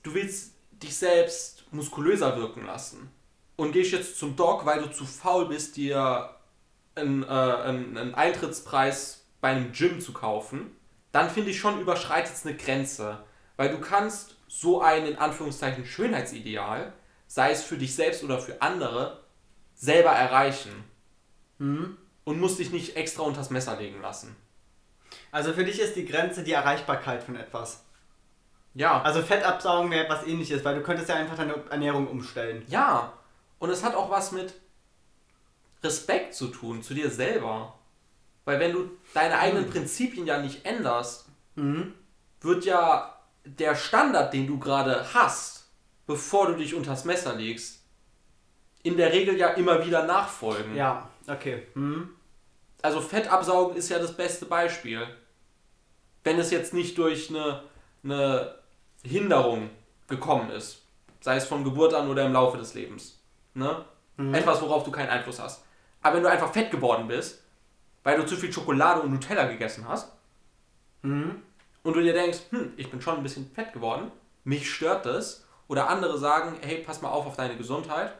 du 0.03 0.15
willst 0.15 0.55
dich 0.73 0.97
selbst 0.97 1.65
muskulöser 1.71 2.37
wirken 2.37 2.67
lassen 2.67 3.11
und 3.57 3.73
gehst 3.73 3.93
jetzt 3.93 4.19
zum 4.19 4.35
Doc, 4.35 4.67
weil 4.67 4.83
du 4.83 4.91
zu 4.91 5.05
faul 5.07 5.47
bist, 5.47 5.77
dir 5.77 6.34
einen, 6.95 7.23
äh, 7.23 7.27
einen, 7.27 8.15
Eintrittspreis 8.15 9.25
bei 9.41 9.51
einem 9.51 9.73
Gym 9.73 10.01
zu 10.01 10.13
kaufen, 10.13 10.77
dann 11.13 11.31
finde 11.31 11.51
ich 11.51 11.59
schon 11.59 11.81
überschreitet 11.81 12.35
es 12.35 12.47
eine 12.47 12.57
Grenze. 12.57 13.25
Weil 13.57 13.71
du 13.71 13.81
kannst 13.81 14.37
so 14.49 14.81
ein 14.81 15.07
in 15.07 15.17
Anführungszeichen 15.17 15.87
Schönheitsideal, 15.87 16.93
sei 17.27 17.51
es 17.51 17.63
für 17.63 17.77
dich 17.77 17.95
selbst 17.95 18.25
oder 18.25 18.39
für 18.39 18.63
andere, 18.63 19.21
selber 19.75 20.11
erreichen. 20.11 20.85
Mhm. 21.59 21.97
Und 22.25 22.41
musst 22.41 22.59
dich 22.59 22.73
nicht 22.73 22.97
extra 22.97 23.23
unters 23.23 23.51
Messer 23.51 23.77
legen 23.77 24.01
lassen. 24.01 24.35
Also 25.31 25.53
für 25.53 25.65
dich 25.65 25.79
ist 25.79 25.95
die 25.95 26.07
Grenze 26.07 26.43
die 26.43 26.53
Erreichbarkeit 26.53 27.23
von 27.23 27.37
etwas. 27.37 27.85
Ja. 28.75 29.03
Also 29.03 29.23
Fett 29.23 29.45
absaugen 29.45 29.91
wäre 29.91 30.05
etwas 30.05 30.27
ähnliches, 30.27 30.65
weil 30.65 30.75
du 30.75 30.83
könntest 30.83 31.09
ja 31.09 31.17
einfach 31.17 31.37
deine 31.37 31.55
Ernährung 31.71 32.09
umstellen. 32.09 32.65
Ja. 32.69 33.13
Und 33.59 33.71
es 33.71 33.85
hat 33.85 33.95
auch 33.95 34.11
was 34.11 34.33
mit 34.33 34.55
Respekt 35.85 36.35
zu 36.35 36.49
tun, 36.49 36.83
zu 36.83 36.95
dir 36.95 37.11
selber. 37.11 37.75
Weil 38.45 38.59
wenn 38.61 38.73
du 38.73 38.91
deine 39.15 39.39
eigenen 39.39 39.71
Prinzipien 39.71 40.27
ja 40.27 40.39
nicht 40.41 40.65
änderst, 40.67 41.27
Mhm. 41.57 41.95
wird 42.41 42.65
ja 42.65 43.15
der 43.45 43.77
Standard, 43.77 44.33
den 44.35 44.47
du 44.47 44.59
gerade 44.59 45.07
hast, 45.15 45.69
bevor 46.07 46.49
du 46.49 46.55
dich 46.57 46.75
unters 46.75 47.05
Messer 47.05 47.35
legst, 47.37 47.83
in 48.83 48.97
der 48.97 49.13
Regel 49.13 49.37
ja 49.39 49.49
immer 49.51 49.85
wieder 49.87 50.05
nachfolgen. 50.05 50.75
Ja, 50.75 51.09
okay. 51.29 51.67
Mhm. 51.75 52.11
Also 52.83 53.01
Fett 53.01 53.29
absaugen 53.33 53.77
ist 53.77 53.89
ja 53.89 53.99
das 53.99 54.15
beste 54.17 54.47
Beispiel. 54.47 55.07
Wenn 56.23 56.39
es 56.39 56.51
jetzt 56.51 56.75
nicht 56.75 56.99
durch 56.99 57.31
eine, 57.31 57.63
eine 58.03 58.55
Hinderung 59.03 59.71
gekommen 60.09 60.51
ist, 60.51 60.83
sei 61.21 61.37
es 61.37 61.47
von 61.47 61.65
Geburt 61.65 61.95
an 61.95 62.09
oder 62.11 62.27
im 62.27 62.33
Laufe 62.33 62.59
des 62.59 62.75
Lebens. 62.75 63.21
Ne? 63.55 63.85
Etwas, 64.33 64.61
worauf 64.61 64.85
du 64.85 64.91
keinen 64.91 65.09
Einfluss 65.09 65.39
hast. 65.41 65.64
Aber 66.05 66.17
wenn 66.17 66.23
du 66.23 66.29
einfach 66.31 66.53
fett 66.53 66.71
geworden 66.71 67.09
bist, 67.09 67.43
weil 68.05 68.17
du 68.19 68.27
zu 68.27 68.37
viel 68.37 68.53
Schokolade 68.53 69.01
und 69.01 69.11
Nutella 69.11 69.45
gegessen 69.47 69.87
hast, 69.89 70.13
Mhm. 71.03 71.43
und 71.83 71.93
du 71.97 72.01
dir 72.01 72.13
denkst, 72.13 72.39
hm, 72.51 72.73
ich 72.77 72.91
bin 72.91 73.01
schon 73.03 73.17
ein 73.17 73.23
bisschen 73.23 73.51
fett 73.55 73.73
geworden, 73.73 74.11
mich 74.45 74.71
stört 74.73 75.05
das, 75.07 75.45
oder 75.69 75.89
andere 75.89 76.17
sagen, 76.19 76.57
hey, 76.63 76.83
pass 76.87 77.01
mal 77.03 77.09
auf 77.11 77.27
auf 77.27 77.37
deine 77.37 77.57
Gesundheit, 77.57 78.13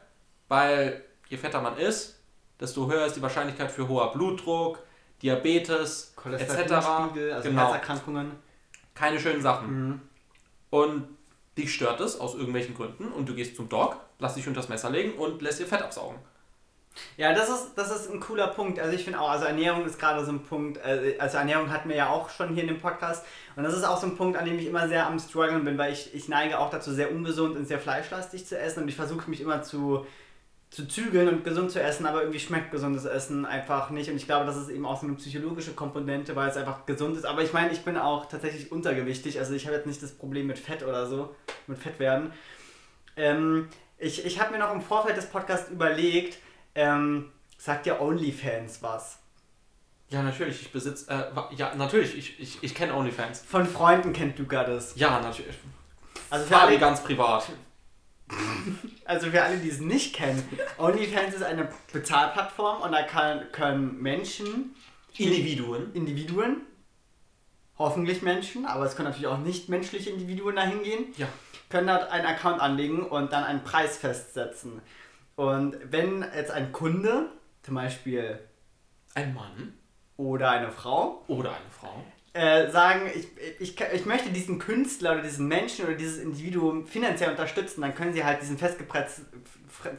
weil 0.49 1.05
je 1.29 1.37
fetter 1.37 1.61
man 1.61 1.77
ist, 1.79 2.19
desto 2.61 2.91
höher 2.91 3.07
ist 3.07 3.17
die 3.17 3.23
Wahrscheinlichkeit 3.23 3.71
für 3.71 3.87
hoher 3.89 4.13
Blutdruck, 4.13 4.79
Diabetes, 5.23 6.15
etc. 6.25 6.73
Also 6.73 7.13
Genau. 7.43 7.63
Herzerkrankungen. 7.63 8.33
Keine 8.95 9.19
schönen 9.21 9.43
Sachen. 9.43 9.89
Mhm. 9.89 10.01
Und 10.71 11.09
dich 11.59 11.73
stört 11.75 12.01
es 12.01 12.19
aus 12.19 12.35
irgendwelchen 12.35 12.75
Gründen 12.75 13.13
und 13.13 13.29
du 13.29 13.35
gehst 13.35 13.57
zum 13.57 13.69
Doc, 13.69 13.97
lass 14.19 14.35
dich 14.35 14.47
unters 14.49 14.69
Messer 14.69 14.91
legen 14.91 15.19
und 15.19 15.41
lässt 15.43 15.61
dir 15.61 15.67
Fett 15.67 15.83
absaugen. 15.83 16.19
Ja, 17.17 17.33
das 17.33 17.49
ist, 17.49 17.73
das 17.77 17.91
ist 17.91 18.11
ein 18.11 18.21
cooler 18.21 18.49
Punkt. 18.49 18.79
Also 18.79 18.95
ich 18.95 19.05
finde 19.05 19.21
auch, 19.21 19.31
also 19.31 19.45
Ernährung 19.47 19.85
ist 19.85 19.99
gerade 19.99 20.25
so 20.25 20.33
ein 20.33 20.43
Punkt, 20.43 20.79
äh, 20.79 21.17
also 21.19 21.39
Ernährung 21.39 21.71
hatten 21.71 21.89
wir 21.89 21.97
ja 21.97 22.09
auch 22.09 22.31
schon 22.31 22.55
hier 22.55 22.63
in 22.63 22.69
dem 22.69 22.81
Podcast. 22.81 23.25
Und 23.57 23.65
das 23.65 23.75
ist 23.75 23.85
auch 23.85 24.01
so 24.01 24.07
ein 24.07 24.17
Punkt, 24.17 24.37
an 24.37 24.45
dem 24.45 24.59
ich 24.59 24.67
immer 24.67 24.89
sehr 24.89 25.07
am 25.07 25.19
struggeln 25.19 25.65
bin, 25.65 25.79
weil 25.79 25.93
ich, 25.93 26.15
ich 26.15 26.29
neige 26.29 26.59
auch 26.59 26.71
dazu, 26.71 26.93
sehr 26.93 27.11
ungesund 27.13 27.57
und 27.57 27.67
sehr 27.67 27.79
fleischlastig 27.79 28.47
zu 28.47 28.59
essen. 28.59 28.83
Und 28.83 28.89
ich 28.89 28.97
versuche 28.97 29.29
mich 29.31 29.41
immer 29.41 29.63
zu, 29.63 30.07
zu 30.71 30.89
zügeln 30.89 31.29
und 31.29 31.45
gesund 31.45 31.71
zu 31.71 31.81
essen, 31.81 32.07
aber 32.07 32.23
irgendwie 32.23 32.41
schmeckt 32.41 32.73
gesundes 32.73 33.05
Essen 33.05 33.47
einfach 33.47 33.91
nicht. 33.91 34.11
Und 34.11 34.17
ich 34.17 34.27
glaube, 34.27 34.47
das 34.47 34.57
ist 34.57 34.71
eben 34.71 34.87
auch 34.87 35.01
so 35.01 35.07
eine 35.07 35.17
psychologische 35.17 35.73
Komponente, 35.73 36.35
weil 36.35 36.49
es 36.49 36.57
einfach 36.57 36.85
gesund 36.87 37.17
ist. 37.17 37.27
Aber 37.27 37.43
ich 37.43 37.53
meine, 37.53 37.73
ich 37.73 37.85
bin 37.85 37.97
auch 37.97 38.27
tatsächlich 38.27 38.73
untergewichtig. 38.73 39.39
Also 39.39 39.55
ich 39.55 39.67
habe 39.67 39.77
jetzt 39.77 39.87
nicht 39.87 40.03
das 40.03 40.13
Problem 40.13 40.49
mit 40.49 40.59
Fett 40.59 40.83
oder 40.83 41.07
so, 41.07 41.35
mit 41.67 41.79
Fett 41.79 42.01
werden. 42.01 42.33
Ähm, 43.17 43.69
ich 43.99 44.25
ich 44.27 44.41
habe 44.41 44.53
mir 44.53 44.59
noch 44.59 44.75
im 44.75 44.81
Vorfeld 44.81 45.17
des 45.17 45.27
Podcasts 45.27 45.71
überlegt, 45.71 46.39
ähm, 46.75 47.31
sagt 47.59 47.87
dir 47.87 48.01
OnlyFans 48.01 48.83
was? 48.83 49.19
Ja, 50.11 50.23
natürlich, 50.23 50.61
ich 50.61 50.71
besitze, 50.73 51.11
äh, 51.11 51.55
ja, 51.57 51.75
natürlich, 51.75 52.17
ich, 52.17 52.39
ich, 52.41 52.63
ich 52.63 52.75
kenne 52.75 52.95
OnlyFans. 52.95 53.41
Von 53.41 53.67
Freunden 53.67 54.13
kennt 54.13 54.39
Luca 54.39 54.65
das. 54.65 54.95
Ja, 54.97 55.21
natürlich. 55.21 55.57
Also 56.31 56.47
für, 56.47 56.57
alle, 56.57 56.79
ganz 56.79 57.03
privat. 57.03 57.49
also 59.05 59.31
für 59.31 59.43
alle, 59.43 59.57
die 59.59 59.69
es 59.69 59.81
nicht 59.81 60.15
kennen, 60.15 60.43
OnlyFans 60.79 61.35
ist 61.35 61.43
eine 61.43 61.69
Bezahlplattform 61.93 62.83
und 62.83 62.93
da 62.93 63.03
kann, 63.03 63.51
können 63.53 64.01
Menschen, 64.01 64.75
Individuen. 65.17 65.93
Individuen, 65.95 66.63
hoffentlich 67.79 68.23
Menschen, 68.23 68.67
aber 68.67 68.85
es 68.85 68.97
können 68.97 69.09
natürlich 69.09 69.29
auch 69.29 69.39
nicht 69.39 69.69
menschliche 69.69 70.11
Individuen 70.11 70.57
dahin 70.57 70.83
gehen, 70.83 71.07
Ja. 71.17 71.29
können 71.69 71.87
dort 71.87 72.11
einen 72.11 72.27
Account 72.27 72.61
anlegen 72.61 73.03
und 73.07 73.33
dann 73.33 73.45
einen 73.45 73.65
Preis 73.65 73.97
festsetzen. 73.97 74.81
Und 75.37 75.77
wenn 75.91 76.25
jetzt 76.35 76.51
ein 76.51 76.73
Kunde, 76.73 77.31
zum 77.63 77.75
Beispiel 77.75 78.39
Ein 79.15 79.35
Mann 79.35 79.75
oder 80.17 80.51
eine 80.51 80.71
Frau, 80.71 81.25
oder 81.29 81.51
eine 81.51 81.71
Frau. 81.71 82.05
äh, 82.35 82.71
sagen, 82.71 83.11
ich, 83.15 83.29
ich, 83.59 83.81
ich 83.81 84.07
möchte 84.07 84.31
diesen 84.31 84.59
Künstler 84.59 85.13
oder 85.13 85.23
diesen 85.23 85.49
Menschen 85.49 85.87
oder 85.87 85.95
dieses 85.95 86.19
Individuum 86.19 86.87
finanziell 86.87 87.31
unterstützen, 87.31 87.81
dann 87.83 87.95
können 87.95 88.13
sie 88.13 88.25
halt 88.25 88.41
diesen 88.43 88.59
festgepretz- 88.59 89.23
f- 89.69 89.93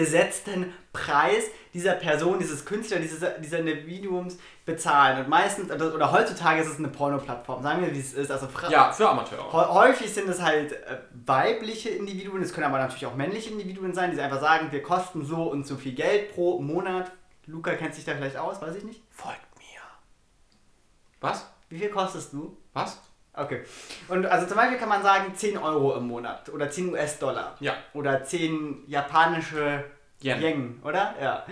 festgesetzten 0.00 0.72
Preis 0.92 1.44
dieser 1.74 1.92
Person, 1.94 2.38
dieses 2.38 2.64
Künstler, 2.64 2.98
dieses, 2.98 3.24
dieser 3.40 3.58
Individuums 3.58 4.38
bezahlen. 4.64 5.20
Und 5.24 5.28
meistens, 5.28 5.70
oder 5.70 6.10
heutzutage 6.12 6.60
ist 6.62 6.68
es 6.68 6.78
eine 6.78 6.88
Porno-Plattform, 6.88 7.62
sagen 7.62 7.82
wir, 7.82 7.94
wie 7.94 8.00
es 8.00 8.14
ist. 8.14 8.30
Also 8.30 8.46
Fra 8.48 8.68
Ja, 8.70 8.92
für 8.92 9.08
Amateure. 9.08 9.52
Hä- 9.52 9.68
Häufig 9.74 10.12
sind 10.12 10.28
es 10.28 10.40
halt 10.40 10.72
äh, 10.72 10.98
weibliche 11.26 11.90
Individuen, 11.90 12.42
es 12.42 12.52
können 12.52 12.66
aber 12.66 12.78
natürlich 12.78 13.06
auch 13.06 13.14
männliche 13.14 13.50
Individuen 13.50 13.94
sein, 13.94 14.10
die 14.12 14.20
einfach 14.20 14.40
sagen, 14.40 14.72
wir 14.72 14.82
kosten 14.82 15.24
so 15.24 15.44
und 15.44 15.66
so 15.66 15.76
viel 15.76 15.92
Geld 15.94 16.34
pro 16.34 16.60
Monat. 16.60 17.10
Luca 17.46 17.74
kennt 17.74 17.94
sich 17.94 18.04
da 18.04 18.14
vielleicht 18.14 18.36
aus, 18.36 18.60
weiß 18.60 18.74
ich 18.76 18.84
nicht. 18.84 19.02
Folgt 19.10 19.40
mir. 19.58 19.80
Was? 21.20 21.46
Wie 21.68 21.78
viel 21.78 21.90
kostest 21.90 22.32
du? 22.32 22.56
Was? 22.72 22.98
Okay. 23.36 23.62
Und 24.08 24.24
also 24.26 24.46
zum 24.46 24.56
Beispiel 24.56 24.78
kann 24.78 24.88
man 24.88 25.02
sagen 25.02 25.34
10 25.34 25.58
Euro 25.58 25.96
im 25.96 26.06
Monat 26.08 26.48
oder 26.48 26.70
10 26.70 26.90
US-Dollar. 26.92 27.54
Ja. 27.60 27.74
Oder 27.92 28.24
10 28.24 28.84
japanische 28.88 29.84
Yen. 30.22 30.40
Yen, 30.40 30.80
oder? 30.82 31.14
Ja. 31.20 31.44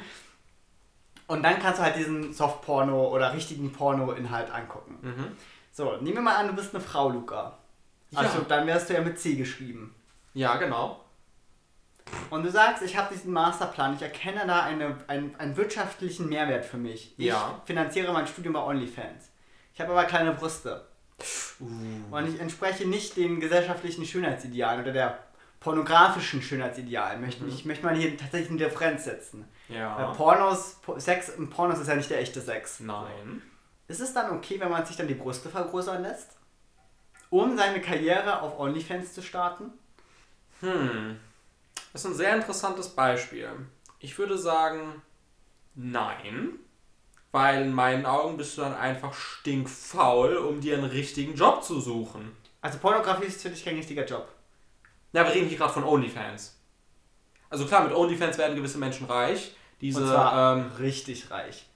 Und 1.26 1.43
dann 1.43 1.59
kannst 1.59 1.78
du 1.78 1.82
halt 1.85 1.97
diesen 1.97 2.32
Softporno 2.32 3.09
oder 3.09 3.32
richtigen 3.35 3.70
Porno-Inhalt 3.72 4.51
angucken. 4.51 4.99
Mhm. 5.03 5.26
So, 5.72 5.97
nehmen 5.97 6.16
wir 6.16 6.22
mal 6.22 6.37
an, 6.37 6.49
du 6.49 6.55
bist 6.55 6.74
eine 6.74 6.82
Frau, 6.82 7.09
Luca. 7.11 7.59
Ja. 8.11 8.20
Also 8.20 8.41
dann 8.41 8.66
wärst 8.66 8.89
du 8.91 8.95
ja 8.95 9.01
mit 9.01 9.18
C 9.18 9.35
geschrieben. 9.35 9.95
Ja, 10.35 10.57
genau. 10.57 11.01
Und 12.30 12.45
du 12.45 12.51
sagst, 12.51 12.82
ich 12.82 12.97
habe 12.97 13.12
diesen 13.14 13.32
Masterplan, 13.32 13.95
ich 13.95 14.03
erkenne 14.03 14.47
da 14.47 14.62
eine, 14.62 14.97
einen, 15.07 15.35
einen 15.37 15.57
wirtschaftlichen 15.57 16.28
Mehrwert 16.28 16.64
für 16.64 16.76
mich. 16.76 17.14
Ich 17.18 17.26
Ja. 17.26 17.61
finanziere 17.64 18.12
mein 18.12 18.26
Studium 18.26 18.55
bei 18.55 18.61
OnlyFans. 18.62 19.30
Ich 19.72 19.80
habe 19.80 19.93
aber 19.93 20.05
kleine 20.05 20.32
Brüste. 20.32 20.87
Uh. 21.60 22.14
Und 22.16 22.34
ich 22.34 22.40
entspreche 22.40 22.86
nicht 22.86 23.16
den 23.16 23.40
gesellschaftlichen 23.40 24.04
Schönheitsidealen 24.04 24.82
oder 24.82 24.92
der 24.92 25.18
pornografischen 25.60 26.42
Schönheitsidealen. 26.42 27.20
Möchte, 27.20 27.44
ich 27.46 27.64
möchte 27.64 27.84
mal 27.86 27.94
hier 27.94 28.16
tatsächlich 28.16 28.50
eine 28.50 28.58
Differenz 28.58 29.04
setzen. 29.04 29.48
Weil 29.68 29.78
Ja. 29.78 30.12
Pornos, 30.12 30.74
Po- 30.82 30.98
Sex 30.98 31.30
im 31.30 31.48
Pornos 31.48 31.78
ist 31.78 31.88
ja 31.88 31.94
nicht 31.94 32.10
der 32.10 32.20
echte 32.20 32.40
Sex. 32.40 32.80
Nein. 32.80 33.40
Ist 33.88 34.00
es 34.00 34.12
dann 34.12 34.30
okay, 34.36 34.58
wenn 34.60 34.70
man 34.70 34.84
sich 34.84 34.96
dann 34.96 35.08
die 35.08 35.14
Brüste 35.14 35.48
vergrößern 35.48 36.02
lässt? 36.02 36.36
Um 37.30 37.56
seine 37.56 37.80
Karriere 37.80 38.42
auf 38.42 38.58
OnlyFans 38.58 39.14
zu 39.14 39.22
starten? 39.22 39.70
Hm. 40.60 41.18
Das 41.92 42.04
ist 42.04 42.10
ein 42.10 42.14
sehr 42.16 42.34
interessantes 42.36 42.88
Beispiel. 42.90 43.48
Ich 44.00 44.18
würde 44.18 44.36
sagen, 44.36 45.00
nein. 45.74 46.58
Weil 47.35 47.62
in 47.62 47.72
meinen 47.72 48.07
Augen 48.07 48.37
bist 48.37 48.57
du 48.57 48.62
dann 48.62 48.76
einfach 48.76 49.12
stinkfaul, 49.12 50.37
um 50.37 50.61
dir 50.61 50.78
einen 50.78 50.85
richtigen 50.85 51.35
Job 51.35 51.64
zu 51.64 51.80
suchen. 51.80 52.30
Also 52.61 52.78
Pornografie 52.78 53.26
ist 53.26 53.43
für 53.43 53.51
dich 53.51 53.64
kein 53.64 53.74
richtiger 53.74 54.05
Job. 54.05 54.28
Na, 55.12 55.24
wir 55.24 55.35
reden 55.35 55.49
hier 55.49 55.59
gerade 55.59 55.72
von 55.72 55.82
OnlyFans. 55.82 56.57
Also 57.51 57.66
klar, 57.66 57.82
mit 57.82 57.93
OnlyFans 57.93 58.39
werden 58.39 58.55
gewisse 58.55 58.78
Menschen 58.78 59.09
reich. 59.09 59.57
Diese 59.80 60.01
Und 60.01 60.07
zwar 60.07 60.59
ähm, 60.59 60.70
richtig 60.78 61.28
reich. 61.32 61.66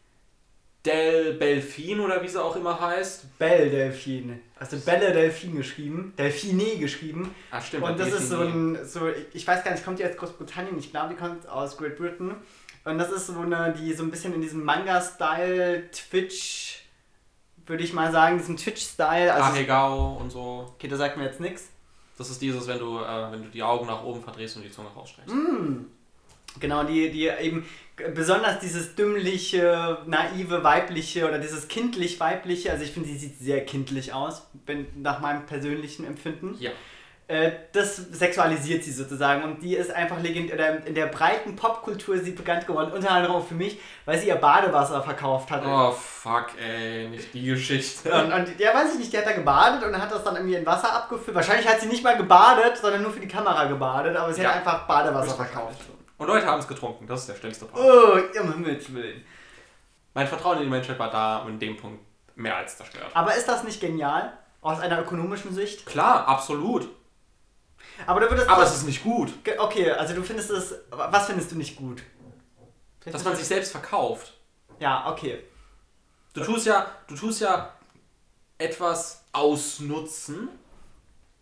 Del 0.85 1.33
Belfin 1.33 1.99
oder 1.99 2.23
wie 2.23 2.29
sie 2.29 2.41
auch 2.41 2.55
immer 2.55 2.81
heißt. 2.81 3.37
Belle 3.41 3.69
Delfin. 3.69 4.41
Also 4.61 4.77
Belle 4.77 5.13
Delfin 5.13 5.57
geschrieben. 5.57 6.15
Delfine 6.17 6.79
geschrieben. 6.79 7.35
Ah, 7.51 7.61
stimmt. 7.61 7.83
Und 7.83 7.99
das 7.99 8.13
ist 8.13 8.29
so 8.29 8.43
ein, 8.43 8.79
so, 8.85 9.09
ich 9.33 9.45
weiß 9.45 9.65
gar 9.65 9.73
nicht, 9.73 9.85
kommt 9.85 9.99
die 9.99 10.05
aus 10.05 10.17
Großbritannien? 10.17 10.79
Ich 10.79 10.93
glaube, 10.93 11.15
die 11.15 11.21
kommt 11.21 11.49
aus 11.49 11.77
Great 11.77 11.97
Britain. 11.97 12.37
Und 12.89 12.99
das 12.99 13.13
ist 13.13 13.27
so 13.27 13.39
eine, 13.41 13.75
die 13.79 13.93
so 13.93 14.03
ein 14.03 14.11
bisschen 14.11 14.35
in 14.35 14.41
diesem 14.41 14.65
Manga-Style, 14.65 15.91
Twitch, 15.91 16.85
würde 17.67 17.85
ich 17.85 17.93
mal 17.93 18.11
sagen, 18.13 18.39
diesem 18.39 18.57
Twitch-Style. 18.57 19.33
Also, 19.33 19.59
Ahegao 19.59 20.17
und 20.21 20.31
so. 20.31 20.73
okay, 20.75 20.89
das 20.89 20.99
sagt 20.99 21.17
mir 21.17 21.25
jetzt 21.25 21.41
nichts. 21.41 21.69
Das 22.17 22.31
ist 22.31 22.41
dieses, 22.41 22.67
wenn 22.67 22.79
du, 22.79 22.99
äh, 22.99 23.33
wenn 23.33 23.45
du 23.45 23.49
die 23.51 23.63
Augen 23.63 23.87
nach 23.87 24.03
oben 24.03 24.23
verdrehst 24.23 24.57
und 24.57 24.65
die 24.65 24.71
Zunge 24.71 24.89
rausstreckst. 24.89 25.33
Genau, 26.59 26.83
die, 26.83 27.11
die 27.11 27.29
eben 27.29 27.67
besonders 28.15 28.59
dieses 28.59 28.95
dümmliche, 28.95 29.99
naive, 30.07 30.65
weibliche 30.65 31.29
oder 31.29 31.39
dieses 31.39 31.69
kindlich-weibliche, 31.69 32.73
also 32.73 32.85
ich 32.85 32.91
finde, 32.91 33.09
sie 33.09 33.19
sieht 33.19 33.39
sehr 33.39 33.65
kindlich 33.65 34.13
aus, 34.13 34.47
wenn, 34.67 34.87
nach 35.01 35.21
meinem 35.21 35.47
persönlichen 35.47 36.05
Empfinden. 36.07 36.57
Ja. 36.59 36.71
Äh, 37.29 37.53
das 37.73 37.97
sexualisiert 37.97 38.83
sie 38.83 38.91
sozusagen 38.91 39.43
und 39.45 39.63
die 39.63 39.77
ist 39.77 39.91
einfach 39.91 40.19
legend 40.21 40.53
oder 40.53 40.85
in 40.87 40.95
der 40.95 41.07
breiten 41.07 41.55
Popkultur 41.57 42.15
ist 42.15 42.25
sie 42.25 42.31
bekannt 42.33 42.67
geworden, 42.67 42.91
unter 42.93 43.11
anderem 43.11 43.37
auch 43.37 43.47
für 43.47 43.55
mich, 43.55 43.79
weil 44.07 44.19
sie 44.19 44.29
ihr 44.29 44.37
Badewasser 44.37 45.03
verkauft 45.03 45.51
hat. 45.51 45.63
Oh 45.67 45.93
fuck, 45.93 46.47
ey, 46.59 47.07
nicht 47.09 47.33
die 47.35 47.45
Geschichte. 47.45 48.11
Und, 48.11 48.33
und 48.33 48.59
ja, 48.59 48.75
weiß 48.75 48.95
ich 48.95 48.99
nicht, 48.99 49.13
die 49.13 49.19
hat 49.19 49.27
da 49.27 49.33
gebadet 49.33 49.85
und 49.87 50.01
hat 50.01 50.11
das 50.11 50.25
dann 50.25 50.37
irgendwie 50.37 50.55
in 50.57 50.65
Wasser 50.67 50.91
abgefüllt. 50.93 51.35
Wahrscheinlich 51.35 51.69
hat 51.69 51.81
sie 51.81 51.89
nicht 51.89 52.03
mal 52.03 52.17
gebadet, 52.17 52.79
sondern 52.79 53.03
nur 53.03 53.13
für 53.13 53.21
die 53.21 53.29
Kamera 53.29 53.67
gebadet, 53.67 54.17
aber 54.17 54.33
sie 54.33 54.41
Ja. 54.43 54.49
hat 54.49 54.57
einfach 54.57 54.87
Badewasser 54.87 55.35
verkauft. 55.37 55.81
Und 56.17 56.27
Leute 56.27 56.47
haben 56.47 56.59
es 56.61 56.67
getrunken, 56.67 57.07
das 57.07 57.21
ist 57.21 57.29
der 57.29 57.35
stärkste 57.37 57.67
Part. 57.67 57.85
Oh, 57.85 58.41
um 58.41 58.53
Himmels 58.55 58.93
Willen. 58.93 59.23
Mein 60.15 60.27
Vertrauen 60.27 60.57
in 60.57 60.65
die 60.65 60.71
Menschheit 60.71 60.99
war 60.99 61.11
da 61.11 61.47
in 61.47 61.59
dem 61.59 61.77
Punkt 61.77 62.01
mehr 62.35 62.57
als 62.57 62.77
zerstört. 62.79 63.11
Aber 63.15 63.35
ist 63.35 63.47
das 63.47 63.63
nicht 63.65 63.81
genial? 63.81 64.33
Aus 64.61 64.81
einer 64.81 64.99
ökonomischen 65.01 65.55
Sicht? 65.55 65.87
Klar, 65.87 66.27
absolut. 66.27 66.89
Aber 68.07 68.21
du 68.21 68.31
würdest. 68.31 68.49
Aber 68.49 68.63
es 68.63 68.75
ist 68.75 68.85
nicht 68.85 69.03
gut, 69.03 69.33
Okay, 69.59 69.91
also 69.91 70.15
du 70.15 70.23
findest 70.23 70.51
es. 70.51 70.75
Was 70.91 71.27
findest 71.27 71.53
du 71.53 71.57
nicht 71.57 71.77
gut? 71.77 72.03
dass 73.05 73.25
man 73.25 73.35
sich 73.37 73.47
selbst 73.47 73.73
verkauft. 73.73 74.35
Ja, 74.81 75.11
okay. 75.11 75.43
Du 76.35 76.43
tust 76.45 76.67
ja, 76.67 76.95
du 77.07 77.15
tust 77.15 77.41
ja 77.41 77.73
etwas 78.59 79.25
ausnutzen, 79.33 80.49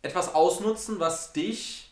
etwas 0.03 0.35
ausnutzen, 0.35 1.01
was 1.01 1.33
dich 1.33 1.91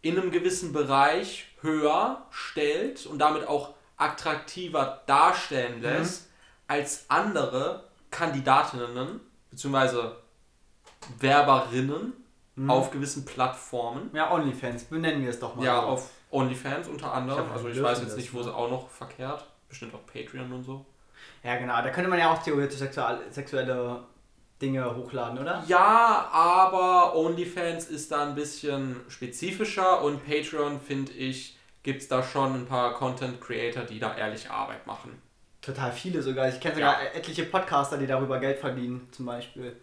in 0.00 0.18
einem 0.18 0.30
gewissen 0.30 0.72
Bereich 0.72 1.46
höher 1.60 2.26
stellt 2.30 3.06
und 3.06 3.18
damit 3.18 3.46
auch 3.46 3.74
attraktiver 3.96 5.02
darstellen 5.06 5.80
lässt 5.80 6.28
als 6.66 7.04
andere 7.08 7.84
Kandidatinnen 8.10 9.20
bzw. 9.50 10.12
Werberinnen 11.18 12.12
auf 12.68 12.90
gewissen 12.90 13.24
Plattformen. 13.24 14.10
Ja, 14.12 14.30
OnlyFans, 14.32 14.84
benennen 14.84 15.22
wir 15.22 15.30
es 15.30 15.38
doch 15.38 15.54
mal. 15.56 15.64
Ja, 15.64 15.80
so. 15.80 15.86
auf 15.86 16.10
OnlyFans 16.30 16.88
unter 16.88 17.12
anderem. 17.12 17.46
Ich 17.46 17.52
also 17.52 17.68
ich 17.68 17.82
weiß 17.82 18.00
jetzt 18.02 18.16
nicht, 18.16 18.32
wo 18.34 18.42
sie 18.42 18.54
auch 18.54 18.70
noch 18.70 18.88
verkehrt. 18.88 19.46
Bestimmt 19.68 19.94
auch 19.94 20.04
Patreon 20.06 20.52
und 20.52 20.62
so. 20.62 20.84
Ja, 21.42 21.56
genau. 21.56 21.80
Da 21.82 21.90
könnte 21.90 22.10
man 22.10 22.18
ja 22.18 22.30
auch 22.32 22.42
theoretisch 22.42 22.78
sexual, 22.78 23.20
sexuelle 23.30 24.02
Dinge 24.60 24.94
hochladen, 24.94 25.38
oder? 25.38 25.64
Ja, 25.66 26.28
aber 26.30 27.16
OnlyFans 27.16 27.86
ist 27.86 28.12
da 28.12 28.26
ein 28.26 28.34
bisschen 28.34 29.00
spezifischer 29.08 30.02
und 30.02 30.24
Patreon, 30.26 30.80
finde 30.80 31.12
ich, 31.12 31.56
gibt 31.82 32.02
es 32.02 32.08
da 32.08 32.22
schon 32.22 32.54
ein 32.54 32.66
paar 32.66 32.94
Content 32.94 33.40
Creator, 33.40 33.84
die 33.84 33.98
da 33.98 34.14
ehrliche 34.16 34.50
Arbeit 34.50 34.86
machen. 34.86 35.20
Total 35.62 35.90
viele 35.92 36.22
sogar. 36.22 36.48
Ich 36.48 36.60
kenne 36.60 36.74
sogar 36.76 37.02
Ja. 37.02 37.08
etliche 37.10 37.44
Podcaster, 37.44 37.96
die 37.96 38.06
darüber 38.06 38.38
Geld 38.38 38.58
verdienen, 38.58 39.08
zum 39.10 39.26
Beispiel. 39.26 39.76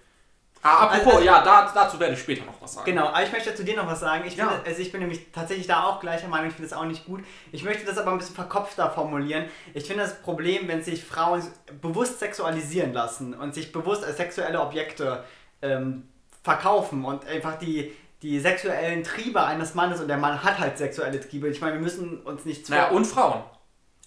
Ah, 0.62 0.88
apropos, 0.88 1.14
Also- 1.16 1.26
ja, 1.26 1.42
da, 1.42 1.72
dazu 1.74 2.00
werde 2.00 2.14
ich 2.16 2.20
später 2.20 2.44
noch 2.46 2.62
was 2.62 2.74
sagen. 2.74 2.86
Genau, 2.86 3.08
aber 3.08 3.24
ich 3.24 3.32
möchte 3.32 3.56
zu 3.56 3.64
dir 3.64 3.78
noch 3.78 3.88
was 3.88 4.02
sagen. 4.02 4.26
Ich, 4.28 4.36
Ja. 4.36 4.48
finde, 4.50 4.66
also 4.68 4.82
ich 4.82 4.92
bin 4.92 5.00
nämlich 5.00 5.32
tatsächlich 5.32 5.68
da 5.68 5.84
auch 5.86 6.00
gleicher 6.02 6.28
Meinung, 6.28 6.48
ich 6.50 6.54
finde 6.56 6.70
das 6.70 6.78
auch 6.78 6.84
nicht 6.86 7.06
gut. 7.06 7.22
Ich 7.54 7.64
möchte 7.64 7.86
das 7.86 7.98
aber 7.98 8.12
ein 8.12 8.18
bisschen 8.18 8.36
verkopfter 8.36 8.90
formulieren. 8.92 9.46
Ich 9.74 9.86
finde 9.86 10.04
das 10.04 10.22
Problem, 10.22 10.68
wenn 10.68 10.84
sich 10.84 11.04
Frauen 11.06 11.42
bewusst 11.82 12.20
sexualisieren 12.20 12.92
lassen 12.94 13.34
und 13.34 13.54
sich 13.54 13.72
bewusst 13.72 14.04
als 14.04 14.18
sexuelle 14.18 14.60
Objekte 14.62 15.24
ähm, 15.62 16.10
verkaufen 16.44 17.06
und 17.06 17.26
einfach 17.26 17.58
die, 17.58 17.94
die 18.22 18.40
sexuellen 18.40 19.04
Triebe 19.04 19.42
eines 19.42 19.76
Mannes 19.76 20.02
und 20.02 20.08
der 20.10 20.18
Mann 20.18 20.44
hat 20.44 20.60
halt 20.60 20.78
sexuelle 20.78 21.20
Triebe. 21.22 21.48
Ich 21.48 21.62
meine, 21.62 21.74
wir 21.76 21.82
müssen 21.82 22.22
uns 22.22 22.44
nicht 22.44 22.70
Naja, 22.70 22.90
und 22.90 23.06
Frauen. 23.06 23.44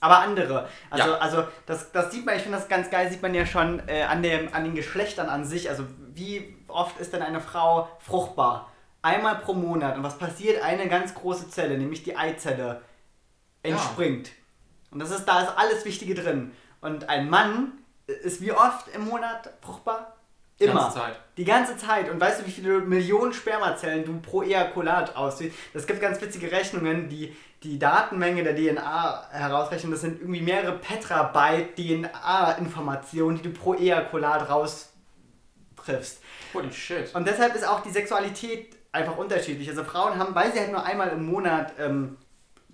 Aber 0.02 0.18
andere. 0.18 0.68
Also, 0.90 1.10
Ja. 1.10 1.18
also 1.18 1.44
das, 1.64 1.92
das 1.92 2.10
sieht 2.10 2.26
man, 2.26 2.34
ich 2.34 2.42
finde 2.42 2.58
das 2.58 2.68
ganz 2.68 2.90
geil, 2.90 3.08
sieht 3.08 3.22
man 3.22 3.32
ja 3.34 3.46
schon 3.46 3.80
äh, 3.88 4.02
an, 4.02 4.20
dem, 4.22 4.52
an 4.52 4.64
den 4.64 4.74
Geschlechtern 4.74 5.28
an 5.28 5.44
sich. 5.44 5.70
Also 5.70 5.84
wie 6.12 6.56
oft 6.66 6.98
ist 6.98 7.12
denn 7.12 7.22
eine 7.22 7.40
Frau 7.40 7.88
fruchtbar? 8.00 8.70
Einmal 9.00 9.36
pro 9.36 9.54
Monat. 9.54 9.96
Und 9.96 10.02
was 10.02 10.18
passiert? 10.18 10.60
Eine 10.62 10.88
ganz 10.88 11.14
große 11.14 11.48
Zelle, 11.50 11.78
nämlich 11.78 12.02
die 12.02 12.16
Eizelle, 12.16 12.82
entspringt. 13.62 14.30
Und 14.90 14.98
das 14.98 15.12
ist, 15.12 15.24
da 15.24 15.40
ist 15.42 15.56
alles 15.56 15.84
Wichtige 15.84 16.14
drin. 16.14 16.52
Und 16.80 17.08
ein 17.08 17.30
Mann 17.30 17.72
ist 18.06 18.40
wie 18.40 18.52
oft 18.52 18.88
im 18.88 19.04
Monat 19.04 19.50
fruchtbar? 19.60 20.16
Die 20.62 20.68
Immer. 20.68 20.80
ganze 20.82 20.96
Zeit. 20.96 21.20
Die 21.36 21.44
ganze 21.44 21.76
Zeit. 21.76 22.10
Und 22.10 22.20
weißt 22.20 22.40
du, 22.40 22.46
wie 22.46 22.52
viele 22.52 22.78
Millionen 22.80 23.32
Spermazellen 23.32 24.04
du 24.04 24.20
pro 24.20 24.42
Ejakulat 24.42 25.16
aussiehst? 25.16 25.56
Das 25.74 25.86
gibt 25.86 26.00
ganz 26.00 26.20
witzige 26.20 26.52
Rechnungen, 26.52 27.08
die 27.08 27.34
die 27.64 27.78
Datenmenge 27.78 28.44
der 28.44 28.54
DNA 28.54 29.28
herausrechnen. 29.30 29.90
Das 29.90 30.02
sind 30.02 30.20
irgendwie 30.20 30.40
mehrere 30.40 30.78
Petabyte 30.78 31.74
DNA-Informationen, 31.76 33.38
die 33.38 33.42
du 33.42 33.50
pro 33.50 33.74
Ejakulat 33.74 34.48
raustriffst. 34.48 36.22
Holy 36.54 36.72
shit. 36.72 37.12
Und 37.14 37.26
deshalb 37.26 37.56
ist 37.56 37.66
auch 37.66 37.80
die 37.80 37.90
Sexualität 37.90 38.76
einfach 38.92 39.16
unterschiedlich. 39.16 39.68
Also 39.68 39.82
Frauen 39.82 40.18
haben, 40.18 40.34
weil 40.34 40.52
sie 40.52 40.60
halt 40.60 40.70
nur 40.70 40.84
einmal 40.84 41.08
im 41.08 41.26
Monat 41.26 41.72
ähm, 41.78 42.18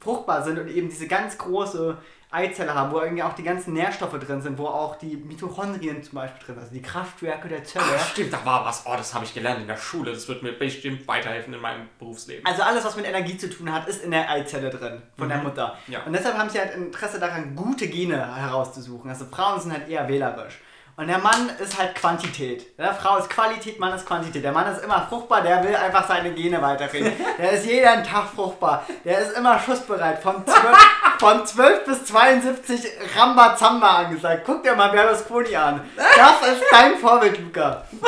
fruchtbar 0.01 0.45
sind 0.45 0.59
und 0.59 0.68
eben 0.68 0.91
diese 0.91 1.07
ganz 1.07 1.39
große 1.39 1.97
Eizelle 2.30 2.74
haben, 2.74 2.92
wo 2.92 3.00
irgendwie 3.00 3.22
auch 3.22 3.32
die 3.32 3.42
ganzen 3.42 3.72
Nährstoffe 3.72 4.18
drin 4.18 4.42
sind, 4.42 4.58
wo 4.58 4.66
auch 4.66 4.96
die 4.96 5.16
Mitochondrien 5.16 6.02
zum 6.02 6.16
Beispiel 6.16 6.44
drin 6.44 6.54
sind, 6.56 6.64
also 6.64 6.74
die 6.74 6.82
Kraftwerke 6.82 7.48
der 7.48 7.64
Zelle. 7.64 7.84
Ah, 7.96 7.98
stimmt, 7.98 8.32
da 8.32 8.44
war 8.44 8.66
was. 8.66 8.84
Oh, 8.86 8.94
das 8.96 9.14
habe 9.14 9.24
ich 9.24 9.32
gelernt 9.32 9.62
in 9.62 9.66
der 9.66 9.78
Schule. 9.78 10.12
Das 10.12 10.28
wird 10.28 10.42
mir 10.42 10.52
bestimmt 10.52 11.08
weiterhelfen 11.08 11.54
in 11.54 11.60
meinem 11.60 11.88
Berufsleben. 11.98 12.44
Also 12.44 12.62
alles, 12.62 12.84
was 12.84 12.96
mit 12.96 13.06
Energie 13.06 13.38
zu 13.38 13.48
tun 13.48 13.72
hat, 13.72 13.88
ist 13.88 14.04
in 14.04 14.10
der 14.10 14.30
Eizelle 14.30 14.68
drin, 14.68 15.02
von 15.16 15.28
der 15.28 15.38
Mutter. 15.38 15.78
Ja. 15.86 16.02
Und 16.04 16.12
deshalb 16.12 16.36
haben 16.36 16.50
sie 16.50 16.58
halt 16.58 16.74
Interesse 16.74 17.18
daran, 17.18 17.56
gute 17.56 17.88
Gene 17.88 18.36
herauszusuchen. 18.36 19.08
Also 19.08 19.24
Frauen 19.24 19.60
sind 19.60 19.72
halt 19.72 19.88
eher 19.88 20.06
wählerisch. 20.06 20.58
Und 20.99 21.07
der 21.07 21.18
Mann 21.18 21.49
ist 21.61 21.78
halt 21.78 21.94
Quantität. 21.94 22.76
Ja, 22.76 22.92
Frau 22.92 23.18
ist 23.18 23.30
Qualität, 23.30 23.78
Mann 23.78 23.94
ist 23.94 24.05
Quantität. 24.05 24.42
Der 24.42 24.51
Mann 24.51 24.66
ist 24.74 24.82
immer 24.82 25.07
fruchtbar, 25.09 25.42
der 25.42 25.62
will 25.62 25.76
einfach 25.76 26.09
seine 26.09 26.32
Gene 26.32 26.61
weiterkriegen. 26.61 27.12
Der 27.38 27.53
ist 27.53 27.66
jeden 27.66 28.03
Tag 28.03 28.30
fruchtbar. 28.34 28.84
Der 29.05 29.20
ist 29.20 29.36
immer 29.36 29.61
schussbereit. 29.61 30.20
Von 30.20 30.44
12, 30.44 30.59
von 31.20 31.46
12 31.46 31.84
bis 31.84 32.05
72 32.07 32.84
Rambazamba 33.16 33.99
angesagt. 33.99 34.42
Guck 34.44 34.64
dir 34.64 34.74
mal 34.74 34.88
Berlusconi 34.88 35.55
an. 35.55 35.88
Das 35.96 36.42
ist 36.53 36.64
dein 36.68 36.96
Vorbild, 36.96 37.38
Luca. 37.38 37.84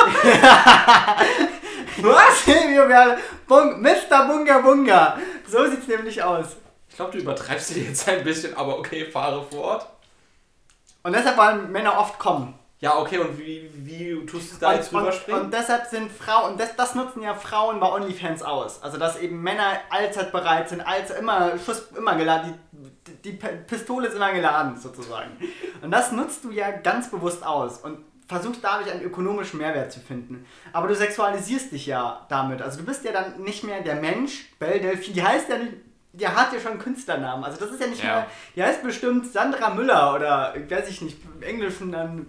Was? 2.01 2.43
Silvio 2.43 2.89
Bung, 3.47 3.81
Mr. 3.81 4.25
Bunga 4.27 4.57
Bunga. 4.57 5.17
So 5.47 5.65
sieht's 5.65 5.87
nämlich 5.87 6.21
aus. 6.21 6.57
Ich 6.89 6.97
glaube, 6.97 7.13
du 7.13 7.19
übertreibst 7.19 7.69
dir 7.69 7.83
jetzt 7.83 8.09
ein 8.09 8.21
bisschen, 8.25 8.57
aber 8.57 8.77
okay, 8.79 9.05
fahre 9.05 9.45
fort. 9.49 9.87
Und 11.03 11.15
deshalb 11.15 11.37
wollen 11.37 11.71
Männer 11.71 11.97
oft 11.97 12.19
kommen. 12.19 12.57
Ja, 12.81 12.97
okay, 12.97 13.19
und 13.19 13.37
wie, 13.37 13.69
wie 13.75 14.25
tust 14.25 14.49
du 14.49 14.53
es 14.55 14.59
da 14.59 14.73
jetzt 14.73 14.91
und, 14.91 14.97
und, 14.97 15.03
rüberspringen? 15.05 15.41
und 15.43 15.53
deshalb 15.53 15.85
sind 15.85 16.11
Frauen, 16.11 16.57
das, 16.57 16.75
das 16.75 16.95
nutzen 16.95 17.21
ja 17.21 17.35
Frauen 17.35 17.79
bei 17.79 17.87
OnlyFans 17.87 18.41
aus. 18.41 18.81
Also 18.81 18.97
dass 18.97 19.19
eben 19.19 19.39
Männer 19.41 19.73
allzeit 19.91 20.31
bereit 20.31 20.67
sind, 20.69 20.81
allzeit 20.81 21.19
immer, 21.19 21.59
Schuss 21.59 21.89
immer 21.95 22.15
geladen, 22.15 22.55
die, 22.71 23.31
die 23.31 23.31
Pistole 23.33 24.07
ist 24.07 24.15
immer 24.15 24.33
geladen 24.33 24.77
sozusagen. 24.77 25.29
Und 25.83 25.91
das 25.91 26.11
nutzt 26.11 26.43
du 26.43 26.49
ja 26.51 26.71
ganz 26.71 27.11
bewusst 27.11 27.45
aus 27.45 27.77
und 27.77 27.99
versuchst 28.27 28.63
dadurch 28.63 28.91
einen 28.91 29.03
ökonomischen 29.03 29.59
Mehrwert 29.59 29.91
zu 29.91 29.99
finden. 29.99 30.47
Aber 30.73 30.87
du 30.87 30.95
sexualisierst 30.95 31.71
dich 31.71 31.85
ja 31.85 32.25
damit. 32.29 32.63
Also 32.63 32.79
du 32.79 32.85
bist 32.85 33.03
ja 33.05 33.11
dann 33.11 33.43
nicht 33.43 33.63
mehr 33.63 33.81
der 33.81 33.95
Mensch, 33.95 34.49
Belle 34.57 34.79
Delphine, 34.79 35.13
die 35.13 35.23
heißt 35.23 35.49
ja 35.49 35.57
nicht, 35.59 35.73
die 36.13 36.27
hat 36.27 36.51
ja 36.51 36.59
schon 36.59 36.71
einen 36.71 36.81
Künstlernamen. 36.81 37.43
Also 37.43 37.59
das 37.59 37.69
ist 37.71 37.79
ja 37.81 37.87
nicht 37.87 38.03
Ja. 38.03 38.09
mehr, 38.15 38.27
die 38.55 38.63
heißt 38.63 38.81
bestimmt 38.81 39.31
Sandra 39.31 39.69
Müller 39.75 40.15
oder, 40.15 40.55
weiß 40.67 40.89
ich 40.89 41.01
nicht, 41.01 41.17
im 41.35 41.43
Englischen 41.43 41.91
dann 41.91 42.25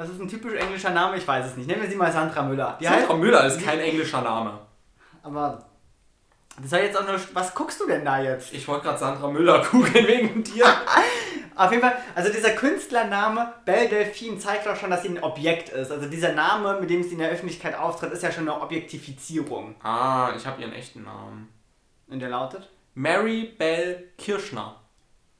das 0.00 0.08
ist 0.08 0.20
ein 0.20 0.28
typisch 0.28 0.54
englischer 0.54 0.90
Name, 0.90 1.18
ich 1.18 1.28
weiß 1.28 1.44
es 1.44 1.56
nicht. 1.56 1.66
Nennen 1.66 1.82
wir 1.82 1.90
sie 1.90 1.96
mal 1.96 2.10
Sandra 2.10 2.42
Müller. 2.42 2.78
Die 2.80 2.84
Sandra 2.84 3.08
heißt, 3.08 3.18
Müller 3.18 3.44
ist 3.44 3.62
kein 3.62 3.80
englischer 3.80 4.22
Name. 4.22 4.58
aber 5.22 5.66
das 6.58 6.70
soll 6.70 6.80
jetzt 6.80 6.98
auch 6.98 7.06
nur. 7.06 7.20
Was 7.34 7.54
guckst 7.54 7.78
du 7.80 7.86
denn 7.86 8.02
da 8.04 8.20
jetzt? 8.22 8.52
Ich 8.54 8.66
wollte 8.66 8.84
gerade 8.84 8.98
Sandra 8.98 9.28
Müller 9.28 9.62
googeln 9.70 10.06
wegen 10.06 10.42
dir. 10.42 10.64
Auf 11.54 11.70
jeden 11.70 11.82
Fall, 11.82 11.96
also 12.14 12.32
dieser 12.32 12.52
Künstlername 12.52 13.52
Belle 13.66 13.90
Delphine 13.90 14.38
zeigt 14.38 14.66
doch 14.66 14.76
schon, 14.76 14.90
dass 14.90 15.02
sie 15.02 15.10
ein 15.10 15.22
Objekt 15.22 15.68
ist. 15.68 15.92
Also 15.92 16.06
dieser 16.06 16.32
Name, 16.32 16.80
mit 16.80 16.88
dem 16.88 17.02
sie 17.02 17.12
in 17.12 17.18
der 17.18 17.28
Öffentlichkeit 17.28 17.74
auftritt, 17.78 18.12
ist 18.12 18.22
ja 18.22 18.32
schon 18.32 18.48
eine 18.48 18.58
Objektifizierung. 18.58 19.74
ah, 19.82 20.32
ich 20.34 20.46
habe 20.46 20.62
ihren 20.62 20.72
echten 20.72 21.04
Namen. 21.04 21.52
Und 22.08 22.20
der 22.20 22.30
lautet? 22.30 22.70
Mary 22.94 23.54
Bell 23.58 24.08
Kirschner. 24.16 24.76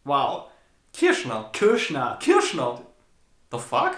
Wow. 0.05 0.49
Kirschner. 0.93 1.49
Kirschner. 1.55 2.19
Kirschner. 2.21 2.83
The 3.51 3.59
fuck? 3.59 3.93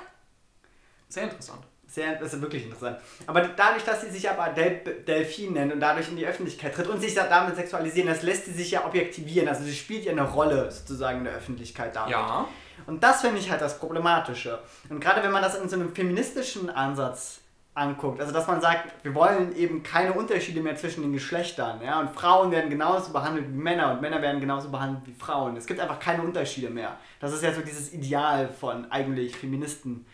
Sehr 1.12 1.24
interessant. 1.24 1.60
Sehr, 1.86 2.14
das 2.18 2.32
ist 2.32 2.40
wirklich 2.40 2.64
interessant. 2.64 2.96
Aber 3.26 3.42
dadurch, 3.42 3.84
dass 3.84 4.00
sie 4.00 4.08
sich 4.08 4.30
aber 4.30 4.48
Del 4.54 4.80
Delphine 5.06 5.52
nennt 5.52 5.74
und 5.74 5.80
dadurch 5.80 6.08
in 6.08 6.16
die 6.16 6.26
Öffentlichkeit 6.26 6.74
tritt 6.74 6.86
und 6.88 7.00
sich 7.02 7.14
da- 7.14 7.26
damit 7.28 7.54
sexualisieren, 7.54 8.08
das 8.08 8.22
lässt 8.22 8.46
sie 8.46 8.52
sich 8.52 8.70
ja 8.70 8.86
objektivieren. 8.86 9.46
Also 9.46 9.62
sie 9.64 9.74
spielt 9.74 10.04
ja 10.06 10.12
eine 10.12 10.22
Rolle 10.22 10.70
sozusagen 10.70 11.18
in 11.18 11.24
der 11.24 11.34
Öffentlichkeit 11.34 11.94
damit. 11.94 12.12
Ja. 12.12 12.48
Und 12.86 13.02
das 13.04 13.20
finde 13.20 13.38
ich 13.40 13.50
halt 13.50 13.60
das 13.60 13.78
Problematische. 13.78 14.58
Und 14.88 15.00
gerade 15.00 15.22
wenn 15.22 15.32
man 15.32 15.42
das 15.42 15.54
in 15.56 15.68
so 15.68 15.76
einem 15.76 15.94
feministischen 15.94 16.70
Ansatz 16.70 17.40
anguckt, 17.74 18.20
also 18.20 18.32
dass 18.32 18.46
man 18.46 18.62
sagt, 18.62 18.90
wir 19.04 19.14
wollen 19.14 19.54
eben 19.54 19.82
keine 19.82 20.14
Unterschiede 20.14 20.62
mehr 20.62 20.76
zwischen 20.76 21.02
den 21.02 21.12
Geschlechtern, 21.12 21.82
ja, 21.82 22.00
und 22.00 22.10
Frauen 22.10 22.50
werden 22.50 22.70
genauso 22.70 23.12
behandelt 23.12 23.48
wie 23.48 23.56
Männer 23.58 23.92
und 23.92 24.00
Männer 24.00 24.22
werden 24.22 24.40
genauso 24.40 24.70
behandelt 24.70 25.06
wie 25.06 25.12
Frauen. 25.14 25.58
Es 25.58 25.66
gibt 25.66 25.78
einfach 25.78 25.98
keine 26.00 26.22
Unterschiede 26.22 26.70
mehr. 26.70 26.96
Das 27.20 27.34
ist 27.34 27.42
ja 27.42 27.52
so 27.52 27.60
dieses 27.60 27.92
Ideal 27.92 28.48
von 28.48 28.90
eigentlich 28.90 29.36
Feministen. 29.36 30.06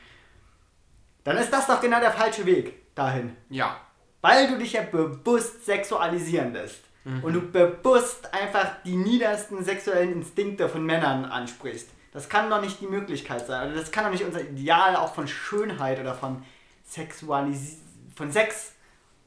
Dann 1.29 1.37
ist 1.37 1.53
das 1.53 1.67
doch 1.67 1.81
genau 1.81 2.01
der 2.01 2.13
falsche 2.13 2.47
Weg 2.47 2.95
dahin. 2.95 3.37
Ja. 3.51 3.77
Weil 4.21 4.49
du 4.49 4.59
dich 4.59 4.73
ja 4.73 4.83
bewusst 4.83 5.67
sexualisieren 5.67 6.53
lässt. 6.53 6.81
Mhm. 7.05 7.23
Und 7.25 7.33
du 7.35 7.41
bewusst 7.41 8.33
einfach 8.33 8.83
die 8.85 8.97
niedersten 8.97 9.63
sexuellen 9.63 10.13
Instinkte 10.13 10.69
von 10.69 10.85
Männern 10.85 11.25
ansprichst. 11.25 11.91
Das 12.13 12.29
kann 12.29 12.49
doch 12.51 12.61
nicht 12.61 12.81
die 12.81 12.87
Möglichkeit 12.87 13.47
sein. 13.47 13.61
Also 13.69 13.79
das 13.79 13.91
kann 13.93 14.05
doch 14.05 14.11
nicht 14.11 14.25
unser 14.25 14.41
Ideal 14.41 14.97
auch 14.97 15.15
von 15.15 15.29
Schönheit 15.29 16.01
oder 16.01 16.15
von 16.15 16.43
Sexualis 16.87 17.77
von 18.17 18.33
Sex, 18.33 18.73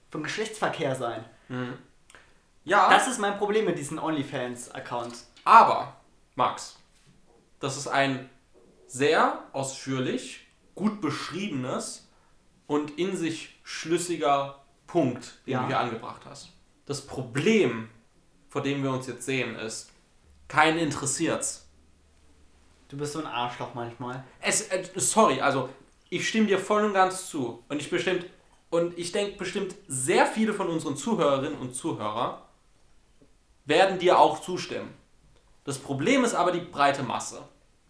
von 0.09 0.23
Geschlechtsverkehr 0.23 0.95
sein. 0.95 1.23
Ja, 2.65 2.89
Das 2.89 3.07
ist 3.07 3.19
mein 3.19 3.37
Problem 3.37 3.65
mit 3.65 3.77
diesen 3.77 3.99
OnlyFans-Accounts. 3.99 5.31
aber, 5.45 5.95
Max, 6.35 6.77
das 7.59 7.77
ist 7.77 7.87
ein 7.87 8.29
sehr 8.87 9.39
ausführlich, 9.53 10.40
gut 10.75 11.01
beschriebenes 11.01 12.07
und 12.67 12.97
in 12.97 13.15
sich 13.15 13.59
schlüssiger 13.63 14.61
Punkt, 14.87 15.41
den 15.45 15.53
Ja. 15.53 15.61
du 15.61 15.67
hier 15.67 15.79
angebracht 15.79 16.21
hast. 16.25 16.49
Das 16.85 17.05
Problem, 17.05 17.89
vor 18.49 18.61
dem 18.61 18.83
wir 18.83 18.91
uns 18.91 19.07
jetzt 19.07 19.25
sehen, 19.25 19.55
ist, 19.55 19.91
keinen 20.47 20.77
interessiert's. 20.79 21.67
Du 22.89 22.97
bist 22.97 23.13
so 23.13 23.19
ein 23.19 23.25
Arschloch 23.25 23.73
manchmal. 23.73 24.23
Es, 24.41 24.67
äh, 24.69 24.83
sorry, 24.95 25.39
also 25.39 25.69
ich 26.09 26.27
stimme 26.27 26.47
dir 26.47 26.59
voll 26.59 26.83
und 26.83 26.93
ganz 26.93 27.29
zu. 27.29 27.63
Und 27.69 27.81
ich 27.81 27.89
bestimmt, 27.89 28.25
und 28.69 28.97
ich 28.97 29.13
denke 29.13 29.37
bestimmt, 29.37 29.75
sehr 29.87 30.25
viele 30.25 30.53
von 30.53 30.67
unseren 30.67 30.97
Zuhörerinnen 30.97 31.57
und 31.57 31.73
Zuhörer 31.73 32.45
werden 33.65 33.99
dir 33.99 34.19
auch 34.19 34.41
zustimmen. 34.41 34.93
Das 35.63 35.77
Problem 35.77 36.25
ist 36.25 36.33
aber 36.33 36.51
die 36.51 36.59
breite 36.59 37.03
Masse. 37.03 37.43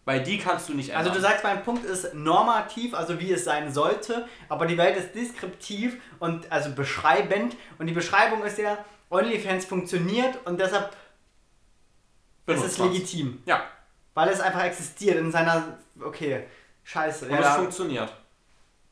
Weil 0.05 0.23
die 0.23 0.39
kannst 0.39 0.67
du 0.67 0.73
nicht 0.73 0.89
ändern. 0.89 1.07
Also 1.07 1.13
du 1.13 1.21
sagst, 1.21 1.43
mein 1.43 1.63
Punkt 1.63 1.85
ist 1.85 2.13
normativ, 2.15 2.95
also 2.95 3.19
wie 3.19 3.31
es 3.31 3.43
sein 3.43 3.71
sollte, 3.71 4.27
aber 4.49 4.65
die 4.65 4.77
Welt 4.77 4.97
ist 4.97 5.13
deskriptiv 5.13 6.01
und 6.19 6.51
also 6.51 6.71
beschreibend 6.73 7.55
und 7.77 7.85
die 7.85 7.93
Beschreibung 7.93 8.43
ist 8.43 8.57
ja, 8.57 8.83
OnlyFans 9.11 9.65
funktioniert 9.65 10.39
und 10.45 10.59
deshalb 10.59 10.89
ist 10.89 10.97
Benutzt 12.45 12.65
es 12.65 12.77
man's. 12.79 12.93
legitim. 12.93 13.43
Ja, 13.45 13.63
Weil 14.15 14.29
es 14.29 14.39
einfach 14.39 14.63
existiert 14.63 15.17
in 15.17 15.31
seiner, 15.31 15.77
okay, 15.99 16.47
scheiße. 16.83 17.25
und 17.25 17.31
Ja, 17.31 17.39
es 17.51 17.55
funktioniert. 17.55 18.11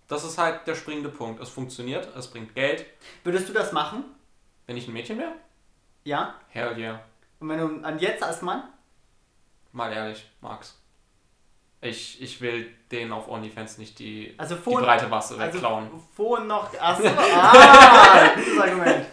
Das 0.08 0.24
ist 0.24 0.38
halt 0.38 0.66
der 0.68 0.76
springende 0.76 1.10
Punkt. 1.10 1.42
Es 1.42 1.50
funktioniert, 1.50 2.08
es 2.16 2.28
bringt 2.28 2.54
Geld. 2.56 2.86
Würdest 3.24 3.48
du 3.50 3.54
das 3.54 3.72
machen? 3.72 4.04
Wenn 4.68 4.78
ich 4.78 4.88
ein 4.88 4.94
Mädchen 4.94 5.18
wäre? 5.18 5.34
Ja? 6.04 6.36
Hell 6.50 6.78
yeah. 6.78 7.02
Und 7.40 7.50
wenn 7.50 7.60
du 7.60 7.86
an 7.86 7.98
jetzt 8.00 8.22
als 8.24 8.42
Mann? 8.42 8.64
Mal 9.72 9.92
ehrlich, 9.94 10.30
Max. 10.42 10.79
Ich, 11.82 12.22
ich 12.22 12.42
will 12.42 12.68
denen 12.92 13.14
auf 13.14 13.28
OnlyFans 13.30 13.78
nicht 13.78 14.00
die, 14.00 14.34
Also 14.38 14.56
die 14.56 14.62
vor, 14.62 14.82
breite 14.82 15.08
Masse 15.08 15.38
also 15.40 15.54
wegklauen. 15.54 15.90
vorhin 16.16 16.48
noch, 16.48 16.70
achso, 16.80 17.08
ah, 17.08 18.30
gutes 18.36 18.60
Argument. 18.60 19.06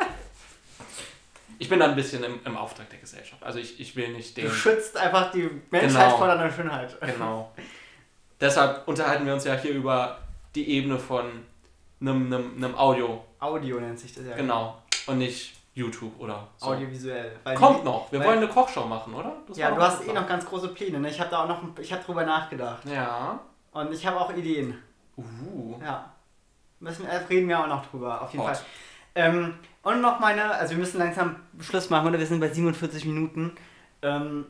Ich 1.58 1.68
bin 1.68 1.78
da 1.80 1.86
ein 1.86 1.94
bisschen 1.96 2.22
im, 2.24 2.38
im 2.44 2.56
Auftrag 2.56 2.90
der 2.90 2.98
Gesellschaft. 2.98 3.42
Also 3.42 3.58
ich, 3.58 3.80
ich 3.80 3.96
will 3.96 4.08
nicht 4.12 4.36
Du 4.36 4.42
den. 4.42 4.50
schützt 4.50 4.96
einfach 4.96 5.30
die 5.32 5.48
Menschheit 5.70 6.04
Genau. 6.06 6.18
vor 6.18 6.26
deiner 6.26 6.50
Schönheit. 6.50 6.96
Genau. 7.00 7.50
Deshalb 8.40 8.86
unterhalten 8.86 9.24
wir 9.24 9.32
uns 9.32 9.44
ja 9.44 9.54
hier 9.54 9.70
über 9.72 10.18
die 10.54 10.68
Ebene 10.70 10.98
von 10.98 11.24
einem, 12.00 12.26
einem, 12.26 12.56
einem 12.56 12.74
Audio. 12.74 13.24
Audio 13.40 13.80
nennt 13.80 13.98
sich 13.98 14.12
das 14.14 14.26
ja. 14.26 14.36
Genau. 14.36 14.82
Und 15.06 15.18
nicht 15.18 15.54
YouTube 15.76 16.18
oder 16.18 16.48
so. 16.56 16.68
Audiovisuell. 16.68 17.38
Kommt 17.54 17.80
die- 17.80 17.84
noch. 17.84 18.10
Wir 18.10 18.24
wollen 18.24 18.38
eine 18.38 18.48
Kochshow 18.48 18.86
machen, 18.86 19.12
oder? 19.14 19.36
Das 19.46 19.58
Ja, 19.58 19.70
du 19.70 19.80
hast 19.80 20.06
eh 20.08 20.12
noch 20.12 20.26
ganz 20.26 20.46
große 20.46 20.68
Pläne. 20.68 20.98
Ne? 20.98 21.10
Ich 21.10 21.20
habe 21.20 21.28
da 21.30 21.44
auch 21.44 21.48
noch, 21.48 21.60
ich 21.78 21.92
habe 21.92 22.02
drüber 22.02 22.24
nachgedacht. 22.24 22.82
Ja. 22.86 23.38
Und 23.72 23.92
ich 23.92 24.06
habe 24.06 24.18
auch 24.18 24.32
Ideen. 24.34 24.78
Uh. 25.18 25.78
Ja. 25.82 26.10
Müssen, 26.80 27.06
äh, 27.06 27.16
reden 27.16 27.48
wir 27.48 27.60
auch 27.60 27.66
noch 27.66 27.84
drüber, 27.86 28.22
auf 28.22 28.32
jeden 28.32 28.42
Hot. 28.46 28.56
Fall. 28.56 28.66
Ähm, 29.14 29.54
und 29.82 30.00
noch 30.00 30.18
meine, 30.18 30.50
also 30.50 30.70
wir 30.72 30.78
müssen 30.78 30.98
langsam 30.98 31.36
Schluss 31.60 31.90
machen, 31.90 32.08
oder? 32.08 32.18
Wir 32.18 32.26
sind 32.26 32.40
bei 32.40 32.48
47 32.48 33.04
Minuten. 33.04 33.54
Ähm, 34.00 34.46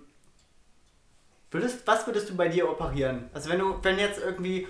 würdest, 1.50 1.84
was 1.86 2.06
würdest 2.06 2.30
du 2.30 2.36
bei 2.36 2.48
dir 2.48 2.70
operieren? 2.70 3.30
Also 3.34 3.50
wenn 3.50 3.58
du, 3.58 3.76
wenn 3.82 3.98
jetzt 3.98 4.20
irgendwie 4.20 4.66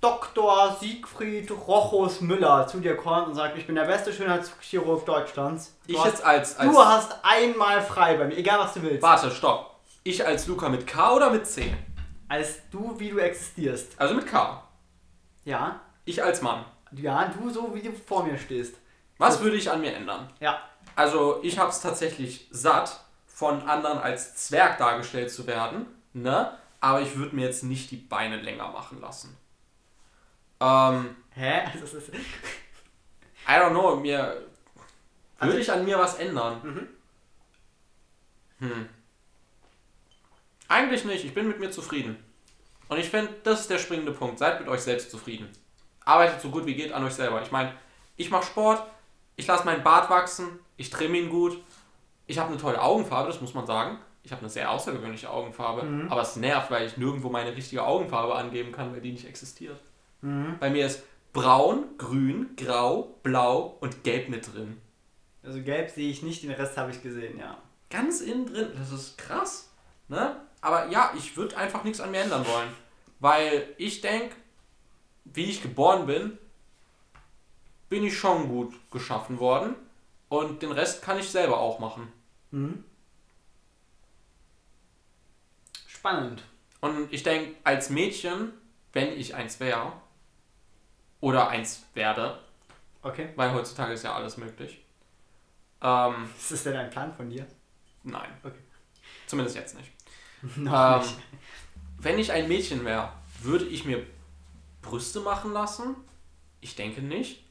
Dr. 0.00 0.76
Siegfried 0.78 1.50
Rochus 1.50 2.20
Müller 2.20 2.66
zu 2.68 2.78
dir 2.78 2.96
kommt 2.96 3.28
und 3.28 3.34
sagt, 3.34 3.58
ich 3.58 3.66
bin 3.66 3.74
der 3.74 3.84
beste 3.84 4.12
Schönheitschirurg 4.12 5.04
Deutschlands. 5.04 5.76
Du, 5.86 5.92
Ich 5.94 5.98
hast, 5.98 6.06
jetzt 6.06 6.24
als. 6.24 6.56
als 6.56 6.70
du 6.70 6.78
hast 6.78 7.16
einmal 7.24 7.82
frei 7.82 8.16
bei 8.16 8.26
mir, 8.26 8.36
egal 8.36 8.60
was 8.60 8.74
du 8.74 8.82
willst. 8.82 9.02
Warte, 9.02 9.30
stopp. 9.30 9.80
Ich 10.04 10.24
als 10.24 10.46
Luca 10.46 10.68
mit 10.68 10.86
K 10.86 11.14
oder 11.14 11.30
mit 11.30 11.46
C? 11.46 11.74
Als 12.28 12.60
du, 12.70 12.94
wie 12.98 13.10
du 13.10 13.18
existierst. 13.18 14.00
Also 14.00 14.14
mit 14.14 14.26
K. 14.26 14.62
Ja. 15.44 15.80
Ich 16.04 16.22
als 16.22 16.42
Mann. 16.42 16.64
Ja, 16.92 17.26
du 17.26 17.50
so, 17.50 17.74
wie 17.74 17.82
du 17.82 17.92
vor 17.92 18.22
mir 18.24 18.38
stehst. 18.38 18.76
Was 19.18 19.40
würde 19.40 19.56
ich 19.56 19.70
an 19.70 19.80
mir 19.80 19.94
ändern? 19.94 20.30
Ja. 20.38 20.60
Also 20.94 21.40
ich 21.42 21.58
habe 21.58 21.70
es 21.70 21.80
tatsächlich 21.80 22.46
satt, 22.52 23.00
von 23.26 23.62
anderen 23.68 23.98
als 23.98 24.36
Zwerg 24.36 24.78
dargestellt 24.78 25.30
zu 25.30 25.46
werden, 25.46 25.86
ne? 26.12 26.52
Aber 26.80 27.00
ich 27.00 27.16
würde 27.16 27.34
mir 27.34 27.46
jetzt 27.46 27.64
nicht 27.64 27.90
die 27.90 27.96
Beine 27.96 28.36
länger 28.36 28.68
machen 28.68 29.00
lassen. 29.00 29.36
Ähm, 30.60 31.16
Hä? 31.34 31.62
Ist, 31.84 31.94
I 31.94 33.50
don't 33.52 33.70
know, 33.70 33.96
mir 33.96 34.42
Also- 35.38 35.52
würde 35.52 35.60
ich 35.62 35.70
an 35.72 35.84
mir 35.84 35.98
was 35.98 36.16
ändern? 36.16 36.60
Mhm. 36.62 36.88
Hm. 38.68 38.88
Eigentlich 40.68 41.04
nicht, 41.04 41.24
ich 41.24 41.32
bin 41.34 41.48
mit 41.48 41.60
mir 41.60 41.70
zufrieden. 41.70 42.22
Und 42.88 42.98
ich 42.98 43.08
finde, 43.10 43.32
das 43.44 43.60
ist 43.60 43.70
der 43.70 43.78
springende 43.78 44.12
Punkt. 44.12 44.38
Seid 44.38 44.60
mit 44.60 44.68
euch 44.68 44.80
selbst 44.80 45.10
zufrieden. 45.10 45.48
Arbeitet 46.04 46.40
so 46.40 46.50
gut 46.50 46.66
wie 46.66 46.74
geht 46.74 46.92
an 46.92 47.04
euch 47.04 47.12
selber. 47.14 47.40
Ich 47.42 47.50
meine, 47.52 47.72
ich 48.16 48.30
mache 48.30 48.44
Sport, 48.46 48.82
ich 49.36 49.46
lasse 49.46 49.64
meinen 49.64 49.82
Bart 49.84 50.10
wachsen, 50.10 50.58
ich 50.76 50.90
trimme 50.90 51.18
ihn 51.18 51.28
gut, 51.28 51.58
ich 52.26 52.38
habe 52.38 52.50
eine 52.50 52.60
tolle 52.60 52.80
Augenfarbe, 52.82 53.28
das 53.30 53.40
muss 53.40 53.54
man 53.54 53.66
sagen. 53.66 53.98
Ich 54.24 54.32
habe 54.32 54.40
eine 54.40 54.50
sehr 54.50 54.70
außergewöhnliche 54.70 55.30
Augenfarbe, 55.30 55.82
Mhm. 55.84 56.10
aber 56.12 56.22
es 56.22 56.36
nervt, 56.36 56.70
weil 56.70 56.86
ich 56.86 56.96
nirgendwo 56.96 57.30
meine 57.30 57.54
richtige 57.54 57.84
Augenfarbe 57.84 58.34
angeben 58.34 58.72
kann, 58.72 58.92
weil 58.92 59.00
die 59.00 59.12
nicht 59.12 59.26
existiert. 59.26 59.80
Mhm. 60.20 60.56
Bei 60.58 60.70
mir 60.70 60.86
ist 60.86 61.02
braun, 61.32 61.84
grün, 61.98 62.56
grau, 62.56 63.14
blau 63.22 63.76
und 63.80 64.04
gelb 64.04 64.28
mit 64.28 64.52
drin. 64.52 64.80
Also 65.42 65.62
gelb 65.62 65.90
sehe 65.90 66.10
ich 66.10 66.22
nicht, 66.22 66.42
den 66.42 66.50
Rest 66.50 66.76
habe 66.76 66.90
ich 66.90 67.02
gesehen, 67.02 67.38
ja. 67.38 67.58
Ganz 67.90 68.20
innen 68.20 68.46
drin, 68.46 68.70
das 68.76 68.92
ist 68.92 69.16
krass. 69.16 69.70
Ne? 70.08 70.36
Aber 70.60 70.88
ja, 70.88 71.12
ich 71.16 71.36
würde 71.36 71.56
einfach 71.56 71.84
nichts 71.84 72.00
an 72.00 72.10
mir 72.10 72.20
ändern 72.20 72.46
wollen. 72.46 72.68
Weil 73.20 73.74
ich 73.78 74.00
denke, 74.00 74.34
wie 75.24 75.44
ich 75.44 75.62
geboren 75.62 76.06
bin, 76.06 76.38
bin 77.88 78.04
ich 78.04 78.18
schon 78.18 78.48
gut 78.48 78.74
geschaffen 78.90 79.38
worden. 79.38 79.74
Und 80.28 80.62
den 80.62 80.72
Rest 80.72 81.02
kann 81.02 81.18
ich 81.18 81.30
selber 81.30 81.58
auch 81.58 81.78
machen. 81.78 82.12
Mhm. 82.50 82.84
Spannend. 85.86 86.44
Und 86.80 87.12
ich 87.12 87.22
denke, 87.22 87.54
als 87.64 87.90
Mädchen, 87.90 88.52
wenn 88.92 89.12
ich 89.12 89.34
eins 89.34 89.58
wäre, 89.58 89.92
oder 91.20 91.48
eins 91.48 91.84
werde, 91.94 92.38
Okay. 93.02 93.30
weil 93.36 93.52
heutzutage 93.52 93.92
ist 93.92 94.04
ja 94.04 94.14
alles 94.14 94.36
möglich. 94.36 94.84
Ähm, 95.80 96.28
Ist 96.36 96.50
das 96.50 96.62
denn 96.64 96.76
ein 96.76 96.90
Plan 96.90 97.12
von 97.14 97.30
dir? 97.30 97.46
nein. 98.02 98.30
Okay. 98.42 98.58
Zumindest 99.26 99.56
jetzt 99.56 99.76
nicht. 99.76 99.90
Noch 100.56 100.96
Ähm, 100.96 101.00
nicht. 101.02 101.16
Wenn 101.98 102.18
ich 102.18 102.32
ein 102.32 102.48
Mädchen 102.48 102.84
wäre, 102.84 103.12
würde 103.40 103.64
ich 103.66 103.84
mir 103.84 104.04
Brüste 104.82 105.20
machen 105.20 105.52
lassen? 105.52 105.96
Ich 106.60 106.74
denke 106.76 107.02
nicht. 107.02 107.44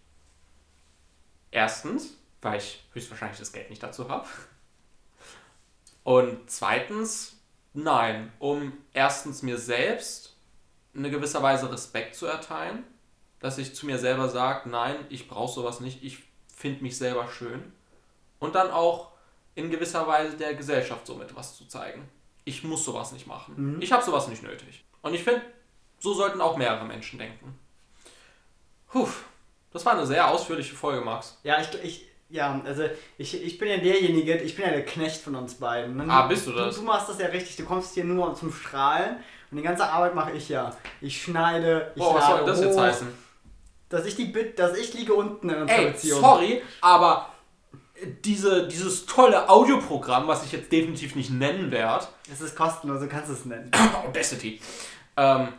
Erstens, 1.51 2.17
weil 2.41 2.57
ich 2.57 2.83
höchstwahrscheinlich 2.93 3.39
das 3.39 3.51
Geld 3.53 3.69
nicht 3.69 3.81
dazu 3.83 4.09
habe. 4.09 4.27
Und 6.03 6.49
zweitens, 6.49 7.37
nein, 7.73 8.31
um 8.39 8.73
erstens 8.93 9.41
mir 9.43 9.57
selbst 9.57 10.35
in 10.93 11.01
eine 11.01 11.09
gewisse 11.11 11.41
Weise 11.43 11.71
Respekt 11.71 12.15
zu 12.15 12.25
erteilen, 12.25 12.83
dass 13.39 13.57
ich 13.57 13.75
zu 13.75 13.85
mir 13.85 13.97
selber 13.97 14.29
sage, 14.29 14.69
nein, 14.69 14.95
ich 15.09 15.27
brauche 15.27 15.53
sowas 15.53 15.79
nicht, 15.79 16.03
ich 16.03 16.19
finde 16.55 16.83
mich 16.83 16.97
selber 16.97 17.27
schön. 17.29 17.71
Und 18.39 18.55
dann 18.55 18.71
auch 18.71 19.11
in 19.55 19.71
gewisser 19.71 20.07
Weise 20.07 20.37
der 20.37 20.53
Gesellschaft 20.53 21.05
somit 21.05 21.35
was 21.35 21.57
zu 21.57 21.67
zeigen. 21.67 22.07
Ich 22.45 22.63
muss 22.63 22.85
sowas 22.85 23.11
nicht 23.11 23.27
machen. 23.27 23.75
Mhm. 23.75 23.81
Ich 23.81 23.91
habe 23.91 24.03
sowas 24.03 24.27
nicht 24.27 24.43
nötig. 24.43 24.83
Und 25.01 25.13
ich 25.13 25.23
finde, 25.23 25.41
so 25.99 26.13
sollten 26.13 26.41
auch 26.41 26.57
mehrere 26.57 26.85
Menschen 26.85 27.19
denken. 27.19 27.57
Puh, 28.89 29.07
das 29.71 29.85
war 29.85 29.93
eine 29.93 30.05
sehr 30.05 30.27
ausführliche 30.27 30.75
Folge, 30.75 31.03
Max. 31.03 31.39
Ja, 31.43 31.59
ich, 31.59 31.67
ich, 31.83 32.07
ja, 32.29 32.61
also 32.65 32.83
ich, 33.17 33.43
ich 33.43 33.57
bin 33.57 33.69
ja 33.69 33.77
derjenige, 33.77 34.37
ich 34.37 34.55
bin 34.55 34.65
ja 34.65 34.71
der 34.71 34.85
Knecht 34.85 35.21
von 35.21 35.35
uns 35.35 35.55
beiden. 35.55 35.97
ne? 35.97 36.05
Ah, 36.07 36.27
bist 36.27 36.47
du 36.47 36.51
das? 36.51 36.75
Du, 36.75 36.81
du 36.81 36.87
machst 36.87 37.09
das 37.09 37.19
ja 37.19 37.27
richtig, 37.27 37.55
du 37.55 37.65
kommst 37.65 37.93
hier 37.93 38.03
nur 38.03 38.33
zum 38.35 38.51
Strahlen 38.51 39.17
und 39.51 39.57
die 39.57 39.63
ganze 39.63 39.87
Arbeit 39.87 40.15
mache 40.15 40.31
ich 40.31 40.49
ja. 40.49 40.75
Ich 41.01 41.21
schneide, 41.21 41.91
ich 41.95 42.01
Boah, 42.01 42.15
was 42.15 42.27
soll 42.27 42.45
das 42.45 42.59
hoch, 42.59 42.63
jetzt 42.65 42.79
heißen? 42.79 43.26
Dass 43.89 44.05
ich 44.05 44.15
die 44.15 44.33
dass 44.55 44.77
ich 44.77 44.93
liege 44.93 45.13
unten 45.13 45.49
in 45.49 45.61
unserer 45.61 45.77
Ey, 45.79 45.91
Beziehung. 45.91 46.19
sorry, 46.21 46.61
aber 46.81 47.29
diese, 48.25 48.67
dieses 48.67 49.05
tolle 49.05 49.49
Audioprogramm, 49.49 50.27
was 50.27 50.43
ich 50.45 50.51
jetzt 50.51 50.71
definitiv 50.71 51.15
nicht 51.15 51.31
nennen 51.31 51.71
werde, 51.71 52.05
Es 52.31 52.41
ist 52.41 52.55
kostenlos, 52.55 52.99
du 52.99 53.07
kannst 53.07 53.29
es 53.29 53.45
nennen. 53.45 53.71
Audacity, 54.07 54.61
ähm, 55.15 55.49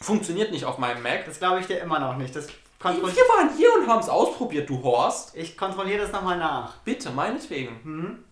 funktioniert 0.00 0.50
nicht 0.50 0.64
auf 0.64 0.78
meinem 0.78 1.02
Mac. 1.02 1.24
Das 1.26 1.38
glaube 1.38 1.60
ich 1.60 1.66
dir 1.66 1.78
immer 1.78 1.98
noch 1.98 2.16
nicht. 2.16 2.34
Das 2.36 2.48
Wir 2.48 2.90
waren 2.92 3.56
hier 3.56 3.68
und 3.78 3.88
haben 3.88 4.00
es 4.00 4.08
ausprobiert, 4.08 4.68
du 4.68 4.82
Horst. 4.82 5.34
ich 5.36 5.56
kontrolliere 5.56 6.02
das 6.02 6.12
nochmal 6.12 6.38
nach. 6.38 6.76
Bitte, 6.78 7.10
meinetwegen. 7.10 7.80
Hm? 7.82 8.24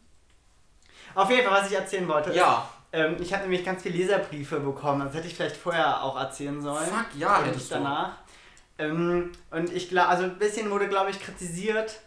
Auf 1.15 1.31
jeden 1.31 1.49
Fall, 1.49 1.63
was 1.63 1.71
ich 1.71 1.77
erzählen 1.77 2.07
wollte. 2.09 2.31
ist, 2.31 2.37
Ja. 2.37 2.69
Ähm, 2.93 3.17
ich 3.19 3.33
habe 3.33 3.43
nämlich 3.43 3.65
ganz 3.65 3.83
viele 3.83 3.97
Leserbriefe 3.97 4.61
bekommen. 4.61 5.05
Das 5.07 5.15
hätte 5.15 5.27
ich 5.27 5.35
vielleicht 5.35 5.57
vorher 5.57 6.03
auch 6.03 6.17
erzählen 6.17 6.61
sollen. 6.63 6.87
Fuck, 6.87 7.07
ja, 7.19 7.39
Und 7.39 7.47
hättest 7.47 7.71
nicht 7.71 7.73
du. 7.73 7.85
Ähm, 8.79 9.33
und 9.51 9.73
ich 9.73 9.89
glaube, 9.89 10.09
also 10.09 10.25
ein 10.25 10.39
bisschen 10.39 10.71
wurde, 10.71 10.89
glaube 10.89 11.11
ich, 11.11 11.21
kritisiert. 11.21 12.01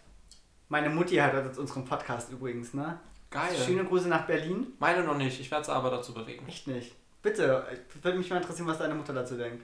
Meine 0.68 0.90
Mutti 0.90 1.16
hat 1.16 1.34
jetzt 1.34 1.58
unseren 1.58 1.86
Podcast 1.86 2.32
übrigens, 2.32 2.74
ne? 2.74 3.00
Geil. 3.32 3.56
Schöne 3.66 3.86
Grüße 3.86 4.08
nach 4.08 4.26
Berlin. 4.26 4.68
Meine 4.80 5.04
noch 5.04 5.18
nicht. 5.18 5.40
Ich 5.40 5.52
werde 5.52 5.64
es 5.64 5.70
aber 5.70 5.90
dazu 5.90 6.14
bewegen. 6.14 6.48
Echt 6.48 6.68
nicht. 6.68 6.96
Bitte, 7.22 7.66
ich 7.72 8.04
würde 8.04 8.18
mich 8.18 8.30
mal 8.30 8.38
interessieren, 8.38 8.68
was 8.68 8.78
deine 8.78 8.96
Mutter 8.96 9.14
dazu 9.14 9.36
denkt. 9.36 9.64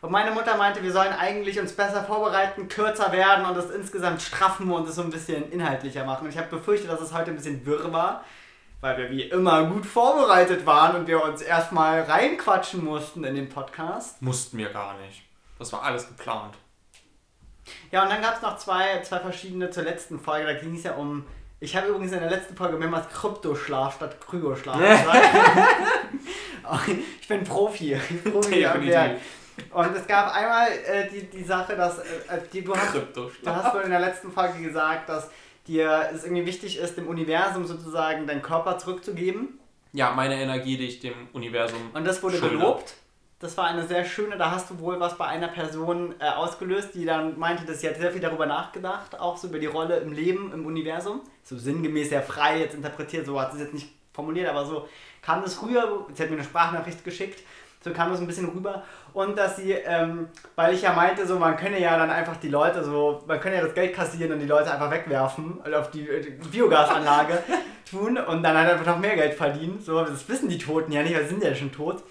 Und 0.00 0.10
meine 0.10 0.32
Mutter 0.32 0.56
meinte, 0.56 0.82
wir 0.82 0.92
sollen 0.92 1.12
eigentlich 1.12 1.60
uns 1.60 1.72
besser 1.72 2.02
vorbereiten, 2.04 2.68
kürzer 2.68 3.12
werden 3.12 3.46
und 3.46 3.56
das 3.56 3.70
insgesamt 3.70 4.20
straffen 4.20 4.70
und 4.70 4.88
es 4.88 4.96
so 4.96 5.02
ein 5.02 5.10
bisschen 5.10 5.50
inhaltlicher 5.52 6.04
machen. 6.04 6.24
Und 6.24 6.30
ich 6.30 6.38
habe 6.38 6.48
befürchtet, 6.48 6.90
dass 6.90 7.00
es 7.00 7.14
heute 7.14 7.30
ein 7.30 7.36
bisschen 7.36 7.64
wirr 7.64 7.92
war, 7.92 8.24
weil 8.80 8.98
wir 8.98 9.10
wie 9.10 9.22
immer 9.22 9.64
gut 9.66 9.86
vorbereitet 9.86 10.66
waren 10.66 10.96
und 10.96 11.06
wir 11.06 11.22
uns 11.22 11.40
erstmal 11.40 12.00
reinquatschen 12.02 12.84
mussten 12.84 13.22
in 13.22 13.36
den 13.36 13.48
Podcast. 13.48 14.20
Mussten 14.20 14.58
wir 14.58 14.70
gar 14.70 14.98
nicht. 14.98 15.22
Das 15.62 15.72
war 15.72 15.84
alles 15.84 16.08
geplant. 16.08 16.56
Ja, 17.92 18.02
und 18.02 18.10
dann 18.10 18.20
gab 18.20 18.34
es 18.34 18.42
noch 18.42 18.58
zwei, 18.58 19.00
zwei 19.02 19.20
verschiedene 19.20 19.70
zur 19.70 19.84
letzten 19.84 20.18
Folge. 20.18 20.46
Da 20.46 20.54
ging 20.54 20.74
es 20.74 20.82
ja 20.82 20.94
um. 20.94 21.24
Ich 21.60 21.76
habe 21.76 21.86
übrigens 21.86 22.10
in 22.10 22.18
der 22.18 22.30
letzten 22.30 22.56
Folge 22.56 22.76
mehrmals 22.76 23.08
Kryptoschlaf 23.10 23.94
statt 23.94 24.20
Kryoschlaf 24.20 24.76
gesagt. 24.76 25.28
ich 27.20 27.28
bin 27.28 27.44
Profi. 27.44 27.94
Ich 27.94 28.22
bin 28.22 28.32
Profi 28.32 28.66
am. 28.66 28.84
Werk. 28.84 29.20
Und 29.70 29.96
es 29.96 30.04
gab 30.08 30.34
einmal 30.34 30.66
äh, 30.72 31.08
die, 31.08 31.30
die 31.30 31.44
Sache, 31.44 31.76
dass 31.76 32.00
äh, 32.00 32.40
die, 32.52 32.64
du, 32.64 32.74
hast, 32.74 32.96
du 33.14 33.30
hast 33.46 33.72
wohl 33.72 33.82
in 33.82 33.90
der 33.90 34.00
letzten 34.00 34.32
Folge 34.32 34.60
gesagt, 34.60 35.08
dass 35.08 35.30
dir 35.68 36.10
es 36.12 36.24
irgendwie 36.24 36.44
wichtig 36.44 36.76
ist, 36.78 36.96
dem 36.96 37.06
Universum 37.06 37.66
sozusagen 37.66 38.26
deinen 38.26 38.42
Körper 38.42 38.78
zurückzugeben. 38.78 39.60
Ja, 39.92 40.10
meine 40.10 40.42
Energie, 40.42 40.76
die 40.76 40.86
ich 40.86 40.98
dem 40.98 41.28
Universum. 41.32 41.90
Und 41.92 42.04
das 42.04 42.20
wurde 42.20 42.38
schulde. 42.38 42.56
gelobt. 42.56 42.94
Das 43.42 43.56
war 43.56 43.64
eine 43.64 43.84
sehr 43.84 44.04
schöne, 44.04 44.36
da 44.36 44.52
hast 44.52 44.70
du 44.70 44.78
wohl 44.78 45.00
was 45.00 45.18
bei 45.18 45.26
einer 45.26 45.48
Person 45.48 46.14
äh, 46.20 46.28
ausgelöst, 46.28 46.94
die 46.94 47.04
dann 47.04 47.36
meinte, 47.40 47.64
dass 47.64 47.80
sie 47.80 47.88
hat 47.88 47.96
sehr 47.96 48.12
viel 48.12 48.20
darüber 48.20 48.46
nachgedacht, 48.46 49.18
auch 49.18 49.36
so 49.36 49.48
über 49.48 49.58
die 49.58 49.66
Rolle 49.66 49.96
im 49.96 50.12
Leben, 50.12 50.52
im 50.52 50.64
Universum. 50.64 51.22
So 51.42 51.58
sinngemäß 51.58 52.10
sehr 52.10 52.22
frei 52.22 52.60
jetzt 52.60 52.76
interpretiert, 52.76 53.26
so 53.26 53.40
hat 53.40 53.50
sie 53.50 53.58
es 53.58 53.64
jetzt 53.64 53.74
nicht 53.74 53.88
formuliert, 54.12 54.48
aber 54.48 54.64
so 54.64 54.88
kam 55.22 55.42
das 55.42 55.60
rüber. 55.60 56.06
Sie 56.14 56.22
hat 56.22 56.30
mir 56.30 56.36
eine 56.36 56.44
Sprachnachricht 56.44 57.04
geschickt, 57.04 57.42
so 57.80 57.90
kam 57.90 58.12
das 58.12 58.20
ein 58.20 58.28
bisschen 58.28 58.48
rüber. 58.48 58.84
Und 59.12 59.36
dass 59.36 59.56
sie, 59.56 59.72
ähm, 59.72 60.28
weil 60.54 60.72
ich 60.72 60.82
ja 60.82 60.92
meinte, 60.92 61.26
so 61.26 61.36
man 61.36 61.56
könne 61.56 61.80
ja 61.80 61.98
dann 61.98 62.10
einfach 62.10 62.36
die 62.36 62.48
Leute 62.48 62.84
so, 62.84 63.24
man 63.26 63.40
könne 63.40 63.56
ja 63.56 63.64
das 63.64 63.74
Geld 63.74 63.92
kassieren 63.92 64.30
und 64.30 64.38
die 64.38 64.46
Leute 64.46 64.70
einfach 64.70 64.92
wegwerfen 64.92 65.54
und 65.54 65.74
auf 65.74 65.90
die, 65.90 66.08
äh, 66.08 66.20
die 66.20 66.30
Biogasanlage 66.48 67.42
tun 67.90 68.18
und 68.18 68.44
dann 68.44 68.56
halt 68.56 68.70
einfach 68.70 68.86
noch 68.86 69.00
mehr 69.00 69.16
Geld 69.16 69.34
verdienen. 69.34 69.82
So, 69.84 70.00
das 70.04 70.28
wissen 70.28 70.48
die 70.48 70.58
Toten 70.58 70.92
ja 70.92 71.02
nicht, 71.02 71.16
weil 71.16 71.24
sie 71.24 71.30
sind 71.30 71.42
ja 71.42 71.52
schon 71.56 71.72
tot. 71.72 72.04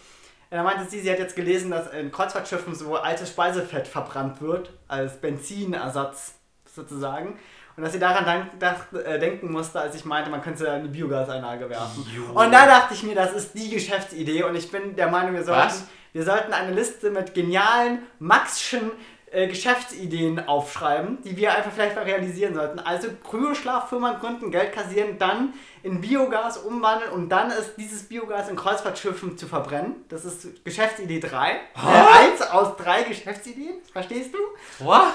Ja, 0.52 0.58
Da 0.58 0.64
meinte 0.64 0.90
sie, 0.90 1.00
sie 1.00 1.10
hat 1.10 1.20
jetzt 1.20 1.36
gelesen, 1.36 1.72
dass 1.72 1.92
in 1.94 2.12
Kreuzfahrtschiffen 2.12 2.76
so 2.76 2.96
altes 2.98 3.30
Speisefett 3.30 3.88
verbrannt 3.88 4.42
wird, 4.42 4.72
als 4.88 5.20
Benzinersatz 5.20 6.36
sozusagen. 6.66 7.40
Und 7.78 7.84
dass 7.84 7.94
sie 7.94 8.00
daran 8.00 8.26
dank, 8.26 8.60
dacht, 8.60 8.94
äh, 8.94 9.18
denken 9.18 9.50
musste, 9.52 9.80
als 9.80 9.96
ich 9.96 10.04
meinte, 10.04 10.30
man 10.30 10.42
könnte 10.42 10.82
die 10.84 10.90
Biogasanlage 10.90 11.70
werfen. 11.70 12.06
Jo. 12.14 12.26
Und 12.38 12.52
da 12.52 12.66
dachte 12.66 12.94
ich 12.94 13.04
mir, 13.04 13.16
das 13.16 13.32
ist 13.32 13.54
die 13.54 13.70
Geschäftsidee 13.70 14.44
und 14.44 14.56
ich 14.56 14.70
bin 14.70 14.96
der 14.96 15.08
Meinung, 15.08 15.34
wir 15.36 15.44
sollten, 15.44 15.68
Was? 15.68 15.86
wir 16.12 16.24
sollten 16.26 16.52
eine 16.52 16.74
Liste 16.74 17.10
mit 17.12 17.34
genialen, 17.34 18.00
Maxschen 18.20 18.92
äh, 19.32 19.48
Geschäftsideen 19.48 20.46
aufschreiben, 20.46 21.20
die 21.24 21.38
wir 21.38 21.56
einfach 21.56 21.72
vielleicht 21.72 21.96
mal 21.96 22.04
realisieren 22.04 22.54
sollten. 22.54 22.80
Also 22.80 23.08
Kryoschlaffirmen 23.30 24.20
gründen, 24.20 24.52
Geld 24.52 24.74
kassieren, 24.74 25.18
dann 25.18 25.54
in 25.84 26.02
Biogas 26.02 26.58
umwandeln 26.58 27.12
und 27.12 27.30
dann 27.30 27.50
ist 27.50 27.76
dieses 27.78 28.04
Biogas 28.04 28.50
in 28.50 28.58
Kreuzfahrtschiffen 28.58 29.38
zu 29.38 29.48
verbrennen. 29.48 30.04
Das 30.10 30.26
ist 30.26 30.66
Geschäftsidee 30.66 31.22
3. 31.22 31.52
Äh, 31.52 31.58
eins 31.76 32.42
aus 32.42 32.76
drei 32.76 33.04
Geschäftsideen, 33.04 33.76
verstehst 33.92 34.34
du? 34.34 34.84
What? 34.84 35.14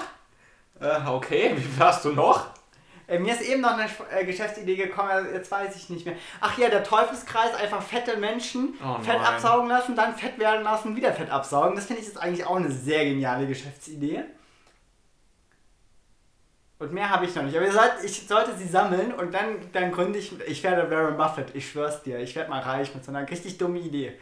Äh, 0.80 1.08
okay, 1.08 1.54
wie 1.56 1.82
hast 1.82 2.04
du 2.04 2.12
noch? 2.12 2.46
Äh, 3.08 3.18
mir 3.18 3.34
ist 3.34 3.42
eben 3.42 3.60
noch 3.60 3.78
eine 3.78 3.88
äh, 4.10 4.24
Geschäftsidee 4.24 4.76
gekommen, 4.76 5.10
also 5.10 5.30
jetzt 5.30 5.50
weiß 5.50 5.76
ich 5.76 5.90
nicht 5.90 6.06
mehr. 6.06 6.16
Ach 6.40 6.58
ja, 6.58 6.68
der 6.68 6.82
Teufelskreis, 6.82 7.54
einfach 7.54 7.82
fette 7.82 8.16
Menschen 8.16 8.74
Oh 8.82 9.00
Fett 9.00 9.20
absaugen 9.20 9.68
lassen, 9.68 9.94
dann 9.94 10.16
Fett 10.16 10.38
werden 10.38 10.64
lassen, 10.64 10.96
wieder 10.96 11.12
Fett 11.12 11.30
absaugen. 11.30 11.76
Das 11.76 11.86
finde 11.86 12.02
ich 12.02 12.08
jetzt 12.08 12.18
eigentlich 12.18 12.44
auch 12.46 12.56
eine 12.56 12.70
sehr 12.70 13.04
geniale 13.04 13.46
Geschäftsidee. 13.46 14.24
Und 16.78 16.92
mehr 16.92 17.08
habe 17.08 17.24
ich 17.24 17.34
noch 17.34 17.42
nicht. 17.42 17.56
Aber 17.56 17.64
ihr 17.64 17.72
sollt, 17.72 18.04
ich 18.04 18.26
sollte 18.26 18.54
sie 18.54 18.68
sammeln 18.68 19.14
und 19.14 19.32
dann, 19.32 19.56
dann 19.72 19.92
gründe 19.92 20.18
ich, 20.18 20.38
ich 20.46 20.62
werde 20.62 20.90
Warren 20.90 21.16
Buffett, 21.16 21.54
ich 21.54 21.70
schwör's 21.70 22.02
dir. 22.02 22.18
Ich 22.18 22.36
werde 22.36 22.50
mal 22.50 22.60
reich 22.60 22.94
mit 22.94 23.04
so 23.04 23.12
einer 23.12 23.28
richtig 23.28 23.56
dumme 23.56 23.78
Idee. 23.78 24.18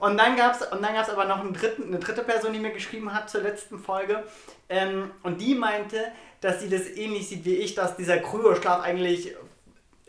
Und 0.00 0.16
dann 0.16 0.36
gab 0.36 0.54
es 0.54 0.62
aber 1.10 1.24
noch 1.26 1.40
einen 1.40 1.52
dritten, 1.52 1.84
eine 1.84 1.98
dritte 1.98 2.22
Person, 2.22 2.52
die 2.52 2.58
mir 2.58 2.72
geschrieben 2.72 3.12
hat 3.12 3.30
zur 3.30 3.42
letzten 3.42 3.78
Folge. 3.78 4.24
Ähm, 4.68 5.10
und 5.22 5.40
die 5.40 5.54
meinte, 5.54 6.12
dass 6.42 6.60
sie 6.60 6.68
das 6.68 6.82
ähnlich 6.88 7.26
sieht 7.28 7.44
wie 7.46 7.54
ich, 7.54 7.74
dass 7.74 7.96
dieser 7.96 8.18
Kryoschlaf 8.18 8.82
eigentlich 8.82 9.34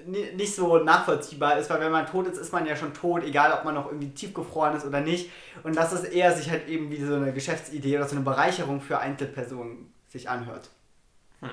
ni- 0.05 0.31
nicht 0.35 0.53
so 0.53 0.77
nachvollziehbar 0.79 1.57
ist, 1.57 1.69
weil 1.69 1.79
wenn 1.79 1.91
man 1.91 2.05
tot 2.05 2.27
ist, 2.27 2.37
ist 2.37 2.51
man 2.51 2.65
ja 2.65 2.75
schon 2.75 2.93
tot, 2.93 3.23
egal 3.23 3.53
ob 3.53 3.63
man 3.63 3.75
noch 3.75 3.85
irgendwie 3.85 4.09
tiefgefroren 4.09 4.75
ist 4.75 4.85
oder 4.85 4.99
nicht. 4.99 5.29
Und 5.63 5.75
dass 5.77 5.93
es 5.93 6.03
eher 6.03 6.35
sich 6.35 6.49
halt 6.49 6.67
eben 6.67 6.89
wie 6.91 7.01
so 7.03 7.15
eine 7.15 7.31
Geschäftsidee 7.31 7.95
oder 7.97 8.07
so 8.07 8.15
eine 8.15 8.25
Bereicherung 8.25 8.81
für 8.81 8.99
Einzelpersonen 8.99 9.93
sich 10.09 10.29
anhört. 10.29 10.69
Hm. 11.39 11.49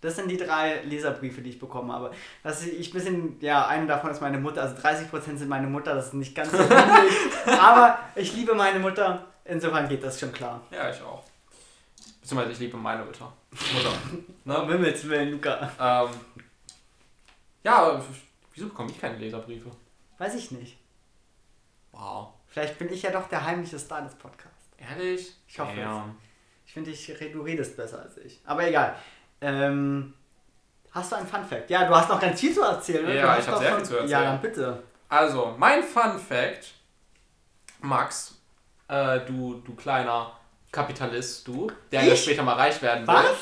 Das 0.00 0.14
sind 0.14 0.28
die 0.30 0.36
drei 0.36 0.80
Leserbriefe, 0.84 1.40
die 1.40 1.50
ich 1.50 1.58
bekommen 1.58 1.90
habe. 1.90 2.12
Was 2.44 2.64
ich 2.64 2.88
ein 2.88 2.92
bisschen, 2.92 3.36
ja, 3.40 3.66
eine 3.66 3.86
davon 3.86 4.10
ist 4.12 4.20
meine 4.20 4.38
Mutter, 4.38 4.62
also 4.62 4.76
30% 4.76 5.36
sind 5.38 5.48
meine 5.48 5.66
Mutter, 5.66 5.94
das 5.94 6.06
ist 6.08 6.14
nicht 6.14 6.34
ganz 6.36 6.52
so 6.52 6.58
wenig. 6.58 7.58
aber 7.60 7.98
ich 8.14 8.32
liebe 8.34 8.54
meine 8.54 8.78
Mutter, 8.78 9.24
insofern 9.44 9.88
geht 9.88 10.04
das 10.04 10.20
schon 10.20 10.32
klar. 10.32 10.60
Ja, 10.70 10.88
ich 10.90 11.02
auch. 11.02 11.24
Beziehungsweise 12.28 12.52
ich 12.52 12.58
liebe 12.58 12.76
meine 12.76 13.02
Mutter. 13.06 13.32
Mutter. 13.72 13.92
Na, 14.44 14.56
um 14.58 14.68
Himmels 14.70 15.08
Willen, 15.08 15.30
Luca. 15.30 15.58
ähm, 15.80 16.10
ja, 17.64 18.02
wieso 18.52 18.68
bekomme 18.68 18.90
ich 18.90 19.00
keine 19.00 19.16
Leserbriefe? 19.16 19.70
Weiß 20.18 20.34
ich 20.34 20.50
nicht. 20.50 20.76
Wow. 21.90 22.28
Vielleicht 22.48 22.78
bin 22.78 22.92
ich 22.92 23.00
ja 23.00 23.10
doch 23.12 23.30
der 23.30 23.42
heimliche 23.46 23.78
Star 23.78 24.02
des 24.02 24.14
Podcasts. 24.14 24.68
Ehrlich? 24.76 25.32
Ich 25.48 25.58
hoffe 25.58 25.80
ja. 25.80 26.04
Ich 26.66 26.74
finde, 26.74 26.90
ich, 26.90 27.06
du 27.06 27.40
redest 27.40 27.78
besser 27.78 28.02
als 28.02 28.18
ich. 28.18 28.38
Aber 28.44 28.68
egal. 28.68 28.94
Ähm, 29.40 30.12
hast 30.90 31.10
du 31.10 31.16
einen 31.16 31.26
Fun-Fact? 31.26 31.70
Ja, 31.70 31.86
du 31.88 31.94
hast 31.96 32.10
noch 32.10 32.20
ganz 32.20 32.38
viel 32.38 32.52
zu 32.52 32.60
erzählen. 32.60 33.06
ne? 33.06 33.16
Ja, 33.16 33.38
ich 33.38 33.46
hab 33.46 33.54
doch 33.54 33.60
sehr 33.62 33.70
schon- 33.70 33.78
viel 33.78 33.86
zu 33.86 33.94
erzählen. 33.94 34.10
Ja, 34.10 34.22
dann 34.24 34.42
bitte. 34.42 34.82
Also, 35.08 35.54
mein 35.58 35.82
Fun 35.82 36.18
Fact, 36.18 36.74
Max, 37.80 38.36
äh, 38.88 39.20
du, 39.20 39.62
du 39.64 39.74
kleiner 39.74 40.37
Kapitalist, 40.72 41.46
du, 41.48 41.70
der 41.90 42.04
ja 42.04 42.12
Ich? 42.12 42.22
später 42.22 42.42
mal 42.42 42.54
reich 42.54 42.80
werden 42.82 43.06
will. 43.06 43.14
Was? 43.14 43.36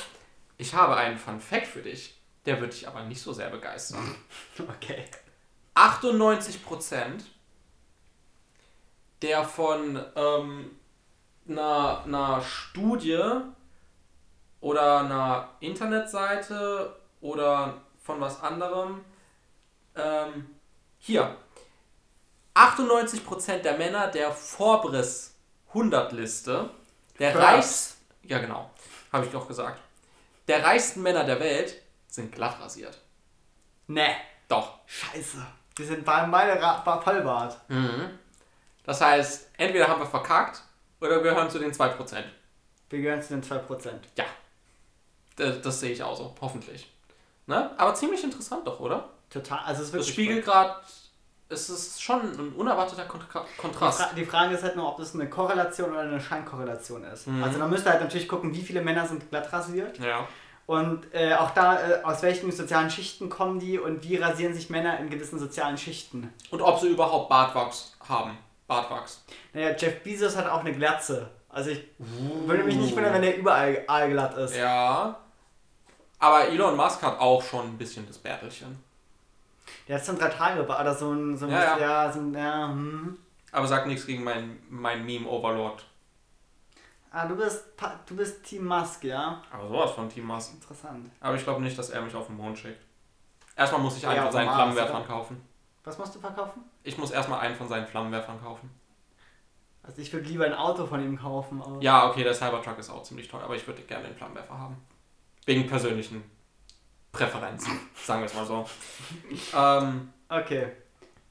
Ich 0.58 0.74
habe 0.74 0.96
einen 0.96 1.18
Fun 1.18 1.40
Fact 1.40 1.66
für 1.66 1.82
dich. 1.82 2.14
Der 2.44 2.60
wird 2.60 2.72
dich 2.72 2.86
aber 2.86 3.02
nicht 3.02 3.20
so 3.20 3.32
sehr 3.32 3.50
begeistern. 3.50 4.14
Okay. 4.58 5.04
98% 5.74 7.24
der 9.22 9.44
von 9.44 10.02
ähm, 10.14 10.70
einer, 11.48 12.02
einer 12.04 12.40
Studie 12.42 13.22
oder 14.60 15.00
einer 15.00 15.50
Internetseite 15.60 16.96
oder 17.20 17.82
von 18.02 18.20
was 18.20 18.40
anderem. 18.42 19.04
Ähm, 19.94 20.50
hier. 20.98 21.36
98% 22.54 23.58
der 23.58 23.76
Männer 23.76 24.08
der 24.08 24.32
Forbes 24.32 25.34
100 25.68 26.12
Liste, 26.12 26.70
der 27.18 27.32
Forbes. 27.32 27.46
reichs 27.48 27.96
ja 28.24 28.38
genau, 28.38 28.70
habe 29.12 29.26
ich 29.26 29.32
doch 29.32 29.46
gesagt, 29.46 29.80
der 30.48 30.64
reichsten 30.64 31.02
Männer 31.02 31.24
der 31.24 31.38
Welt 31.40 31.74
sind 32.08 32.32
glatt 32.32 32.60
rasiert. 32.60 32.98
Ne. 33.88 34.14
Doch. 34.48 34.78
Scheiße. 34.86 35.44
Wir 35.76 35.86
sind 35.86 36.04
Ra- 36.60 36.80
Ba- 36.84 37.00
Vollbart. 37.00 37.58
Mhm. 37.68 38.18
Das 38.84 39.00
heißt, 39.00 39.48
entweder 39.56 39.88
haben 39.88 40.00
wir 40.00 40.06
verkackt 40.06 40.62
oder 41.00 41.22
wir 41.22 41.30
gehören 41.32 41.50
zu 41.50 41.58
den 41.58 41.72
2%. 41.72 42.24
Wir 42.90 43.00
gehören 43.00 43.20
zu 43.22 43.34
den 43.38 43.42
2%. 43.42 43.90
Ja. 44.16 44.24
Das, 45.36 45.60
das 45.60 45.80
sehe 45.80 45.90
ich 45.92 46.02
auch 46.02 46.16
so, 46.16 46.34
hoffentlich. 46.40 46.90
Ne? 47.46 47.70
Aber 47.78 47.94
ziemlich 47.94 48.22
interessant 48.24 48.66
doch, 48.66 48.80
oder? 48.80 49.10
Total. 49.30 49.58
Also 49.64 49.82
es 49.82 49.88
ist 49.88 49.94
Das 49.94 50.06
wirklich 50.06 50.14
spiegelt 50.14 50.44
gerade, 50.44 50.76
es 51.48 51.68
ist 51.68 52.02
schon 52.02 52.20
ein 52.20 52.52
unerwarteter 52.54 53.04
Kontra 53.04 53.44
Die, 53.56 53.60
Kontrast. 53.60 54.00
Fra 54.02 54.14
die 54.14 54.24
Frage 54.24 54.54
ist 54.54 54.62
halt 54.64 54.76
nur, 54.76 54.88
ob 54.88 54.96
das 54.98 55.14
eine 55.14 55.28
Korrelation 55.30 55.90
oder 55.90 56.00
eine 56.00 56.20
Scheinkorrelation 56.20 57.04
ist. 57.04 57.26
Mhm. 57.28 57.42
Also 57.44 57.58
man 57.58 57.70
müsste 57.70 57.90
halt 57.90 58.00
natürlich 58.00 58.28
gucken, 58.28 58.52
wie 58.54 58.62
viele 58.62 58.82
Männer 58.82 59.06
sind 59.06 59.28
glatt 59.30 59.52
rasiert 59.52 59.98
Ja. 59.98 60.26
und 60.66 61.06
äh, 61.14 61.34
auch 61.34 61.50
da, 61.50 61.78
äh, 61.80 62.02
aus 62.02 62.22
welchen 62.22 62.50
sozialen 62.50 62.90
Schichten 62.90 63.28
kommen 63.28 63.60
die 63.60 63.78
und 63.78 64.02
wie 64.02 64.16
rasieren 64.16 64.54
sich 64.54 64.70
Männer 64.70 64.98
in 64.98 65.08
gewissen 65.08 65.38
sozialen 65.38 65.78
Schichten. 65.78 66.32
Und 66.50 66.62
ob 66.62 66.80
sie 66.80 66.88
überhaupt 66.88 67.28
Bartwachs 67.28 67.96
haben. 68.08 68.36
Bartwachs. 68.66 69.22
Naja, 69.52 69.76
Jeff 69.78 70.02
Bezos 70.02 70.36
hat 70.36 70.48
auch 70.48 70.60
eine 70.60 70.72
Glatze. 70.72 71.30
Also 71.48 71.70
ich 71.70 71.84
würde 71.98 72.64
mich 72.64 72.74
nicht 72.74 72.94
wundern, 72.96 73.14
wenn 73.14 73.22
der 73.22 73.36
überall 73.38 73.84
aalglatt 73.86 74.36
ist. 74.36 74.56
Ja. 74.56 75.16
Aber 76.18 76.48
Elon 76.48 76.76
Musk 76.76 77.00
hat 77.02 77.20
auch 77.20 77.42
schon 77.42 77.66
ein 77.66 77.78
bisschen 77.78 78.06
das 78.08 78.18
Bärtelchen. 78.18 78.82
Der 79.88 79.96
hat 79.96 80.04
so 80.04 80.12
ein 80.12 80.18
drei 80.18 80.28
Tage 80.28 80.62
oder 80.64 80.94
so 80.94 81.12
ein, 81.12 81.36
so 81.36 81.46
ein, 81.46 81.52
Ja, 81.52 81.62
ja. 81.62 81.78
ja, 81.78 82.12
so 82.12 82.20
ein, 82.20 82.34
ja, 82.34 82.68
hm. 82.68 83.18
Aber 83.52 83.66
sag 83.66 83.86
nichts 83.86 84.06
gegen 84.06 84.24
mein, 84.24 84.58
mein 84.68 85.04
Meme-Overlord. 85.06 85.84
Ah, 87.10 87.26
du 87.26 87.36
bist, 87.36 87.64
du 88.06 88.16
bist 88.16 88.44
Team 88.44 88.66
Musk, 88.66 89.04
ja? 89.04 89.40
Aber 89.50 89.68
sowas 89.68 89.92
von 89.92 90.08
Team 90.08 90.26
Musk. 90.26 90.54
Interessant. 90.54 91.10
Aber 91.20 91.34
ich 91.36 91.44
glaube 91.44 91.62
nicht, 91.62 91.78
dass 91.78 91.90
er 91.90 92.02
mich 92.02 92.14
auf 92.14 92.26
den 92.26 92.36
Mond 92.36 92.58
schickt. 92.58 92.84
Erstmal 93.56 93.80
muss 93.80 93.96
ich 93.96 94.02
Ja, 94.02 94.10
einen 94.10 94.22
von 94.24 94.32
seinen 94.32 94.46
Mars, 94.46 94.56
Flammenwerfern 94.56 94.96
oder? 94.96 95.06
kaufen. 95.06 95.40
Was 95.84 95.96
musst 95.98 96.14
du 96.14 96.18
verkaufen? 96.20 96.62
Ich 96.82 96.98
muss 96.98 97.12
erstmal 97.12 97.40
einen 97.40 97.54
von 97.54 97.68
seinen 97.68 97.86
Flammenwerfern 97.86 98.42
kaufen. 98.42 98.68
Also 99.82 100.02
ich 100.02 100.12
würde 100.12 100.26
lieber 100.26 100.44
ein 100.44 100.52
Auto 100.52 100.84
von 100.84 101.00
ihm 101.02 101.16
kaufen. 101.16 101.62
Ja, 101.80 102.10
okay, 102.10 102.24
der 102.24 102.34
Cybertruck 102.34 102.76
ist 102.78 102.90
auch 102.90 103.04
ziemlich 103.04 103.28
teuer, 103.28 103.44
aber 103.44 103.54
ich 103.54 103.66
würde 103.66 103.82
gerne 103.82 104.08
den 104.08 104.16
Flammenwerfer 104.16 104.58
haben. 104.58 104.76
Wegen 105.46 105.66
persönlichen 105.68 106.24
Präferenzen, 107.16 107.72
sagen 108.04 108.20
wir 108.20 108.26
es 108.26 108.34
mal 108.34 108.44
so. 108.46 108.68
ähm, 109.56 110.12
Okay. 110.28 110.66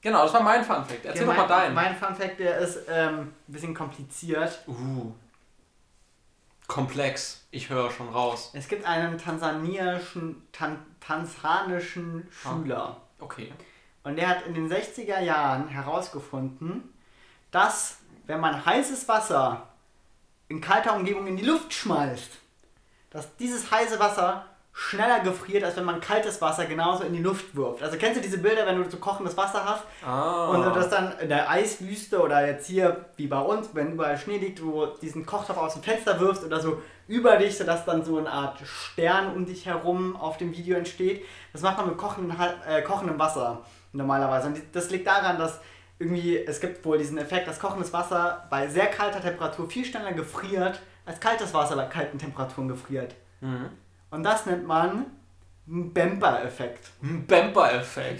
genau, 0.01 0.23
das 0.23 0.33
war 0.33 0.41
mein 0.41 0.63
Funfact. 0.63 1.05
Erzähl 1.05 1.27
okay, 1.27 1.37
doch 1.37 1.47
mal 1.47 1.47
deinen. 1.47 1.75
Mein 1.75 1.95
Fun 1.95 2.15
Fact, 2.15 2.39
der 2.39 2.57
ist 2.59 2.79
ähm, 2.89 3.19
ein 3.19 3.33
bisschen 3.47 3.73
kompliziert. 3.73 4.59
Uh. 4.67 5.11
Komplex. 6.67 7.45
Ich 7.51 7.69
höre 7.69 7.91
schon 7.91 8.09
raus. 8.09 8.51
Es 8.53 8.67
gibt 8.67 8.85
einen 8.85 9.17
tansaniischen, 9.17 10.41
tan 10.51 10.83
tansanischen 10.99 12.27
Ah. 12.43 12.49
Schüler. 12.55 12.97
Okay. 13.19 13.53
Und 14.03 14.15
der 14.17 14.29
hat 14.29 14.45
in 14.47 14.53
den 14.55 14.71
60er 14.71 15.19
Jahren 15.19 15.67
herausgefunden, 15.67 16.93
dass 17.51 17.97
wenn 18.25 18.39
man 18.39 18.65
heißes 18.65 19.07
Wasser 19.07 19.67
in 20.47 20.61
kalter 20.61 20.95
Umgebung 20.95 21.27
in 21.27 21.37
die 21.37 21.45
Luft 21.45 21.73
schmeißt, 21.73 22.31
dass 23.11 23.35
dieses 23.37 23.69
heiße 23.69 23.99
Wasser 23.99 24.45
schneller 24.77 25.21
gefriert, 25.21 25.63
als 25.63 25.77
wenn 25.77 25.85
man 25.85 26.01
kaltes 26.01 26.41
Wasser 26.41 26.65
genauso 26.65 27.05
in 27.05 27.13
die 27.13 27.21
Luft 27.21 27.55
wirft. 27.55 27.81
Also 27.81 27.95
kennst 27.97 28.17
du 28.17 28.21
diese 28.21 28.39
Bilder, 28.39 28.65
wenn 28.65 28.83
du 28.83 28.89
so 28.89 28.97
kochendes 28.97 29.37
Wasser 29.37 29.63
hast 29.63 29.83
Ah. 30.05 30.49
und 30.49 30.63
du 30.63 30.69
das 30.71 30.89
dann 30.89 31.17
in 31.19 31.29
der 31.29 31.49
Eiswüste 31.49 32.21
oder 32.21 32.45
jetzt 32.45 32.67
hier 32.67 33.05
wie 33.15 33.27
bei 33.27 33.39
uns, 33.39 33.69
wenn 33.71 33.93
überall 33.93 34.17
Schnee 34.17 34.37
liegt, 34.37 34.59
du 34.59 34.85
diesen 35.01 35.25
Kochtopf 35.25 35.57
aus 35.57 35.73
dem 35.75 35.81
Fenster 35.83 36.19
wirfst 36.19 36.43
oder 36.43 36.59
so 36.59 36.81
über 37.07 37.37
dich, 37.37 37.57
sodass 37.57 37.85
dann 37.85 38.03
so 38.03 38.17
eine 38.17 38.29
Art 38.29 38.59
Stern 38.67 39.33
um 39.33 39.45
dich 39.45 39.65
herum 39.65 40.17
auf 40.17 40.35
dem 40.37 40.51
Video 40.51 40.75
entsteht. 40.77 41.23
Das 41.53 41.61
macht 41.61 41.77
man 41.77 41.87
mit 41.87 41.97
kochendem, 41.97 42.35
äh, 42.67 42.81
kochendem 42.81 43.17
Wasser 43.17 43.61
normalerweise. 43.93 44.47
Und 44.47 44.61
das 44.73 44.89
liegt 44.89 45.07
daran, 45.07 45.37
dass 45.37 45.61
irgendwie, 45.99 46.37
es 46.37 46.59
gibt 46.59 46.83
wohl 46.83 46.97
diesen 46.97 47.17
Effekt, 47.17 47.47
dass 47.47 47.61
kochendes 47.61 47.93
Wasser 47.93 48.45
bei 48.49 48.67
sehr 48.67 48.87
kalter 48.87 49.21
Temperatur 49.21 49.69
viel 49.69 49.85
schneller 49.85 50.11
gefriert, 50.11 50.81
als 51.05 51.21
kaltes 51.21 51.53
Wasser 51.53 51.77
bei 51.77 51.85
kalten 51.85 52.19
Temperaturen 52.19 52.67
gefriert. 52.67 53.15
Mhm. 53.39 53.69
Und 54.15 54.23
das 54.23 54.45
nennt 54.45 54.65
man. 54.65 55.07
Ein 55.67 55.93
Bemper-Effekt. 55.93 56.91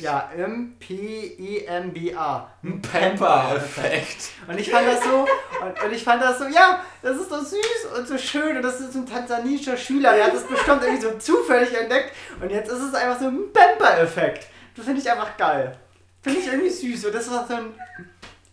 Ja, 0.02 0.30
M-P-E-M-B-A. 0.36 2.50
Ein 2.64 2.82
Bemper-Effekt. 2.82 4.32
Und 4.48 4.60
ich 4.60 4.70
fand 4.70 4.88
das 4.88 5.04
so, 5.04 5.26
und, 5.64 5.84
und 5.84 5.93
ich 5.93 6.04
fand 6.04 6.22
das 6.22 6.39
so, 6.39 6.46
ja, 6.46 6.82
das 7.02 7.18
ist 7.18 7.30
so 7.30 7.39
süß 7.39 7.88
und 7.98 8.08
so 8.08 8.18
schön 8.18 8.58
und 8.58 8.64
das 8.64 8.82
ist 8.82 8.96
ein 8.96 9.06
tansanischer 9.06 9.78
Schüler, 9.78 10.14
der 10.14 10.26
hat 10.26 10.34
das 10.34 10.43
bestimmt 10.43 10.84
irgendwie 10.84 11.04
so 11.04 11.18
zufällig 11.18 11.74
entdeckt 11.80 12.14
und 12.41 12.52
jetzt 12.52 12.72
ist 12.72 12.82
es 12.82 12.93
einfach 12.96 13.20
so 13.20 13.28
ein 13.28 13.54
Bemper-Effekt. 13.54 14.48
Das 14.76 14.86
finde 14.86 15.02
ich 15.02 15.10
einfach 15.10 15.38
geil. 15.38 15.78
Finde 16.24 16.39
ich 16.39 16.48
irgendwie 16.48 16.72
süß 16.72 17.06
und 17.06 17.16
das 17.16 17.28
ist 17.28 17.34
auch 17.34 17.48
so 17.48 17.54
ein... 17.54 17.74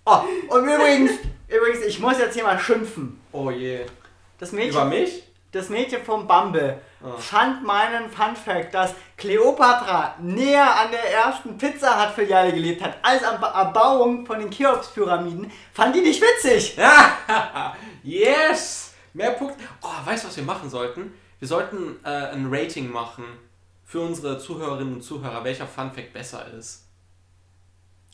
Oh, 0.05 0.21
und 0.55 0.65
übrigens, 0.65 1.13
übrigens, 1.49 1.87
ich 1.87 1.99
muss 1.99 2.19
jetzt 2.19 2.35
hier 2.35 2.45
mal 2.45 2.59
schimpfen. 2.59 3.19
Oh 3.33 3.51
je. 3.51 3.87
Das 4.39 4.53
Über 4.53 4.63
Mädchen, 4.63 4.89
mich? 4.91 5.32
Das 5.53 5.69
Mädchen 5.69 6.03
vom 6.05 6.27
Bumble 6.27 6.81
Ah. 7.05 7.17
fand 7.19 7.65
meinen 7.65 8.09
Fun 8.11 8.37
Fact, 8.37 8.73
dass 8.75 8.95
Kleopatra 9.17 10.15
näher 10.21 10.65
an 10.77 10.91
der 10.93 11.13
ersten 11.13 11.59
Pizza 11.59 12.01
Hut 12.01 12.15
Filiale 12.15 12.53
gelebt 12.53 12.81
hat, 12.83 12.97
als 13.03 13.25
an 13.25 13.41
Ba- 13.41 13.51
Erbauung 13.61 14.25
von 14.25 14.39
den 14.39 14.51
Cheops-Pyramiden, 14.51 15.51
fand 15.73 15.97
die 15.97 16.01
nicht 16.01 16.23
witzig. 16.23 16.77
Yes! 18.03 18.95
Mehr 19.15 19.33
Punkte. 19.33 19.63
Oh, 19.83 19.89
weißt 20.07 20.25
du, 20.25 20.29
was 20.29 20.37
wir 20.37 20.45
machen 20.45 20.71
sollten? 20.71 21.13
Wir 21.39 21.49
sollten 21.49 21.97
äh, 22.05 22.09
ein 22.09 22.49
Rating 22.51 22.91
machen 22.91 23.25
für 23.85 24.01
unsere 24.01 24.39
Zuhörerinnen 24.39 24.95
und 24.95 25.03
Zuhörer, 25.03 25.45
welcher 25.45 25.67
Funfact 25.67 26.13
besser 26.13 26.47
ist. 26.59 26.82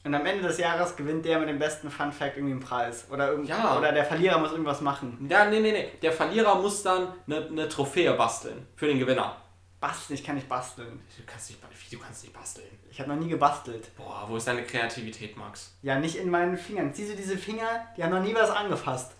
Und 0.09 0.15
am 0.15 0.25
Ende 0.25 0.43
des 0.49 0.57
Jahres 0.57 0.97
gewinnt 0.97 1.27
der 1.27 1.39
mit 1.39 1.51
dem 1.51 1.59
besten 1.59 1.91
Fun 1.91 2.11
Fact 2.13 2.39
irgendwie 2.39 2.53
einen 2.53 2.63
Preis. 2.63 3.07
Oder, 3.11 3.29
irgend 3.29 3.47
Ja. 3.47 3.77
oder 3.77 3.93
der 3.93 4.07
Verlierer 4.07 4.39
muss 4.39 4.53
irgendwas 4.53 4.81
machen. 4.81 5.29
Ja, 5.31 5.45
nee, 5.45 5.61
nee, 5.61 5.71
nee. 5.71 5.91
Der 6.01 6.13
Verlierer 6.13 6.55
muss 6.55 6.83
dann 6.83 7.09
eine, 7.27 7.45
eine 7.47 7.69
Trophäe 7.69 8.15
basteln 8.15 8.67
für 8.75 8.87
den 8.87 8.99
Gewinner. 8.99 9.37
Basteln, 9.79 10.15
ich 10.19 10.25
kann 10.25 10.37
nicht 10.37 10.49
basteln. 10.49 10.99
Du 11.15 11.23
kannst 11.27 11.51
nicht, 11.51 11.61
du 11.93 11.99
kannst 11.99 12.23
nicht 12.25 12.33
basteln. 12.33 12.67
Ich 12.91 12.99
habe 12.99 13.11
noch 13.15 13.21
nie 13.21 13.29
gebastelt. 13.29 13.95
Boah, 13.99 14.25
wo 14.27 14.37
ist 14.37 14.49
deine 14.49 14.63
Kreativität, 14.63 15.37
Max? 15.37 15.77
Ja, 15.83 15.99
nicht 15.99 16.17
in 16.17 16.31
meinen 16.31 16.57
Fingern. 16.57 16.91
Siehst 16.95 17.13
du 17.13 17.15
diese 17.17 17.37
Finger? 17.37 17.67
Die 17.95 18.03
haben 18.03 18.11
noch 18.11 18.23
nie 18.23 18.35
was 18.35 18.49
angefasst. 18.49 19.13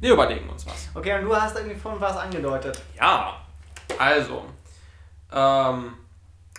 Wir 0.00 0.12
überlegen 0.12 0.46
uns 0.50 0.66
was. 0.66 0.90
Okay, 0.94 1.18
und 1.18 1.24
du 1.24 1.34
hast 1.34 1.56
irgendwie 1.56 1.76
vorhin 1.76 2.02
was 2.02 2.18
angedeutet. 2.18 2.78
Ja, 2.98 3.40
also, 3.98 4.44
ähm, 5.32 5.94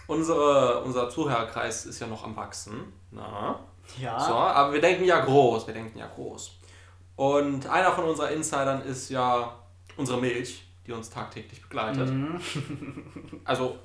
unsere, 0.08 0.84
unser 0.84 1.10
Zuhörerkreis 1.10 1.86
ist 1.86 2.00
ja 2.00 2.08
noch 2.08 2.24
am 2.24 2.36
Wachsen. 2.36 2.94
Na? 3.12 3.60
Ja. 4.00 4.20
So, 4.20 4.34
aber 4.34 4.74
wir 4.74 4.82
denken 4.82 5.06
ja 5.06 5.24
groß, 5.24 5.68
wir 5.68 5.74
denken 5.74 5.98
ja 5.98 6.08
groß. 6.08 6.52
Und 7.16 7.68
einer 7.68 7.92
von 7.92 8.06
unseren 8.06 8.34
Insidern 8.34 8.82
ist 8.82 9.10
ja 9.10 9.58
unsere 9.98 10.20
Milch, 10.20 10.64
die 10.86 10.92
uns 10.92 11.10
tagtäglich 11.10 11.62
begleitet. 11.62 12.10
Mhm. 12.10 12.42
Also 13.46 13.78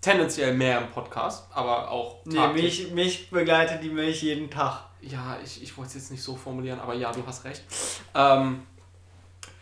tendenziell 0.00 0.54
mehr 0.54 0.78
im 0.80 0.90
Podcast, 0.92 1.48
aber 1.52 1.90
auch 1.90 2.24
Nee, 2.26 2.46
mich, 2.52 2.92
mich 2.92 3.28
begleitet 3.28 3.82
die 3.82 3.90
Milch 3.90 4.22
jeden 4.22 4.48
Tag. 4.48 4.84
Ja, 5.00 5.36
ich, 5.42 5.62
ich 5.62 5.76
wollte 5.76 5.88
es 5.88 5.94
jetzt 5.94 6.10
nicht 6.12 6.22
so 6.22 6.36
formulieren, 6.36 6.78
aber 6.78 6.94
ja, 6.94 7.10
du 7.10 7.26
hast 7.26 7.44
recht. 7.44 7.64
Ähm, 8.14 8.62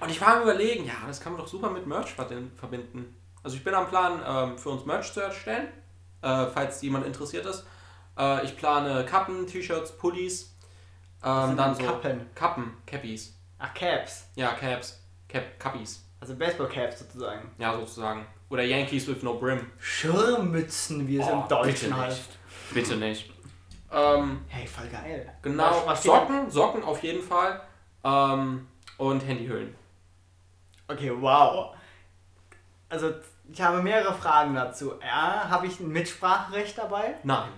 und 0.01 0.11
ich 0.11 0.21
war 0.21 0.37
am 0.37 0.43
überlegen, 0.43 0.85
ja, 0.85 0.95
das 1.07 1.21
kann 1.21 1.33
man 1.33 1.41
doch 1.41 1.49
super 1.49 1.71
mit 1.71 1.87
Merch 1.87 2.13
verbinden. 2.13 3.17
Also 3.45 3.57
ich 3.57 3.63
bin 3.63 3.75
am 3.75 3.87
Plan, 3.89 4.21
ähm, 4.27 4.59
für 4.59 4.71
uns 4.71 4.85
Merch 4.87 5.13
zu 5.13 5.21
erstellen, 5.21 5.69
äh, 6.23 6.47
falls 6.47 6.83
jemand 6.83 7.07
interessiert 7.07 7.47
ist. 7.47 7.65
Äh, 8.19 8.45
ich 8.45 8.57
plane 8.57 9.05
Kappen, 9.05 9.47
T-Shirts, 9.47 9.97
Pullis, 9.99 10.57
ähm, 11.23 11.57
dann 11.57 11.75
so 11.75 11.83
Kappen? 11.85 12.27
Kappen, 12.35 12.77
Cappies. 12.87 13.37
Ach, 13.59 13.73
Caps. 13.75 14.27
Ja, 14.35 14.53
Caps, 14.55 15.01
Cap, 15.29 15.59
Cappies. 15.61 16.05
Also 16.21 16.35
Baseball-Caps 16.37 17.01
sozusagen. 17.01 17.51
Ja, 17.59 17.75
sozusagen. 17.77 18.27
Oder 18.49 18.63
Yankees 18.63 19.07
with 19.09 19.23
no 19.23 19.35
brim. 19.35 19.71
Schirmmützen, 19.79 21.07
wie 21.07 21.19
es 21.19 21.27
Oh, 21.27 21.33
im 21.33 21.43
bitte 21.43 21.55
Deutschen 21.55 21.89
nicht. 21.91 21.99
heißt. 21.99 22.29
Bitte 22.73 22.97
nicht. 22.97 23.31
Ähm, 23.97 24.41
Hey, 24.49 24.67
voll 24.67 24.89
geil. 24.89 25.33
Genau, 25.41 25.63
Was- 25.71 25.87
was 25.87 26.03
Socken, 26.03 26.51
Socken 26.51 26.83
auf 26.83 27.01
jeden 27.05 27.23
Fall. 27.23 27.61
Ähm, 28.03 28.67
und 28.99 29.21
Handyhüllen. 29.25 29.73
Okay, 30.89 31.13
wow. 31.15 31.77
Also, 32.89 33.13
ich 33.53 33.61
habe 33.61 33.83
mehrere 33.83 34.15
Fragen 34.15 34.55
dazu. 34.55 34.95
Ja, 35.01 35.49
habe 35.49 35.67
ich 35.67 35.81
ein 35.81 35.89
Mitspracherecht 35.89 36.79
dabei? 36.79 37.15
Nein. 37.23 37.51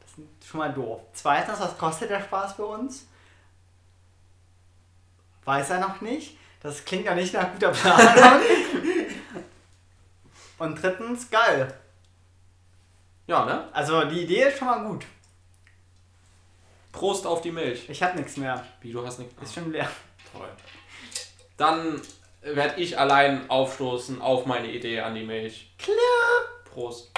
Das 0.00 0.18
ist 0.18 0.48
schon 0.48 0.58
mal 0.58 0.72
doof. 0.72 1.00
Zweitens, 1.12 1.60
was 1.60 1.78
kostet 1.78 2.10
der 2.10 2.22
Spaß 2.22 2.54
für 2.54 2.66
uns? 2.66 3.06
Weiß 5.44 5.70
er 5.70 5.80
noch 5.80 6.00
nicht. 6.00 6.36
Das 6.60 6.84
klingt 6.84 7.06
ja 7.06 7.14
nicht 7.14 7.32
nach 7.32 7.52
guter 7.52 7.70
Planung. 7.70 8.42
Und 10.58 10.82
drittens, 10.82 11.30
geil. 11.30 11.72
Ja, 13.28 13.44
ne? 13.44 13.68
Also, 13.72 14.04
die 14.04 14.22
Idee 14.22 14.48
ist 14.48 14.58
schon 14.58 14.68
mal 14.68 14.84
gut. 14.84 15.06
Prost 16.90 17.26
auf 17.26 17.42
die 17.42 17.52
Milch. 17.52 17.88
Ich 17.88 18.02
habe 18.02 18.16
nichts 18.16 18.36
mehr. 18.36 18.64
Wie, 18.80 18.90
du 18.90 19.06
hast 19.06 19.20
nicht. 19.20 19.30
Ist 19.40 19.54
schon 19.54 19.70
leer. 19.70 19.88
toll. 20.32 20.48
Dann 21.56 22.00
werde 22.42 22.80
ich 22.80 22.98
allein 22.98 23.48
aufstoßen 23.50 24.20
auf 24.20 24.46
meine 24.46 24.70
Idee 24.70 25.00
an 25.00 25.14
die 25.14 25.24
Milch. 25.24 25.72
Klar. 25.78 25.96
Prost. 26.64 27.10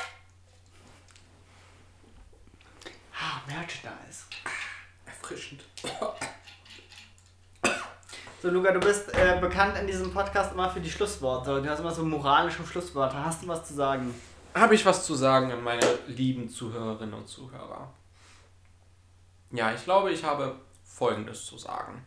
Ah, 3.13 3.41
Merchandise. 3.47 4.25
Erfrischend. 5.07 5.63
So, 8.43 8.49
Luca, 8.49 8.73
du 8.73 8.81
bist 8.81 9.13
äh, 9.15 9.39
bekannt 9.39 9.77
in 9.77 9.87
diesem 9.87 10.11
Podcast 10.15 10.53
immer 10.53 10.71
für 10.71 10.81
die 10.81 10.91
Schlussworte. 10.91 11.61
Du 11.61 11.69
hast 11.69 11.81
immer 11.81 11.91
so 11.91 12.03
moralische 12.03 12.65
Schlussworte. 12.65 13.23
Hast 13.23 13.43
du 13.43 13.49
was 13.49 13.69
zu 13.69 13.75
sagen? 13.75 14.15
Habe 14.55 14.75
ich 14.75 14.87
was 14.87 15.05
zu 15.05 15.15
sagen 15.15 15.53
an 15.53 15.63
meine 15.63 15.87
lieben 16.07 16.49
Zuhörerinnen 16.49 17.13
und 17.13 17.29
Zuhörer? 17.29 17.93
Ja, 19.51 19.75
ich 19.75 19.85
glaube, 19.85 20.11
ich 20.11 20.25
habe 20.25 20.57
Folgendes 20.83 21.45
zu 21.45 21.59
sagen. 21.59 22.05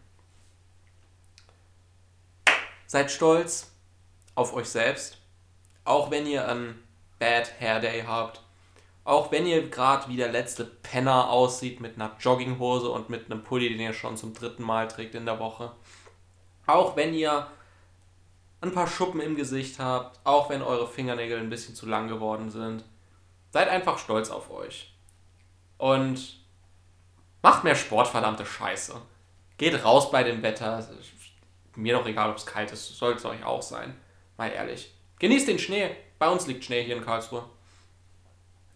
Seid 2.94 3.10
stolz 3.10 3.72
auf 4.36 4.54
euch 4.54 4.70
selbst, 4.70 5.18
auch 5.84 6.12
wenn 6.12 6.28
ihr 6.28 6.48
einen 6.48 6.80
Bad 7.18 7.60
Hair 7.60 7.80
Day 7.80 8.04
habt 8.06 8.40
Auch 9.04 9.32
wenn 9.32 9.48
ihr 9.48 9.68
gerade 9.72 10.10
wie 10.10 10.16
der 10.16 10.32
letzte 10.32 10.64
Penner 10.64 11.32
aussieht 11.32 11.80
mit 11.80 11.96
einer 11.96 12.16
Jogginghose 12.20 12.92
und 12.92 13.10
mit 13.10 13.26
einem 13.26 13.44
Pulli, 13.44 13.70
den 13.70 13.80
ihr 13.80 13.94
schon 13.94 14.16
zum 14.16 14.36
dritten 14.36 14.62
Mal 14.62 14.88
trägt 14.88 15.16
in 15.16 15.26
der 15.26 15.40
Woche. 15.40 15.72
Auch 16.68 16.96
wenn 16.96 17.16
ihr 17.16 17.48
ein 18.62 18.72
paar 18.72 18.86
Schuppen 18.86 19.22
im 19.22 19.36
Gesicht 19.36 19.80
habt, 19.80 20.20
auch 20.24 20.52
wenn 20.52 20.62
eure 20.62 20.88
Fingernägel 20.88 21.40
ein 21.40 21.50
bisschen 21.50 21.74
zu 21.74 21.88
lang 21.88 22.08
geworden 22.08 22.52
sind. 22.52 22.84
Seid 23.50 23.70
einfach 23.70 23.98
stolz 23.98 24.30
auf 24.30 24.52
euch. 24.52 24.94
Und 25.80 26.38
macht 27.42 27.64
mehr 27.64 27.76
Sport, 27.76 28.08
verdammte 28.08 28.46
Scheiße. 28.46 28.94
Geht 29.58 29.84
raus 29.84 30.12
bei 30.12 30.22
dem 30.22 30.44
Wetter. 30.44 30.88
Mir 31.76 31.98
doch 31.98 32.06
egal, 32.06 32.30
ob 32.30 32.38
es 32.38 32.46
kalt 32.46 32.72
ist. 32.72 32.98
Soll 32.98 33.14
es 33.14 33.26
euch 33.26 33.44
auch 33.44 33.62
sein. 33.62 33.96
Mal 34.38 34.52
ehrlich. 34.52 34.94
Genießt 35.20 35.48
den 35.48 35.60
Schnee. 35.60 35.96
Bei 36.20 36.30
uns 36.30 36.48
liegt 36.48 36.64
Schnee 36.64 36.84
hier 36.84 36.96
in 36.96 37.04
Karlsruhe. 37.04 37.44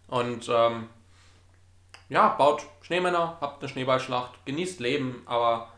Und 0.08 0.48
ähm, 0.48 0.88
ja, 2.08 2.28
baut 2.28 2.64
Schneemänner, 2.80 3.36
habt 3.40 3.62
eine 3.62 3.68
Schneeballschlacht, 3.68 4.46
genießt 4.46 4.80
Leben, 4.80 5.22
aber 5.26 5.70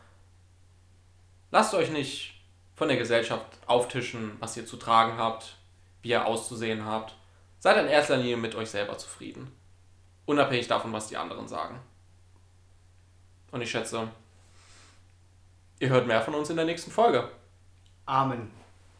lasst 1.51 1.73
euch 1.73 1.91
nicht 1.91 2.33
von 2.75 2.87
der 2.87 2.97
Gesellschaft 2.97 3.45
auftischen, 3.67 4.37
was 4.39 4.55
ihr 4.55 4.65
zu 4.65 4.77
tragen 4.77 5.17
habt, 5.17 5.57
wie 6.01 6.09
ihr 6.09 6.25
auszusehen 6.25 6.85
habt. 6.85 7.15
Seid 7.59 7.77
in 7.77 7.91
erster 7.91 8.17
Linie 8.17 8.37
mit 8.37 8.55
euch 8.55 8.69
selber 8.69 8.97
zufrieden. 8.97 9.51
Unabhängig 10.25 10.67
davon, 10.67 10.93
was 10.93 11.09
die 11.09 11.17
anderen 11.17 11.47
sagen. 11.47 11.79
Und 13.51 13.61
ich 13.61 13.69
schätze, 13.69 14.07
ihr 15.81 15.89
hört 15.89 16.07
mehr 16.07 16.21
von 16.21 16.35
uns 16.35 16.49
in 16.49 16.55
der 16.55 16.65
nächsten 16.65 16.91
Folge. 16.91 17.27
Amen. 18.05 18.51